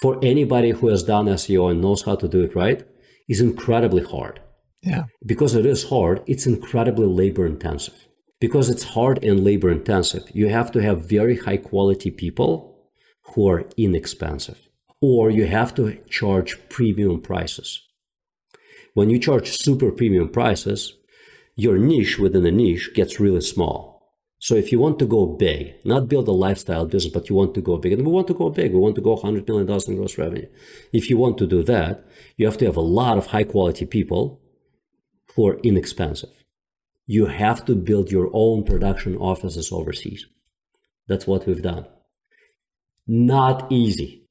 for 0.00 0.18
anybody 0.22 0.70
who 0.70 0.88
has 0.88 1.02
done 1.02 1.26
SEO 1.26 1.70
and 1.70 1.82
knows 1.82 2.02
how 2.02 2.16
to 2.16 2.26
do 2.26 2.42
it 2.42 2.54
right 2.54 2.82
is 3.28 3.40
incredibly 3.40 4.02
hard. 4.02 4.40
Yeah. 4.82 5.04
Because 5.24 5.54
it 5.54 5.66
is 5.66 5.84
hard, 5.90 6.22
it's 6.26 6.46
incredibly 6.46 7.06
labor 7.06 7.46
intensive. 7.46 8.06
Because 8.40 8.70
it's 8.70 8.84
hard 8.94 9.22
and 9.22 9.44
labor 9.44 9.68
intensive, 9.68 10.24
you 10.32 10.48
have 10.48 10.72
to 10.72 10.80
have 10.80 11.06
very 11.06 11.36
high 11.36 11.58
quality 11.58 12.10
people 12.10 12.69
who 13.34 13.48
are 13.48 13.64
inexpensive, 13.76 14.68
or 15.00 15.30
you 15.30 15.46
have 15.46 15.74
to 15.76 15.98
charge 16.08 16.58
premium 16.68 17.20
prices. 17.20 17.82
When 18.94 19.10
you 19.10 19.18
charge 19.18 19.50
super 19.50 19.92
premium 19.92 20.28
prices, 20.28 20.94
your 21.56 21.78
niche 21.78 22.18
within 22.18 22.46
a 22.46 22.50
niche 22.50 22.90
gets 22.94 23.20
really 23.20 23.40
small. 23.40 23.90
So 24.38 24.54
if 24.54 24.72
you 24.72 24.78
want 24.78 24.98
to 25.00 25.06
go 25.06 25.26
big, 25.26 25.74
not 25.84 26.08
build 26.08 26.26
a 26.26 26.32
lifestyle 26.32 26.86
business, 26.86 27.12
but 27.12 27.28
you 27.28 27.36
want 27.36 27.54
to 27.54 27.60
go 27.60 27.76
big, 27.76 27.92
and 27.92 28.06
we 28.06 28.12
want 28.12 28.26
to 28.28 28.34
go 28.34 28.48
big, 28.48 28.72
we 28.72 28.78
want 28.78 28.94
to 28.94 29.02
go 29.02 29.16
$100 29.16 29.46
million 29.46 29.68
in 29.68 29.96
gross 29.96 30.16
revenue. 30.16 30.48
If 30.92 31.10
you 31.10 31.18
want 31.18 31.36
to 31.38 31.46
do 31.46 31.62
that, 31.64 32.04
you 32.36 32.46
have 32.46 32.56
to 32.58 32.64
have 32.64 32.76
a 32.76 32.80
lot 32.80 33.18
of 33.18 33.26
high 33.26 33.44
quality 33.44 33.84
people 33.84 34.40
who 35.34 35.46
are 35.46 35.60
inexpensive. 35.60 36.44
You 37.06 37.26
have 37.26 37.64
to 37.66 37.74
build 37.74 38.10
your 38.10 38.30
own 38.32 38.64
production 38.64 39.16
offices 39.16 39.70
overseas. 39.70 40.26
That's 41.06 41.26
what 41.26 41.46
we've 41.46 41.62
done. 41.62 41.86
Not 43.12 43.66
easy. 43.72 44.28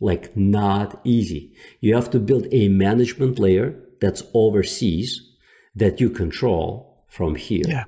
Like, 0.00 0.36
not 0.36 1.00
easy. 1.02 1.52
You 1.80 1.96
have 1.96 2.08
to 2.10 2.20
build 2.20 2.46
a 2.52 2.68
management 2.68 3.38
layer 3.40 3.82
that's 4.00 4.22
overseas 4.32 5.20
that 5.74 6.00
you 6.00 6.10
control 6.10 7.04
from 7.08 7.34
here. 7.34 7.64
Yeah. 7.66 7.84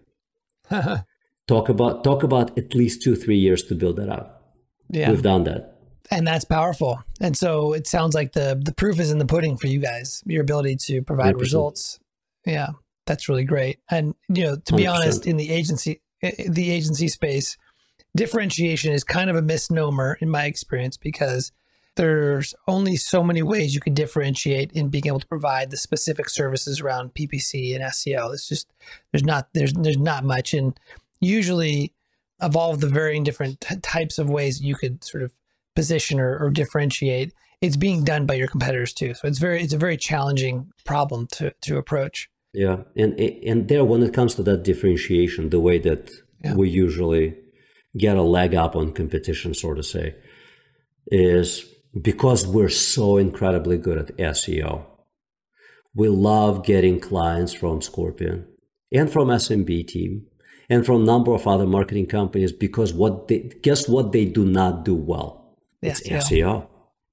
talk 1.47 1.69
about 1.69 2.03
talk 2.03 2.23
about 2.23 2.59
at 2.59 2.75
least 2.75 3.03
two 3.03 3.17
three 3.17 3.39
years 3.39 3.63
to 3.65 3.75
build 3.75 3.97
that 3.97 4.09
up. 4.09 4.55
Yeah, 4.91 5.11
we've 5.11 5.23
done 5.23 5.45
that, 5.45 5.79
and 6.11 6.27
that's 6.27 6.45
powerful. 6.45 7.03
And 7.21 7.37
so 7.37 7.73
it 7.73 7.87
sounds 7.87 8.15
like 8.15 8.33
the 8.33 8.61
the 8.63 8.75
proof 8.75 8.99
is 9.01 9.11
in 9.11 9.19
the 9.19 9.27
pudding 9.27 9.57
for 9.57 9.67
you 9.69 9.79
guys. 9.79 10.23
Your 10.27 10.43
ability 10.43 10.77
to 10.87 11.03
provide 11.03 11.37
100%. 11.37 11.41
results. 11.41 12.01
Yeah, 12.45 12.69
that's 13.07 13.29
really 13.29 13.45
great. 13.45 13.79
And 13.91 14.15
you 14.29 14.45
know, 14.45 14.57
to 14.57 14.75
be 14.75 14.85
100%. 14.85 14.95
honest, 14.95 15.27
in 15.27 15.37
the 15.37 15.51
agency 15.51 16.01
eh, 16.23 16.33
eh, 16.39 16.45
the 16.49 16.71
agency 16.71 17.09
space, 17.09 17.57
differentiation 18.17 18.93
is 18.93 19.05
kind 19.05 19.31
of 19.31 19.37
a 19.37 19.43
misnomer 19.43 20.19
in 20.21 20.29
my 20.29 20.45
experience 20.45 20.97
because 20.97 21.53
there's 21.97 22.55
only 22.69 22.97
so 22.97 23.25
many 23.25 23.43
ways 23.43 23.75
you 23.75 23.81
can 23.81 23.93
differentiate 23.93 24.71
in 24.73 24.89
being 24.89 25.07
able 25.09 25.19
to 25.19 25.27
provide 25.27 25.71
the 25.71 25.77
specific 25.77 26.29
services 26.29 26.81
around 26.81 27.13
PPC 27.15 27.75
and 27.75 27.83
SEO. 27.85 28.33
It's 28.33 28.49
just 28.49 28.69
there's 29.13 29.25
not 29.25 29.49
there's 29.53 29.73
there's 29.73 29.99
not 29.99 30.25
much, 30.25 30.55
and 30.55 30.79
usually 31.21 31.93
of 32.41 32.57
all 32.57 32.77
the 32.77 32.87
varying 32.87 33.25
different 33.25 33.61
t- 33.61 33.77
types 33.81 34.19
of 34.19 34.31
ways 34.31 34.61
you 34.61 34.77
could 34.77 35.03
sort 35.03 35.25
of 35.25 35.33
position 35.75 36.21
or, 36.21 36.39
or 36.39 36.51
differentiate, 36.51 37.33
it's 37.61 37.77
being 37.77 38.05
done 38.05 38.27
by 38.27 38.35
your 38.35 38.47
competitors 38.47 38.93
too. 38.93 39.15
So 39.15 39.27
it's 39.27 39.39
very 39.39 39.61
it's 39.61 39.73
a 39.73 39.79
very 39.79 39.97
challenging 39.97 40.73
problem 40.85 41.27
to 41.33 41.53
to 41.63 41.79
approach. 41.79 42.31
Yeah, 42.53 42.79
and 42.97 43.19
and 43.19 43.69
there 43.69 43.85
when 43.85 44.03
it 44.03 44.15
comes 44.15 44.37
to 44.37 44.43
that 44.45 44.63
differentiation, 44.63 45.51
the 45.51 45.61
way 45.61 45.79
that 45.79 46.11
yeah. 46.45 46.55
we 46.55 46.71
usually 46.71 47.35
get 47.99 48.17
a 48.17 48.23
leg 48.23 48.55
up 48.55 48.77
on 48.77 48.93
competition, 48.93 49.55
sort 49.55 49.79
of 49.79 49.87
say, 49.87 50.15
is 51.07 51.65
because 52.01 52.47
we're 52.47 52.69
so 52.69 53.17
incredibly 53.17 53.79
good 53.79 53.99
at 53.99 54.17
SEO. 54.17 54.85
We 55.95 56.09
love 56.09 56.65
getting 56.65 57.01
clients 57.01 57.53
from 57.53 57.83
Scorpion 57.83 58.47
and 58.93 59.11
from 59.11 59.29
SMB 59.29 59.89
team 59.89 60.27
and 60.71 60.85
from 60.85 61.03
a 61.03 61.05
number 61.05 61.33
of 61.33 61.47
other 61.47 61.67
marketing 61.67 62.07
companies 62.07 62.53
because 62.53 62.93
what 62.93 63.29
they 63.29 63.51
guess 63.63 63.89
what 63.89 64.13
they 64.13 64.25
do 64.25 64.45
not 64.45 64.85
do 64.85 64.95
well? 64.95 65.57
It's 65.83 66.07
SEO. 66.07 66.19
SEO. 66.19 66.67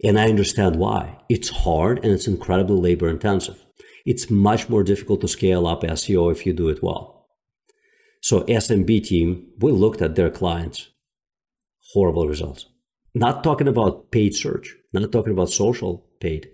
And 0.04 0.20
I 0.20 0.30
understand 0.30 0.76
why. 0.76 1.20
It's 1.30 1.50
hard 1.50 2.04
and 2.04 2.12
it's 2.12 2.28
incredibly 2.28 2.78
labor 2.78 3.10
intensive. 3.10 3.66
It's 4.06 4.30
much 4.30 4.70
more 4.70 4.84
difficult 4.84 5.22
to 5.22 5.28
scale 5.28 5.66
up 5.66 5.82
SEO 5.82 6.32
if 6.32 6.46
you 6.46 6.54
do 6.54 6.70
it 6.70 6.84
well. 6.84 7.15
So 8.26 8.42
SMB 8.46 9.04
team, 9.04 9.50
we 9.60 9.72
looked 9.72 10.02
at 10.02 10.16
their 10.16 10.32
clients, 10.32 10.90
horrible 11.94 12.28
results. 12.28 12.66
Not 13.14 13.44
talking 13.44 13.68
about 13.68 14.10
paid 14.10 14.36
search, 14.36 14.76
not 14.92 15.12
talking 15.12 15.32
about 15.32 15.52
social 15.52 16.08
paid, 16.20 16.50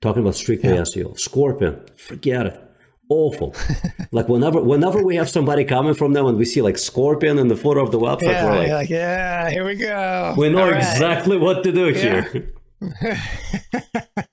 talking 0.00 0.22
about 0.22 0.34
strictly 0.34 0.70
yeah. 0.70 0.80
SEO. 0.80 1.16
Scorpion, 1.16 1.86
forget 1.96 2.46
it. 2.46 2.60
Awful. 3.08 3.54
like 4.10 4.28
whenever 4.28 4.60
whenever 4.64 5.00
we 5.04 5.14
have 5.14 5.30
somebody 5.30 5.64
coming 5.64 5.94
from 5.94 6.12
them 6.12 6.26
and 6.26 6.36
we 6.36 6.44
see 6.44 6.60
like 6.60 6.76
Scorpion 6.76 7.38
in 7.38 7.46
the 7.46 7.56
footer 7.56 7.78
of 7.78 7.92
the 7.92 8.00
website, 8.00 8.22
yeah, 8.22 8.44
we're 8.44 8.58
like, 8.58 8.70
like, 8.70 8.90
yeah, 8.90 9.48
here 9.48 9.64
we 9.64 9.76
go. 9.76 10.34
We 10.36 10.48
know 10.48 10.70
exactly 10.70 11.38
what 11.38 11.62
to 11.62 11.70
do 11.70 11.90
yeah. 11.90 12.28
here. 12.32 12.52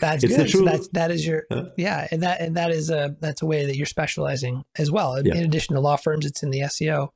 that's 0.00 0.24
it's 0.24 0.36
good. 0.36 0.50
So 0.50 0.64
that's 0.64 0.88
that 0.88 1.10
is 1.10 1.26
your 1.26 1.44
yeah, 1.76 2.08
and 2.10 2.22
that 2.22 2.40
and 2.40 2.56
that 2.56 2.70
is 2.70 2.90
a 2.90 3.16
that's 3.20 3.42
a 3.42 3.46
way 3.46 3.66
that 3.66 3.76
you're 3.76 3.86
specializing 3.86 4.64
as 4.78 4.90
well. 4.90 5.16
In, 5.16 5.26
yeah. 5.26 5.34
in 5.36 5.44
addition 5.44 5.74
to 5.74 5.80
law 5.80 5.96
firms, 5.96 6.26
it's 6.26 6.42
in 6.42 6.50
the 6.50 6.60
SEO. 6.60 7.10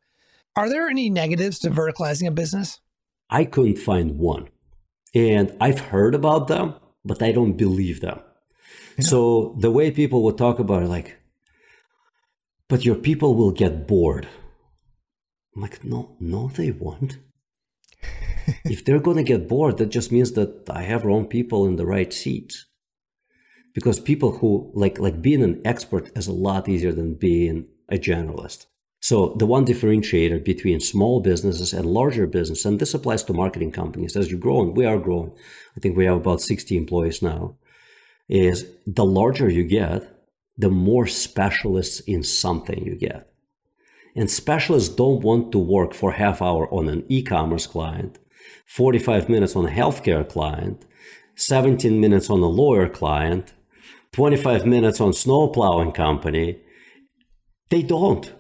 Are 0.57 0.69
there 0.69 0.89
any 0.89 1.11
negatives 1.11 1.59
to 1.61 1.71
verticalizing 1.71 2.27
a 2.27 2.31
business? 2.31 2.81
I 3.31 3.45
couldn't 3.45 3.79
find 3.79 4.19
one. 4.19 4.49
And 5.15 5.57
I've 5.61 5.81
heard 5.81 6.15
about 6.15 6.49
them, 6.49 6.75
but 7.05 7.23
I 7.23 7.33
don't 7.33 7.55
believe 7.55 8.01
them. 8.01 8.21
Yeah. 8.99 9.07
So 9.07 9.57
the 9.59 9.71
way 9.71 9.91
people 9.91 10.23
would 10.25 10.39
talk 10.39 10.59
about 10.59 10.83
it, 10.83 10.89
like, 10.89 11.19
but 12.69 12.85
your 12.85 12.97
people 12.97 13.35
will 13.35 13.53
get 13.53 13.87
bored. 13.87 14.29
I'm 15.55 15.63
like, 15.63 15.85
no, 15.85 16.17
no, 16.21 16.49
they 16.49 16.71
won't. 16.71 17.19
if 18.65 18.85
they're 18.85 19.01
going 19.01 19.17
to 19.17 19.23
get 19.23 19.49
bored, 19.49 19.79
that 19.79 19.89
just 19.89 20.13
means 20.13 20.33
that 20.33 20.69
I 20.71 20.83
have 20.83 21.05
wrong 21.05 21.27
people 21.27 21.67
in 21.67 21.77
the 21.77 21.87
right 21.87 22.13
seats. 22.13 22.67
Because 23.73 24.01
people 24.01 24.39
who 24.39 24.71
like 24.75 24.99
like 24.99 25.23
being 25.23 25.43
an 25.43 25.61
expert 25.65 26.11
is 26.17 26.27
a 26.27 26.33
lot 26.33 26.69
easier 26.69 26.93
than 26.93 27.15
being 27.15 27.67
a 27.89 27.97
generalist. 27.97 28.67
So 29.01 29.35
the 29.39 29.47
one 29.47 29.65
differentiator 29.65 30.45
between 30.45 30.81
small 30.81 31.21
businesses 31.21 31.73
and 31.73 31.87
larger 31.87 32.27
business, 32.27 32.65
and 32.67 32.79
this 32.79 32.93
applies 32.93 33.25
to 33.25 33.33
marketing 33.33 33.73
companies 33.73 34.15
as 34.15 34.31
you 34.31 34.37
grow, 34.37 34.61
and 34.61 34.77
we 34.77 34.85
are 34.85 34.99
growing. 34.99 35.33
I 35.77 35.81
think 35.81 35.97
we 35.97 36.05
have 36.05 36.17
about 36.17 36.43
60 36.43 36.77
employees 36.77 37.23
now, 37.23 37.57
is 38.29 38.67
the 38.87 39.05
larger 39.05 39.49
you 39.49 39.65
get, 39.65 40.07
the 40.57 40.69
more 40.69 41.07
specialists 41.07 42.01
in 42.01 42.23
something 42.23 42.85
you 42.85 42.95
get. 42.95 43.33
And 44.15 44.31
specialists 44.31 44.95
don't 44.95 45.23
want 45.23 45.51
to 45.53 45.59
work 45.59 45.95
for 45.95 46.13
half 46.13 46.43
hour 46.43 46.73
on 46.73 46.89
an 46.89 47.05
e-commerce 47.09 47.67
client, 47.67 48.19
45 48.67 49.31
minutes 49.31 49.57
on 49.57 49.67
a 49.67 49.71
healthcare 49.71 50.29
client, 50.29 50.85
17 51.37 51.99
minutes 51.99 52.29
on 52.29 52.41
a 52.41 52.47
lawyer 52.47 52.89
client, 52.89 53.55
25 54.13 54.67
minutes 54.67 55.01
on 55.01 55.13
snow 55.13 55.49
plowing 55.49 55.93
company. 55.93 56.61
They 57.69 57.83
don't 57.83 58.33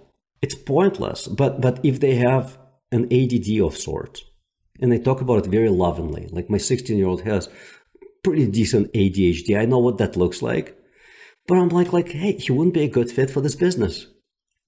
it's 0.43 0.55
pointless. 0.55 1.27
But 1.29 1.61
but 1.61 1.81
if 1.83 2.01
they 2.01 2.17
have 2.17 2.59
an 2.93 3.05
ADD 3.13 3.61
of 3.61 3.77
sorts, 3.77 4.23
and 4.81 4.91
they 4.91 4.99
talk 4.99 5.21
about 5.21 5.47
it 5.47 5.51
very 5.51 5.69
lovingly, 5.69 6.29
like 6.31 6.51
my 6.51 6.59
16 6.59 6.97
year 6.97 7.07
old 7.07 7.23
has 7.23 7.49
pretty 8.23 8.47
decent 8.47 8.93
ADHD. 8.93 9.59
I 9.59 9.67
know 9.67 9.79
what 9.79 9.99
that 9.99 10.17
looks 10.17 10.43
like, 10.43 10.77
but 11.47 11.59
I'm 11.59 11.69
like 11.69 11.93
like 11.93 12.11
hey, 12.11 12.33
he 12.33 12.53
wouldn't 12.53 12.75
be 12.75 12.85
a 12.85 12.89
good 12.89 13.11
fit 13.11 13.31
for 13.31 13.41
this 13.41 13.57
business. 13.57 14.07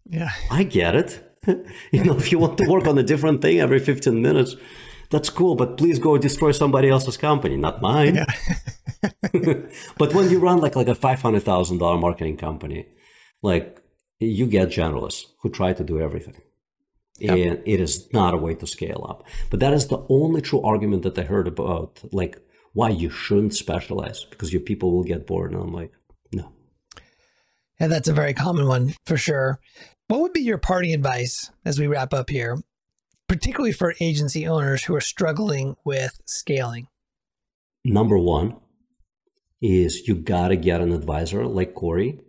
Yeah, 0.05 0.31
I 0.51 0.65
get 0.65 0.95
it. 0.95 1.23
you 1.93 2.05
know, 2.05 2.17
if 2.17 2.31
you 2.31 2.39
want 2.39 2.59
to 2.59 2.69
work 2.69 2.87
on 2.87 2.99
a 2.99 3.03
different 3.03 3.43
thing 3.43 3.59
every 3.59 3.81
15 3.81 4.21
minutes, 4.21 4.55
that's 5.13 5.31
cool. 5.31 5.55
But 5.55 5.77
please 5.77 5.99
go 6.01 6.19
destroy 6.19 6.51
somebody 6.51 6.89
else's 6.89 7.17
company, 7.17 7.57
not 7.57 7.81
mine. 7.81 8.17
Yeah. 8.17 9.11
but 9.99 10.15
when 10.15 10.31
you 10.31 10.41
run 10.41 10.59
like 10.59 10.75
like 10.75 10.89
a 10.89 10.95
five 10.95 11.23
hundred 11.23 11.45
thousand 11.45 11.79
dollar 11.79 11.99
marketing 11.99 12.37
company, 12.37 12.87
like 13.43 13.81
you 14.19 14.47
get 14.47 14.69
generalists 14.69 15.27
who 15.43 15.51
try 15.51 15.73
to 15.73 15.85
do 15.85 16.01
everything. 16.01 16.41
Yep. 17.19 17.39
And 17.39 17.63
it 17.67 17.79
is 17.79 18.13
not 18.13 18.35
a 18.35 18.39
way 18.39 18.55
to 18.57 18.67
scale 18.67 19.07
up. 19.09 19.25
But 19.51 19.61
that 19.61 19.73
is 19.73 19.87
the 19.87 20.05
only 20.09 20.41
true 20.41 20.63
argument 20.63 21.03
that 21.03 21.19
I 21.19 21.23
heard 21.23 21.47
about, 21.47 22.01
like 22.13 22.41
why 22.73 22.89
you 22.89 23.11
shouldn't 23.11 23.55
specialize 23.55 24.25
because 24.25 24.53
your 24.53 24.63
people 24.63 24.93
will 24.93 25.05
get 25.05 25.27
bored. 25.27 25.53
And 25.53 25.63
I'm 25.63 25.73
like, 25.73 25.93
no. 26.33 26.53
Yeah, 27.79 27.89
that's 27.89 28.09
a 28.09 28.15
very 28.15 28.35
common 28.35 28.67
one 28.67 28.95
for 29.07 29.17
sure. 29.17 29.61
What 30.09 30.21
would 30.21 30.33
be 30.33 30.41
your 30.41 30.59
parting 30.59 30.95
advice 30.95 31.51
as 31.65 31.79
we 31.79 31.87
wrap 31.87 32.13
up 32.13 32.29
here, 32.31 32.59
particularly 33.33 33.73
for 33.73 33.95
agency 33.99 34.47
owners 34.47 34.85
who 34.85 34.95
are 34.95 35.01
struggling 35.01 35.75
with 35.87 36.21
scaling? 36.27 36.87
Number 37.83 38.19
one 38.19 38.57
is 39.63 40.07
you 40.07 40.15
got 40.17 40.49
to 40.49 40.57
get 40.57 40.83
an 40.83 40.93
advisor 40.93 41.47
like 41.47 41.75
Corey 41.75 42.21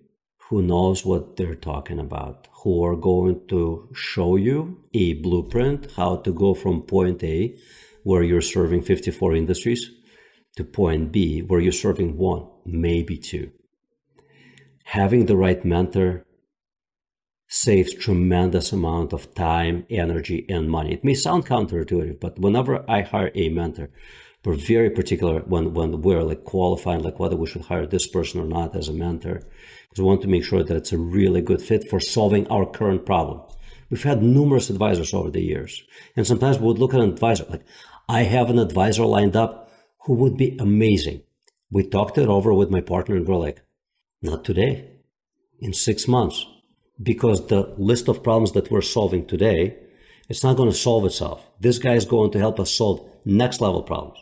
who 0.47 0.61
knows 0.61 1.05
what 1.05 1.35
they're 1.35 1.55
talking 1.55 1.99
about, 1.99 2.47
who 2.63 2.85
are 2.85 2.95
going 2.95 3.45
to 3.49 3.89
show 3.93 4.37
you 4.37 4.81
a 4.93 5.15
blueprint 5.15 5.91
how 5.97 6.15
to 6.15 6.31
go 6.31 6.53
from 6.53 6.83
point 6.83 7.21
A, 7.21 7.53
where 8.03 8.23
you're 8.23 8.49
serving 8.55 8.83
54 8.83 9.35
industries, 9.35 9.91
to 10.55 10.63
point 10.63 11.11
B, 11.11 11.41
where 11.41 11.59
you're 11.59 11.73
serving 11.73 12.15
one, 12.15 12.47
maybe 12.65 13.17
two. 13.17 13.51
Having 14.85 15.25
the 15.25 15.35
right 15.35 15.65
mentor 15.65 16.25
saves 17.53 17.93
tremendous 17.93 18.71
amount 18.71 19.13
of 19.13 19.31
time, 19.35 19.85
energy, 19.87 20.43
and 20.49 20.71
money. 20.71 20.91
It 20.91 21.03
may 21.03 21.13
sound 21.13 21.45
counterintuitive, 21.45 22.19
but 22.19 22.39
whenever 22.39 22.83
I 22.89 23.01
hire 23.01 23.31
a 23.35 23.49
mentor, 23.49 23.91
we're 24.43 24.55
very 24.55 24.89
particular 24.89 25.41
when, 25.41 25.75
when 25.75 26.01
we're 26.01 26.23
like 26.23 26.43
qualifying 26.45 27.03
like 27.03 27.19
whether 27.19 27.35
we 27.35 27.45
should 27.45 27.63
hire 27.63 27.85
this 27.85 28.07
person 28.07 28.41
or 28.41 28.45
not 28.45 28.75
as 28.75 28.89
a 28.89 28.93
mentor 28.93 29.43
because 29.83 29.99
we 29.99 30.03
want 30.03 30.23
to 30.23 30.27
make 30.27 30.43
sure 30.43 30.63
that 30.63 30.75
it's 30.75 30.91
a 30.91 30.97
really 30.97 31.41
good 31.41 31.61
fit 31.61 31.87
for 31.87 31.99
solving 31.99 32.47
our 32.47 32.65
current 32.65 33.05
problem. 33.05 33.41
We've 33.91 34.03
had 34.03 34.23
numerous 34.23 34.71
advisors 34.71 35.13
over 35.13 35.29
the 35.29 35.43
years 35.43 35.83
and 36.15 36.25
sometimes 36.25 36.57
we 36.57 36.65
would 36.65 36.79
look 36.79 36.95
at 36.95 37.01
an 37.01 37.11
advisor 37.11 37.45
like 37.49 37.63
i 38.09 38.23
have 38.23 38.49
an 38.49 38.59
advisor 38.59 39.05
lined 39.05 39.35
up 39.35 39.71
who 40.05 40.15
would 40.15 40.35
be 40.35 40.57
amazing. 40.59 41.21
We 41.71 41.87
talked 41.87 42.17
it 42.17 42.27
over 42.27 42.53
with 42.53 42.71
my 42.71 42.81
partner 42.81 43.15
and 43.15 43.27
we're 43.27 43.35
like 43.35 43.61
not 44.21 44.43
today. 44.43 44.89
In 45.61 45.71
six 45.71 46.07
months 46.07 46.45
because 47.01 47.47
the 47.47 47.73
list 47.77 48.07
of 48.07 48.23
problems 48.23 48.51
that 48.53 48.69
we're 48.71 48.81
solving 48.81 49.25
today 49.25 49.77
it's 50.29 50.43
not 50.43 50.57
going 50.57 50.69
to 50.69 50.77
solve 50.77 51.05
itself 51.05 51.49
this 51.59 51.79
guy 51.79 51.93
is 51.93 52.05
going 52.05 52.31
to 52.31 52.39
help 52.39 52.59
us 52.59 52.71
solve 52.71 53.07
next 53.25 53.61
level 53.61 53.83
problems 53.83 54.19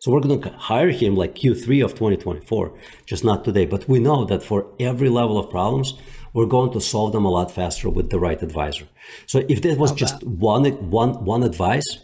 so 0.00 0.10
we're 0.10 0.20
going 0.20 0.40
to 0.40 0.48
hire 0.48 0.88
him 0.88 1.14
like 1.14 1.34
Q3 1.34 1.84
of 1.84 1.90
2024, 1.90 2.72
just 3.04 3.22
not 3.22 3.44
today. 3.44 3.66
But 3.66 3.86
we 3.86 3.98
know 3.98 4.24
that 4.24 4.42
for 4.42 4.72
every 4.80 5.10
level 5.10 5.36
of 5.36 5.50
problems, 5.50 5.92
we're 6.32 6.46
going 6.46 6.72
to 6.72 6.80
solve 6.80 7.12
them 7.12 7.26
a 7.26 7.30
lot 7.30 7.50
faster 7.50 7.90
with 7.90 8.08
the 8.08 8.18
right 8.18 8.42
advisor. 8.42 8.88
So 9.26 9.44
if 9.46 9.60
there 9.60 9.76
was 9.76 9.92
just 9.92 10.22
one, 10.22 10.64
one, 10.88 11.22
one 11.26 11.42
advice, 11.42 11.98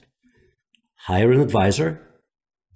hire 1.07 1.33
an 1.33 1.41
advisor. 1.41 2.03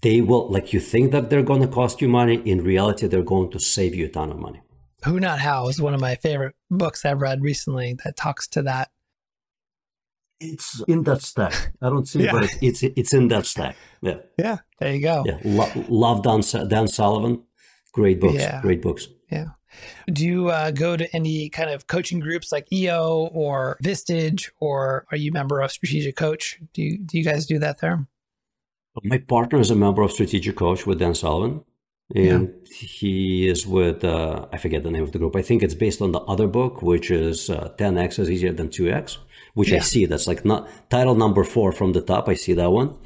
They 0.02 0.22
will, 0.22 0.50
like 0.50 0.72
you 0.72 0.80
think 0.80 1.12
that 1.12 1.28
they're 1.28 1.42
going 1.42 1.60
to 1.60 1.68
cost 1.68 2.00
you 2.00 2.08
money. 2.08 2.36
In 2.46 2.64
reality, 2.64 3.06
they're 3.06 3.22
going 3.22 3.50
to 3.50 3.60
save 3.60 3.94
you 3.94 4.06
a 4.06 4.08
ton 4.08 4.30
of 4.30 4.38
money. 4.38 4.62
Who 5.04 5.20
Not 5.20 5.38
How 5.40 5.68
is 5.68 5.80
one 5.80 5.94
of 5.94 6.00
my 6.00 6.14
favorite 6.16 6.54
books 6.70 7.04
I've 7.04 7.20
read 7.20 7.42
recently 7.42 7.96
that 8.04 8.16
talks 8.16 8.46
to 8.48 8.62
that 8.62 8.90
it's 10.40 10.82
in 10.88 11.02
that 11.04 11.22
stack. 11.22 11.72
I 11.80 11.90
don't 11.90 12.08
see, 12.08 12.22
yeah. 12.24 12.32
but 12.32 12.44
it's, 12.44 12.56
it's, 12.62 12.82
it's 12.82 13.14
in 13.14 13.28
that 13.28 13.46
stack. 13.46 13.76
Yeah. 14.00 14.18
Yeah. 14.38 14.58
There 14.78 14.94
you 14.94 15.02
go. 15.02 15.24
Yeah. 15.26 15.38
Lo- 15.44 15.84
love 15.88 16.22
Dan, 16.22 16.40
Dan 16.68 16.88
Sullivan. 16.88 17.44
Great 17.92 18.20
books. 18.20 18.34
Yeah. 18.34 18.60
Great 18.62 18.82
books. 18.82 19.08
Yeah. 19.30 19.48
Do 20.12 20.26
you 20.26 20.48
uh, 20.48 20.72
go 20.72 20.96
to 20.96 21.14
any 21.14 21.48
kind 21.48 21.70
of 21.70 21.86
coaching 21.86 22.18
groups 22.18 22.50
like 22.50 22.72
EO 22.72 23.30
or 23.32 23.78
Vistage, 23.82 24.50
or 24.58 25.06
are 25.10 25.16
you 25.16 25.30
a 25.30 25.34
member 25.34 25.60
of 25.60 25.70
Strategic 25.70 26.16
Coach? 26.16 26.58
Do 26.72 26.82
you 26.82 26.98
do 26.98 27.18
you 27.18 27.24
guys 27.24 27.46
do 27.46 27.58
that 27.60 27.80
there? 27.80 28.06
My 29.04 29.18
partner 29.18 29.60
is 29.60 29.70
a 29.70 29.76
member 29.76 30.02
of 30.02 30.10
Strategic 30.10 30.56
Coach 30.56 30.86
with 30.86 30.98
Dan 30.98 31.14
Sullivan, 31.14 31.64
and 32.14 32.48
yeah. 32.48 32.76
he 32.76 33.48
is 33.48 33.66
with 33.66 34.04
uh, 34.04 34.46
I 34.52 34.58
forget 34.58 34.82
the 34.82 34.90
name 34.90 35.02
of 35.02 35.12
the 35.12 35.18
group. 35.18 35.36
I 35.36 35.42
think 35.42 35.62
it's 35.62 35.74
based 35.74 36.00
on 36.02 36.12
the 36.12 36.20
other 36.20 36.46
book, 36.46 36.82
which 36.82 37.10
is 37.10 37.50
uh, 37.50 37.72
10x 37.78 38.18
is 38.18 38.30
easier 38.30 38.52
than 38.52 38.68
2x 38.68 39.18
which 39.54 39.70
yeah. 39.70 39.76
I 39.76 39.80
see. 39.80 40.06
That's 40.06 40.26
like 40.26 40.44
not 40.44 40.68
title 40.90 41.14
number 41.14 41.44
four 41.44 41.72
from 41.72 41.92
the 41.92 42.00
top. 42.00 42.28
I 42.28 42.34
see 42.34 42.54
that 42.54 42.70
one. 42.70 42.96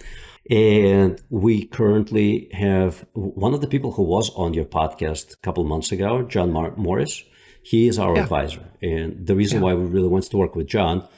And 0.50 1.22
we 1.30 1.64
currently 1.64 2.50
have 2.52 3.06
one 3.14 3.54
of 3.54 3.60
the 3.62 3.66
people 3.66 3.92
who 3.92 4.02
was 4.02 4.30
on 4.36 4.52
your 4.52 4.66
podcast 4.66 5.34
a 5.34 5.36
couple 5.38 5.64
months 5.64 5.90
ago, 5.90 6.22
John 6.22 6.52
Mar- 6.52 6.76
Morris. 6.76 7.24
He 7.62 7.88
is 7.88 7.98
our 7.98 8.14
yeah. 8.14 8.24
advisor. 8.24 8.62
And 8.82 9.26
the 9.26 9.34
reason 9.34 9.62
why 9.62 9.72
we 9.72 9.86
really 9.86 10.08
want 10.08 10.24
to 10.24 10.36
work 10.36 10.54
with 10.54 10.66
John, 10.66 11.08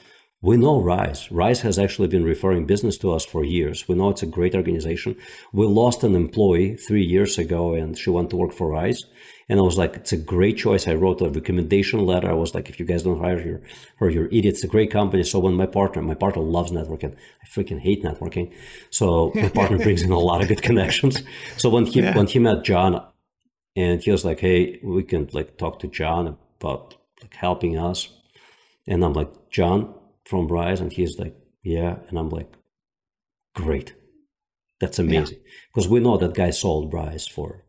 we 0.47 0.55
know 0.55 0.81
Rise. 0.81 1.29
Rise 1.29 1.59
has 1.63 1.77
actually 1.77 2.07
been 2.07 2.23
referring 2.23 2.65
business 2.65 2.97
to 2.99 3.11
us 3.11 3.25
for 3.25 3.43
years. 3.43 3.85
We 3.89 3.95
know 3.95 4.11
it's 4.11 4.23
a 4.23 4.33
great 4.37 4.55
organization. 4.55 5.17
We 5.51 5.65
lost 5.65 6.05
an 6.05 6.15
employee 6.15 6.77
three 6.77 7.03
years 7.03 7.37
ago 7.37 7.73
and 7.73 7.97
she 7.97 8.09
went 8.11 8.29
to 8.29 8.37
work 8.37 8.53
for 8.53 8.69
Rise. 8.69 9.03
And 9.49 9.59
I 9.59 9.63
was 9.63 9.77
like, 9.77 9.97
it's 9.97 10.13
a 10.13 10.17
great 10.35 10.55
choice. 10.55 10.87
I 10.87 10.93
wrote 10.93 11.19
a 11.19 11.29
recommendation 11.29 12.05
letter. 12.05 12.29
I 12.29 12.33
was 12.33 12.55
like, 12.55 12.69
if 12.69 12.79
you 12.79 12.85
guys 12.85 13.03
don't 13.03 13.19
hire 13.19 13.41
her, 13.41 13.61
her 13.97 14.09
you're 14.09 14.27
idiots. 14.27 14.59
It's 14.59 14.63
a 14.63 14.69
great 14.69 14.89
company. 14.89 15.23
So 15.25 15.37
when 15.37 15.55
my 15.55 15.65
partner, 15.65 16.01
my 16.01 16.13
partner 16.13 16.41
loves 16.41 16.71
networking. 16.71 17.13
I 17.43 17.45
freaking 17.53 17.81
hate 17.81 18.01
networking. 18.01 18.53
So 18.89 19.33
my 19.35 19.49
partner 19.49 19.77
brings 19.77 20.01
in 20.01 20.11
a 20.11 20.19
lot 20.19 20.41
of 20.41 20.47
good 20.47 20.61
connections. 20.61 21.23
So 21.57 21.69
when 21.69 21.87
he, 21.87 21.99
yeah. 21.99 22.15
when 22.15 22.27
he 22.27 22.39
met 22.39 22.63
John 22.63 23.05
and 23.75 24.01
he 24.01 24.11
was 24.11 24.23
like, 24.23 24.39
hey, 24.39 24.79
we 24.81 25.03
can 25.03 25.27
like 25.33 25.57
talk 25.57 25.79
to 25.79 25.87
John 25.89 26.37
about 26.61 26.95
like 27.21 27.33
helping 27.33 27.77
us. 27.77 28.07
And 28.87 29.03
I'm 29.03 29.11
like, 29.11 29.49
John 29.49 29.93
from 30.27 30.47
Rise. 30.47 30.81
And 30.81 30.91
he's 30.91 31.17
like, 31.17 31.35
yeah. 31.63 31.97
And 32.09 32.17
I'm 32.17 32.29
like, 32.29 32.53
great. 33.55 33.95
That's 34.79 34.99
amazing. 34.99 35.39
Because 35.73 35.87
yeah. 35.87 35.93
we 35.93 35.99
know 35.99 36.17
that 36.17 36.35
guy 36.35 36.51
sold 36.51 36.93
Rise 36.93 37.27
for 37.27 37.63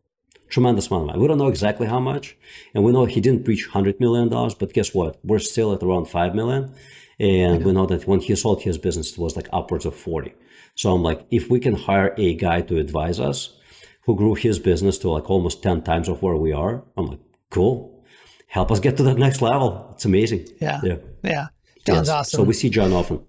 tremendous 0.48 0.88
amount 0.88 1.02
of 1.02 1.06
money. 1.08 1.20
We 1.20 1.28
don't 1.28 1.38
know 1.38 1.48
exactly 1.48 1.86
how 1.86 2.00
much. 2.00 2.36
And 2.74 2.84
we 2.84 2.92
know 2.92 3.04
he 3.04 3.20
didn't 3.20 3.46
reach 3.46 3.68
$100 3.70 4.00
million, 4.00 4.28
but 4.28 4.72
guess 4.72 4.94
what? 4.94 5.18
We're 5.22 5.38
still 5.38 5.72
at 5.74 5.82
around 5.82 6.06
5 6.06 6.34
million. 6.34 6.74
And 7.20 7.64
we 7.64 7.72
know 7.72 7.86
that 7.86 8.06
when 8.06 8.20
he 8.20 8.34
sold 8.36 8.62
his 8.62 8.78
business, 8.78 9.12
it 9.12 9.18
was 9.18 9.36
like 9.36 9.48
upwards 9.52 9.84
of 9.84 9.94
40. 9.94 10.34
So 10.74 10.94
I'm 10.94 11.02
like, 11.02 11.26
if 11.30 11.50
we 11.50 11.58
can 11.58 11.74
hire 11.74 12.14
a 12.16 12.34
guy 12.34 12.60
to 12.62 12.78
advise 12.78 13.18
us 13.18 13.56
who 14.04 14.14
grew 14.14 14.34
his 14.34 14.58
business 14.58 14.98
to 14.98 15.10
like 15.10 15.28
almost 15.28 15.62
10 15.62 15.82
times 15.82 16.08
of 16.08 16.22
where 16.22 16.36
we 16.36 16.52
are, 16.52 16.84
I'm 16.96 17.06
like, 17.06 17.20
cool. 17.50 18.04
Help 18.46 18.70
us 18.70 18.80
get 18.80 18.96
to 18.96 19.02
that 19.02 19.18
next 19.18 19.42
level. 19.42 19.90
It's 19.92 20.04
amazing. 20.04 20.46
Yeah. 20.60 20.80
Yeah. 20.82 20.96
Yeah. 21.22 21.46
John's 21.88 22.08
yes. 22.08 22.14
awesome. 22.14 22.38
So 22.38 22.44
we 22.44 22.54
see 22.54 22.70
John 22.70 22.92
often. 22.92 23.24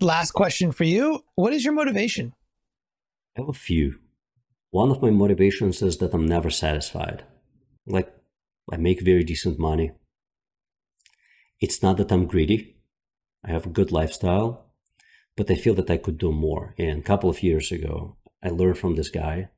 Last 0.00 0.32
question 0.32 0.72
for 0.72 0.84
you. 0.84 1.22
What 1.34 1.52
is 1.52 1.64
your 1.64 1.74
motivation? 1.74 2.34
I 3.36 3.40
have 3.40 3.48
a 3.48 3.52
few. 3.52 3.98
One 4.70 4.90
of 4.90 5.02
my 5.02 5.10
motivations 5.10 5.82
is 5.82 5.98
that 5.98 6.14
I'm 6.14 6.26
never 6.26 6.50
satisfied. 6.50 7.24
Like, 7.86 8.12
I 8.72 8.76
make 8.76 9.02
very 9.02 9.24
decent 9.24 9.58
money. 9.58 9.92
It's 11.60 11.82
not 11.82 11.96
that 11.98 12.10
I'm 12.10 12.26
greedy. 12.26 12.76
I 13.44 13.50
have 13.50 13.66
a 13.66 13.70
good 13.70 13.92
lifestyle, 13.92 14.66
but 15.36 15.50
I 15.50 15.54
feel 15.54 15.74
that 15.74 15.90
I 15.90 15.96
could 15.96 16.18
do 16.18 16.32
more. 16.32 16.74
And 16.78 17.00
a 17.00 17.02
couple 17.02 17.30
of 17.30 17.42
years 17.42 17.70
ago, 17.70 18.16
I 18.42 18.48
learned 18.48 18.78
from 18.78 18.96
this 18.96 19.10
guy. 19.10 19.50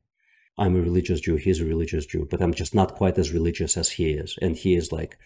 I'm 0.59 0.77
a 0.77 0.81
religious 0.81 1.21
Jew. 1.21 1.37
He's 1.37 1.61
a 1.61 1.65
religious 1.65 2.07
Jew, 2.07 2.27
but 2.31 2.41
I'm 2.43 2.55
just 2.55 2.75
not 2.75 2.95
quite 2.95 3.19
as 3.19 3.33
religious 3.33 3.77
as 3.77 3.91
he 3.93 4.11
is. 4.11 4.39
And 4.41 4.57
he 4.57 4.75
is 4.75 4.93
like, 4.93 5.19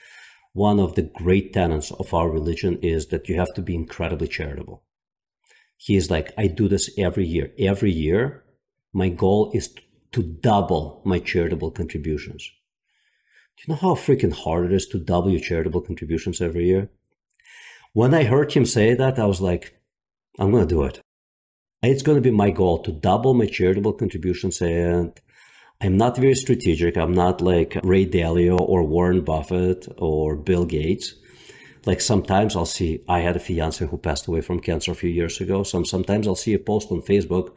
one 0.59 0.80
of 0.80 0.96
the 0.96 1.02
great 1.02 1.52
tenets 1.52 1.92
of 1.92 2.12
our 2.12 2.28
religion 2.28 2.80
is 2.82 3.06
that 3.06 3.28
you 3.28 3.36
have 3.36 3.54
to 3.54 3.62
be 3.62 3.76
incredibly 3.76 4.26
charitable. 4.26 4.82
He 5.76 5.94
is 5.94 6.11
like, 6.11 6.32
I 6.36 6.48
do 6.48 6.66
this 6.66 6.90
every 6.98 7.26
year. 7.26 7.52
Every 7.56 7.92
year, 7.92 8.42
my 8.92 9.09
goal 9.09 9.52
is 9.54 9.72
to 10.11 10.22
double 10.22 11.00
my 11.04 11.20
charitable 11.20 11.70
contributions. 11.70 12.50
Do 13.56 13.62
you 13.62 13.72
know 13.72 13.80
how 13.80 13.94
freaking 13.94 14.32
hard 14.32 14.66
it 14.66 14.72
is 14.72 14.86
to 14.88 14.98
double 14.98 15.30
your 15.30 15.40
charitable 15.40 15.82
contributions 15.82 16.40
every 16.40 16.66
year? 16.66 16.90
When 17.92 18.12
I 18.12 18.24
heard 18.24 18.52
him 18.52 18.66
say 18.66 18.94
that, 18.94 19.16
I 19.16 19.26
was 19.26 19.40
like, 19.40 19.78
I'm 20.40 20.50
going 20.50 20.66
to 20.66 20.74
do 20.74 20.82
it. 20.82 21.00
It's 21.82 22.02
going 22.02 22.18
to 22.18 22.28
be 22.30 22.32
my 22.32 22.50
goal 22.50 22.82
to 22.82 22.90
double 22.90 23.32
my 23.32 23.46
charitable 23.46 23.92
contributions. 23.92 24.61
And 24.61 25.12
I'm 25.81 25.97
not 25.97 26.16
very 26.16 26.35
strategic. 26.35 26.97
I'm 26.97 27.12
not 27.12 27.41
like 27.41 27.79
Ray 27.83 28.05
Dalio 28.07 28.59
or 28.61 28.83
Warren 28.83 29.22
Buffett 29.22 29.87
or 29.97 30.37
Bill 30.37 30.64
Gates. 30.64 31.14
Like 31.87 32.01
sometimes 32.01 32.57
I'll 32.57 32.66
see, 32.66 33.05
I 33.09 33.20
had 33.20 33.37
a 33.37 33.41
fiance 33.41 33.87
who 33.87 33.99
passed 33.99 34.26
away 34.26 34.41
from 34.41 34.61
cancer 34.61 34.93
a 34.93 34.97
few 34.97 35.11
years 35.11 35.41
ago. 35.41 35.62
So 35.62 35.85
sometimes 35.85 36.26
I'll 36.26 36.35
see 36.35 36.55
a 36.55 36.59
post 36.59 36.91
on 36.91 37.03
Facebook 37.03 37.55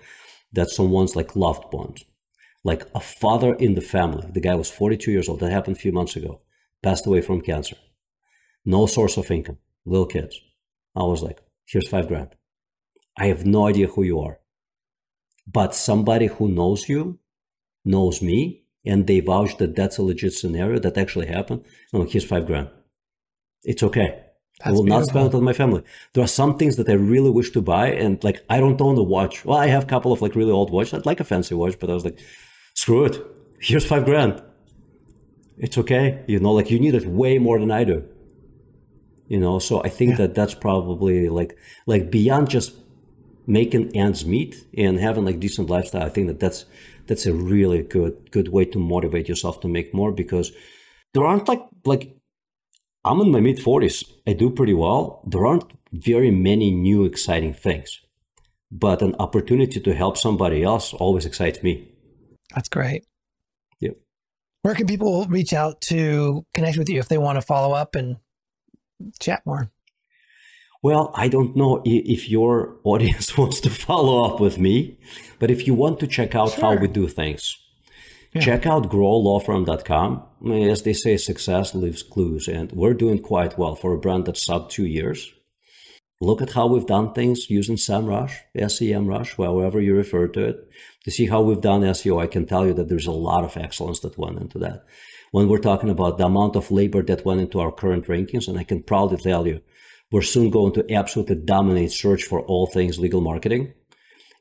that 0.53 0.69
someone's 0.69 1.15
like 1.15 1.35
loved 1.35 1.73
ones 1.73 2.05
like 2.63 2.87
a 2.93 2.99
father 2.99 3.53
in 3.55 3.75
the 3.75 3.81
family. 3.81 4.27
The 4.31 4.41
guy 4.41 4.55
was 4.55 4.69
42 4.69 5.11
years 5.11 5.27
old. 5.27 5.39
That 5.39 5.51
happened 5.51 5.77
a 5.77 5.79
few 5.79 5.91
months 5.91 6.15
ago. 6.15 6.41
Passed 6.83 7.07
away 7.07 7.21
from 7.21 7.41
cancer. 7.41 7.75
No 8.65 8.85
source 8.85 9.17
of 9.17 9.31
income. 9.31 9.57
Little 9.85 10.05
kids. 10.05 10.39
I 10.95 11.03
was 11.03 11.23
like, 11.23 11.41
here's 11.65 11.87
five 11.87 12.07
grand. 12.07 12.35
I 13.17 13.27
have 13.27 13.45
no 13.45 13.67
idea 13.67 13.87
who 13.87 14.03
you 14.03 14.19
are. 14.19 14.39
But 15.47 15.75
somebody 15.75 16.27
who 16.27 16.47
knows 16.47 16.87
you 16.87 17.19
knows 17.83 18.21
me 18.21 18.63
and 18.85 19.07
they 19.07 19.19
vouch 19.19 19.57
that 19.57 19.75
that's 19.75 19.97
a 19.97 20.03
legit 20.03 20.33
scenario 20.33 20.79
that 20.79 20.97
actually 20.97 21.27
happened. 21.27 21.63
No, 21.93 22.03
here's 22.03 22.25
five 22.25 22.45
grand. 22.45 22.69
It's 23.63 23.83
okay. 23.83 24.23
That's 24.59 24.67
I 24.67 24.71
will 24.71 24.83
beautiful. 24.83 24.99
not 24.99 25.09
spend 25.09 25.27
it 25.27 25.37
on 25.37 25.43
my 25.43 25.53
family. 25.53 25.83
There 26.13 26.23
are 26.23 26.27
some 26.27 26.57
things 26.57 26.75
that 26.75 26.89
I 26.89 26.93
really 26.93 27.29
wish 27.29 27.51
to 27.51 27.61
buy, 27.61 27.87
and 27.91 28.23
like 28.23 28.43
I 28.49 28.59
don't 28.59 28.79
own 28.81 28.97
a 28.97 29.03
watch. 29.03 29.43
Well, 29.43 29.57
I 29.57 29.67
have 29.67 29.83
a 29.83 29.87
couple 29.87 30.11
of 30.11 30.21
like 30.21 30.35
really 30.35 30.51
old 30.51 30.71
watches. 30.71 30.93
I'd 30.93 31.05
like 31.05 31.19
a 31.19 31.23
fancy 31.23 31.55
watch, 31.55 31.79
but 31.79 31.89
I 31.89 31.93
was 31.93 32.05
like, 32.05 32.19
screw 32.75 33.05
it. 33.05 33.23
Here's 33.59 33.85
five 33.85 34.05
grand. 34.05 34.41
It's 35.57 35.77
okay. 35.77 36.23
You 36.27 36.39
know, 36.39 36.51
like 36.51 36.71
you 36.71 36.79
need 36.79 36.95
it 36.95 37.05
way 37.05 37.37
more 37.37 37.59
than 37.59 37.71
I 37.71 37.83
do. 37.83 38.03
You 39.27 39.39
know, 39.39 39.59
so 39.59 39.83
I 39.83 39.89
think 39.89 40.11
yeah. 40.11 40.17
that 40.17 40.35
that's 40.35 40.53
probably 40.53 41.29
like, 41.29 41.57
like 41.85 42.11
beyond 42.11 42.49
just 42.49 42.73
making 43.47 43.95
ends 43.95 44.25
meet 44.25 44.65
and 44.77 44.99
having 44.99 45.23
like 45.23 45.39
decent 45.39 45.69
lifestyle. 45.69 46.03
I 46.03 46.09
think 46.09 46.27
that 46.27 46.39
that's, 46.39 46.65
that's 47.11 47.25
a 47.25 47.33
really 47.33 47.83
good, 47.83 48.31
good 48.31 48.47
way 48.47 48.63
to 48.63 48.79
motivate 48.79 49.27
yourself 49.27 49.59
to 49.59 49.67
make 49.67 49.93
more 49.93 50.13
because 50.13 50.53
there 51.13 51.25
aren't 51.25 51.45
like, 51.45 51.61
like, 51.83 52.15
I'm 53.03 53.19
in 53.19 53.33
my 53.33 53.41
mid 53.41 53.57
40s. 53.57 54.09
I 54.25 54.31
do 54.31 54.49
pretty 54.49 54.73
well. 54.73 55.21
There 55.27 55.45
aren't 55.45 55.69
very 55.91 56.31
many 56.31 56.71
new 56.71 57.03
exciting 57.03 57.53
things, 57.53 57.99
but 58.71 59.01
an 59.01 59.15
opportunity 59.19 59.81
to 59.81 59.93
help 59.93 60.15
somebody 60.15 60.63
else 60.63 60.93
always 60.93 61.25
excites 61.25 61.61
me. 61.61 61.91
That's 62.55 62.69
great. 62.69 63.03
Yep. 63.81 63.97
Where 64.61 64.75
can 64.75 64.87
people 64.87 65.25
reach 65.25 65.51
out 65.51 65.81
to 65.91 66.45
connect 66.53 66.77
with 66.77 66.87
you 66.87 66.99
if 66.99 67.09
they 67.09 67.17
want 67.17 67.35
to 67.35 67.41
follow 67.41 67.75
up 67.75 67.95
and 67.95 68.19
chat 69.19 69.41
more? 69.45 69.69
Well, 70.83 71.11
I 71.13 71.27
don't 71.27 71.55
know 71.55 71.81
if 71.85 72.29
your 72.29 72.77
audience 72.83 73.37
wants 73.37 73.59
to 73.61 73.69
follow 73.69 74.25
up 74.25 74.39
with 74.39 74.57
me, 74.57 74.97
but 75.39 75.51
if 75.51 75.67
you 75.67 75.73
want 75.73 75.99
to 75.99 76.07
check 76.07 76.35
out 76.35 76.53
sure. 76.53 76.61
how 76.61 76.75
we 76.75 76.87
do 76.87 77.07
things, 77.07 77.57
yeah. 78.33 78.41
check 78.41 78.65
out 78.65 78.89
growlawfirm.com. 78.89 80.23
As 80.51 80.81
they 80.81 80.93
say, 80.93 81.17
success 81.17 81.75
leaves 81.75 82.01
clues, 82.01 82.47
and 82.47 82.71
we're 82.71 82.95
doing 82.95 83.19
quite 83.19 83.57
well 83.57 83.75
for 83.75 83.93
a 83.93 83.99
brand 83.99 84.25
that's 84.25 84.45
sub 84.45 84.69
two 84.69 84.85
years. 84.85 85.31
Look 86.19 86.41
at 86.41 86.53
how 86.53 86.67
we've 86.67 86.85
done 86.85 87.13
things 87.13 87.49
using 87.49 87.77
SEMrush, 87.77 88.33
SEMrush, 88.55 89.37
however 89.37 89.81
you 89.81 89.95
refer 89.95 90.27
to 90.27 90.43
it 90.49 90.69
to 91.03 91.11
see 91.11 91.25
how 91.25 91.41
we've 91.41 91.61
done 91.61 91.81
SEO, 91.81 92.21
I 92.21 92.27
can 92.27 92.45
tell 92.45 92.67
you 92.67 92.73
that 92.75 92.89
there's 92.89 93.07
a 93.07 93.11
lot 93.11 93.43
of 93.43 93.57
excellence 93.57 93.99
that 94.01 94.19
went 94.19 94.39
into 94.39 94.59
that. 94.59 94.85
When 95.31 95.47
we're 95.47 95.57
talking 95.57 95.89
about 95.89 96.17
the 96.17 96.25
amount 96.25 96.55
of 96.55 96.69
labor 96.69 97.01
that 97.03 97.25
went 97.25 97.41
into 97.41 97.59
our 97.59 97.71
current 97.71 98.05
rankings, 98.05 98.47
and 98.47 98.59
I 98.59 98.63
can 98.63 98.83
proudly 98.83 99.17
tell 99.17 99.47
you, 99.47 99.61
we're 100.11 100.21
soon 100.21 100.49
going 100.49 100.73
to 100.73 100.93
absolutely 100.93 101.35
dominate 101.35 101.91
search 101.91 102.23
for 102.23 102.41
all 102.41 102.67
things 102.67 102.99
legal 102.99 103.21
marketing. 103.21 103.73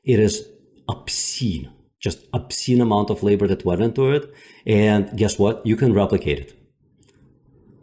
It 0.03 0.19
is 0.19 0.47
obscene, 0.87 1.71
just 1.99 2.27
obscene 2.33 2.81
amount 2.81 3.09
of 3.09 3.23
labor 3.23 3.47
that 3.47 3.65
went 3.65 3.81
into 3.81 4.11
it. 4.11 4.33
And 4.65 5.17
guess 5.17 5.39
what? 5.39 5.65
You 5.65 5.75
can 5.75 5.93
replicate 5.93 6.39
it. 6.39 6.57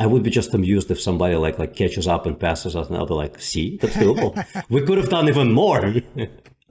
I 0.00 0.06
would 0.06 0.22
be 0.22 0.30
just 0.30 0.54
amused 0.54 0.90
if 0.90 1.00
somebody 1.00 1.34
like 1.34 1.58
like 1.58 1.74
catches 1.74 2.06
up 2.06 2.24
and 2.24 2.38
passes 2.38 2.76
us, 2.76 2.88
and 2.88 2.96
I'll 2.96 3.06
be 3.06 3.14
like, 3.14 3.40
"See, 3.40 3.78
that's 3.78 3.96
doable. 3.96 4.32
we 4.68 4.82
could 4.82 4.98
have 4.98 5.08
done 5.08 5.28
even 5.28 5.52
more." 5.52 5.92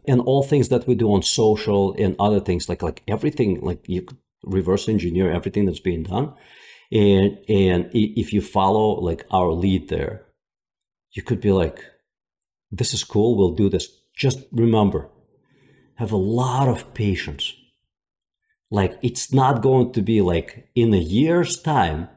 and 0.08 0.22
all 0.22 0.42
things 0.42 0.70
that 0.70 0.88
we 0.88 0.96
do 0.96 1.12
on 1.12 1.22
social 1.22 1.94
and 2.00 2.16
other 2.20 2.40
things 2.40 2.70
like 2.70 2.82
like 2.82 3.04
everything 3.08 3.60
like 3.62 3.88
you 3.88 4.02
could 4.02 4.18
reverse 4.44 4.88
engineer 4.88 5.30
everything 5.30 5.66
that's 5.66 5.82
being 5.82 6.04
done 6.04 6.34
and 6.92 7.38
and 7.50 7.90
if 7.94 8.32
you 8.32 8.42
follow 8.42 9.00
like 9.02 9.26
our 9.32 9.52
lead 9.52 9.90
there 9.90 10.27
you 11.18 11.24
could 11.24 11.42
be 11.42 11.52
like 11.52 11.84
this 12.72 12.94
is 12.94 13.04
cool 13.04 13.36
we'll 13.36 13.56
do 13.56 13.70
this. 13.70 13.90
Just 14.16 14.40
remember 14.52 15.10
have 15.96 16.12
a 16.12 16.18
lot 16.18 16.68
of 16.68 16.94
patience. 16.94 17.54
Like 18.70 19.00
it's 19.02 19.34
not 19.34 19.64
going 19.64 19.94
to 19.94 20.02
be 20.02 20.22
like 20.22 20.70
in 20.76 20.94
a 20.94 20.98
year's 20.98 21.60
time 21.60 22.10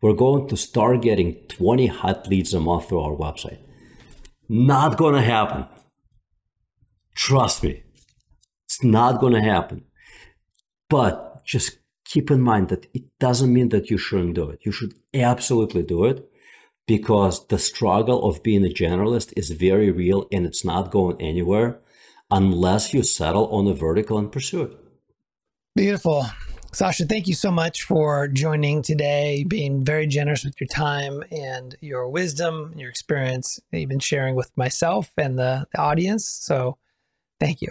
we're 0.00 0.12
going 0.12 0.46
to 0.48 0.56
start 0.56 1.02
getting 1.02 1.34
20 1.48 1.86
hot 1.88 2.28
leads 2.28 2.54
a 2.54 2.60
month 2.60 2.88
through 2.88 3.00
our 3.00 3.16
website. 3.16 3.58
Not 4.48 4.96
going 4.98 5.14
to 5.14 5.22
happen. 5.22 5.66
Trust 7.14 7.64
me, 7.64 7.82
it's 8.66 8.84
not 8.84 9.20
going 9.20 9.32
to 9.32 9.40
happen. 9.40 9.84
But 10.88 11.44
just 11.44 11.78
keep 12.04 12.30
in 12.30 12.42
mind 12.42 12.68
that 12.68 12.86
it 12.94 13.04
doesn't 13.18 13.52
mean 13.52 13.70
that 13.70 13.90
you 13.90 13.98
shouldn't 13.98 14.34
do 14.34 14.50
it. 14.50 14.60
You 14.62 14.70
should 14.70 14.94
absolutely 15.14 15.82
do 15.82 16.04
it 16.04 16.30
because 16.86 17.46
the 17.48 17.58
struggle 17.58 18.28
of 18.28 18.42
being 18.42 18.64
a 18.64 18.68
generalist 18.68 19.32
is 19.36 19.50
very 19.50 19.90
real 19.90 20.26
and 20.32 20.46
it's 20.46 20.64
not 20.64 20.90
going 20.90 21.20
anywhere 21.20 21.78
unless 22.30 22.92
you 22.94 23.02
settle 23.02 23.48
on 23.48 23.66
a 23.66 23.74
vertical 23.74 24.18
and 24.18 24.32
pursue 24.32 24.62
it. 24.62 24.76
Beautiful. 25.74 26.26
Sasha, 26.72 27.06
thank 27.06 27.26
you 27.26 27.34
so 27.34 27.50
much 27.50 27.82
for 27.84 28.28
joining 28.28 28.82
today, 28.82 29.44
being 29.48 29.84
very 29.84 30.06
generous 30.06 30.44
with 30.44 30.60
your 30.60 30.68
time 30.68 31.22
and 31.30 31.74
your 31.80 32.08
wisdom, 32.08 32.74
your 32.76 32.90
experience 32.90 33.58
that 33.70 33.80
you've 33.80 33.88
been 33.88 33.98
sharing 33.98 34.34
with 34.34 34.50
myself 34.56 35.10
and 35.16 35.38
the, 35.38 35.66
the 35.72 35.80
audience. 35.80 36.28
So 36.28 36.76
Thank 37.38 37.62
you. 37.62 37.68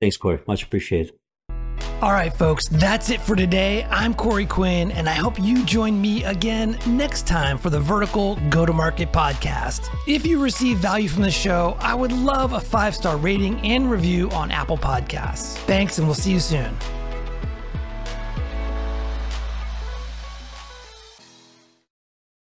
Thanks, 0.00 0.16
Corey. 0.16 0.40
Much 0.46 0.62
appreciated. 0.62 1.14
All 2.02 2.12
right, 2.12 2.32
folks, 2.32 2.66
that's 2.68 3.10
it 3.10 3.20
for 3.20 3.36
today. 3.36 3.86
I'm 3.90 4.14
Corey 4.14 4.46
Quinn, 4.46 4.90
and 4.90 5.08
I 5.08 5.12
hope 5.12 5.38
you 5.38 5.64
join 5.64 6.00
me 6.00 6.24
again 6.24 6.78
next 6.86 7.26
time 7.26 7.58
for 7.58 7.68
the 7.68 7.80
Vertical 7.80 8.36
Go 8.48 8.64
to 8.64 8.72
Market 8.72 9.12
podcast. 9.12 9.88
If 10.06 10.26
you 10.26 10.42
receive 10.42 10.78
value 10.78 11.08
from 11.08 11.22
the 11.22 11.30
show, 11.30 11.76
I 11.80 11.94
would 11.94 12.12
love 12.12 12.54
a 12.54 12.60
five 12.60 12.94
star 12.94 13.16
rating 13.16 13.60
and 13.60 13.90
review 13.90 14.30
on 14.30 14.50
Apple 14.50 14.78
Podcasts. 14.78 15.56
Thanks, 15.66 15.98
and 15.98 16.06
we'll 16.06 16.14
see 16.14 16.32
you 16.32 16.40
soon. 16.40 16.74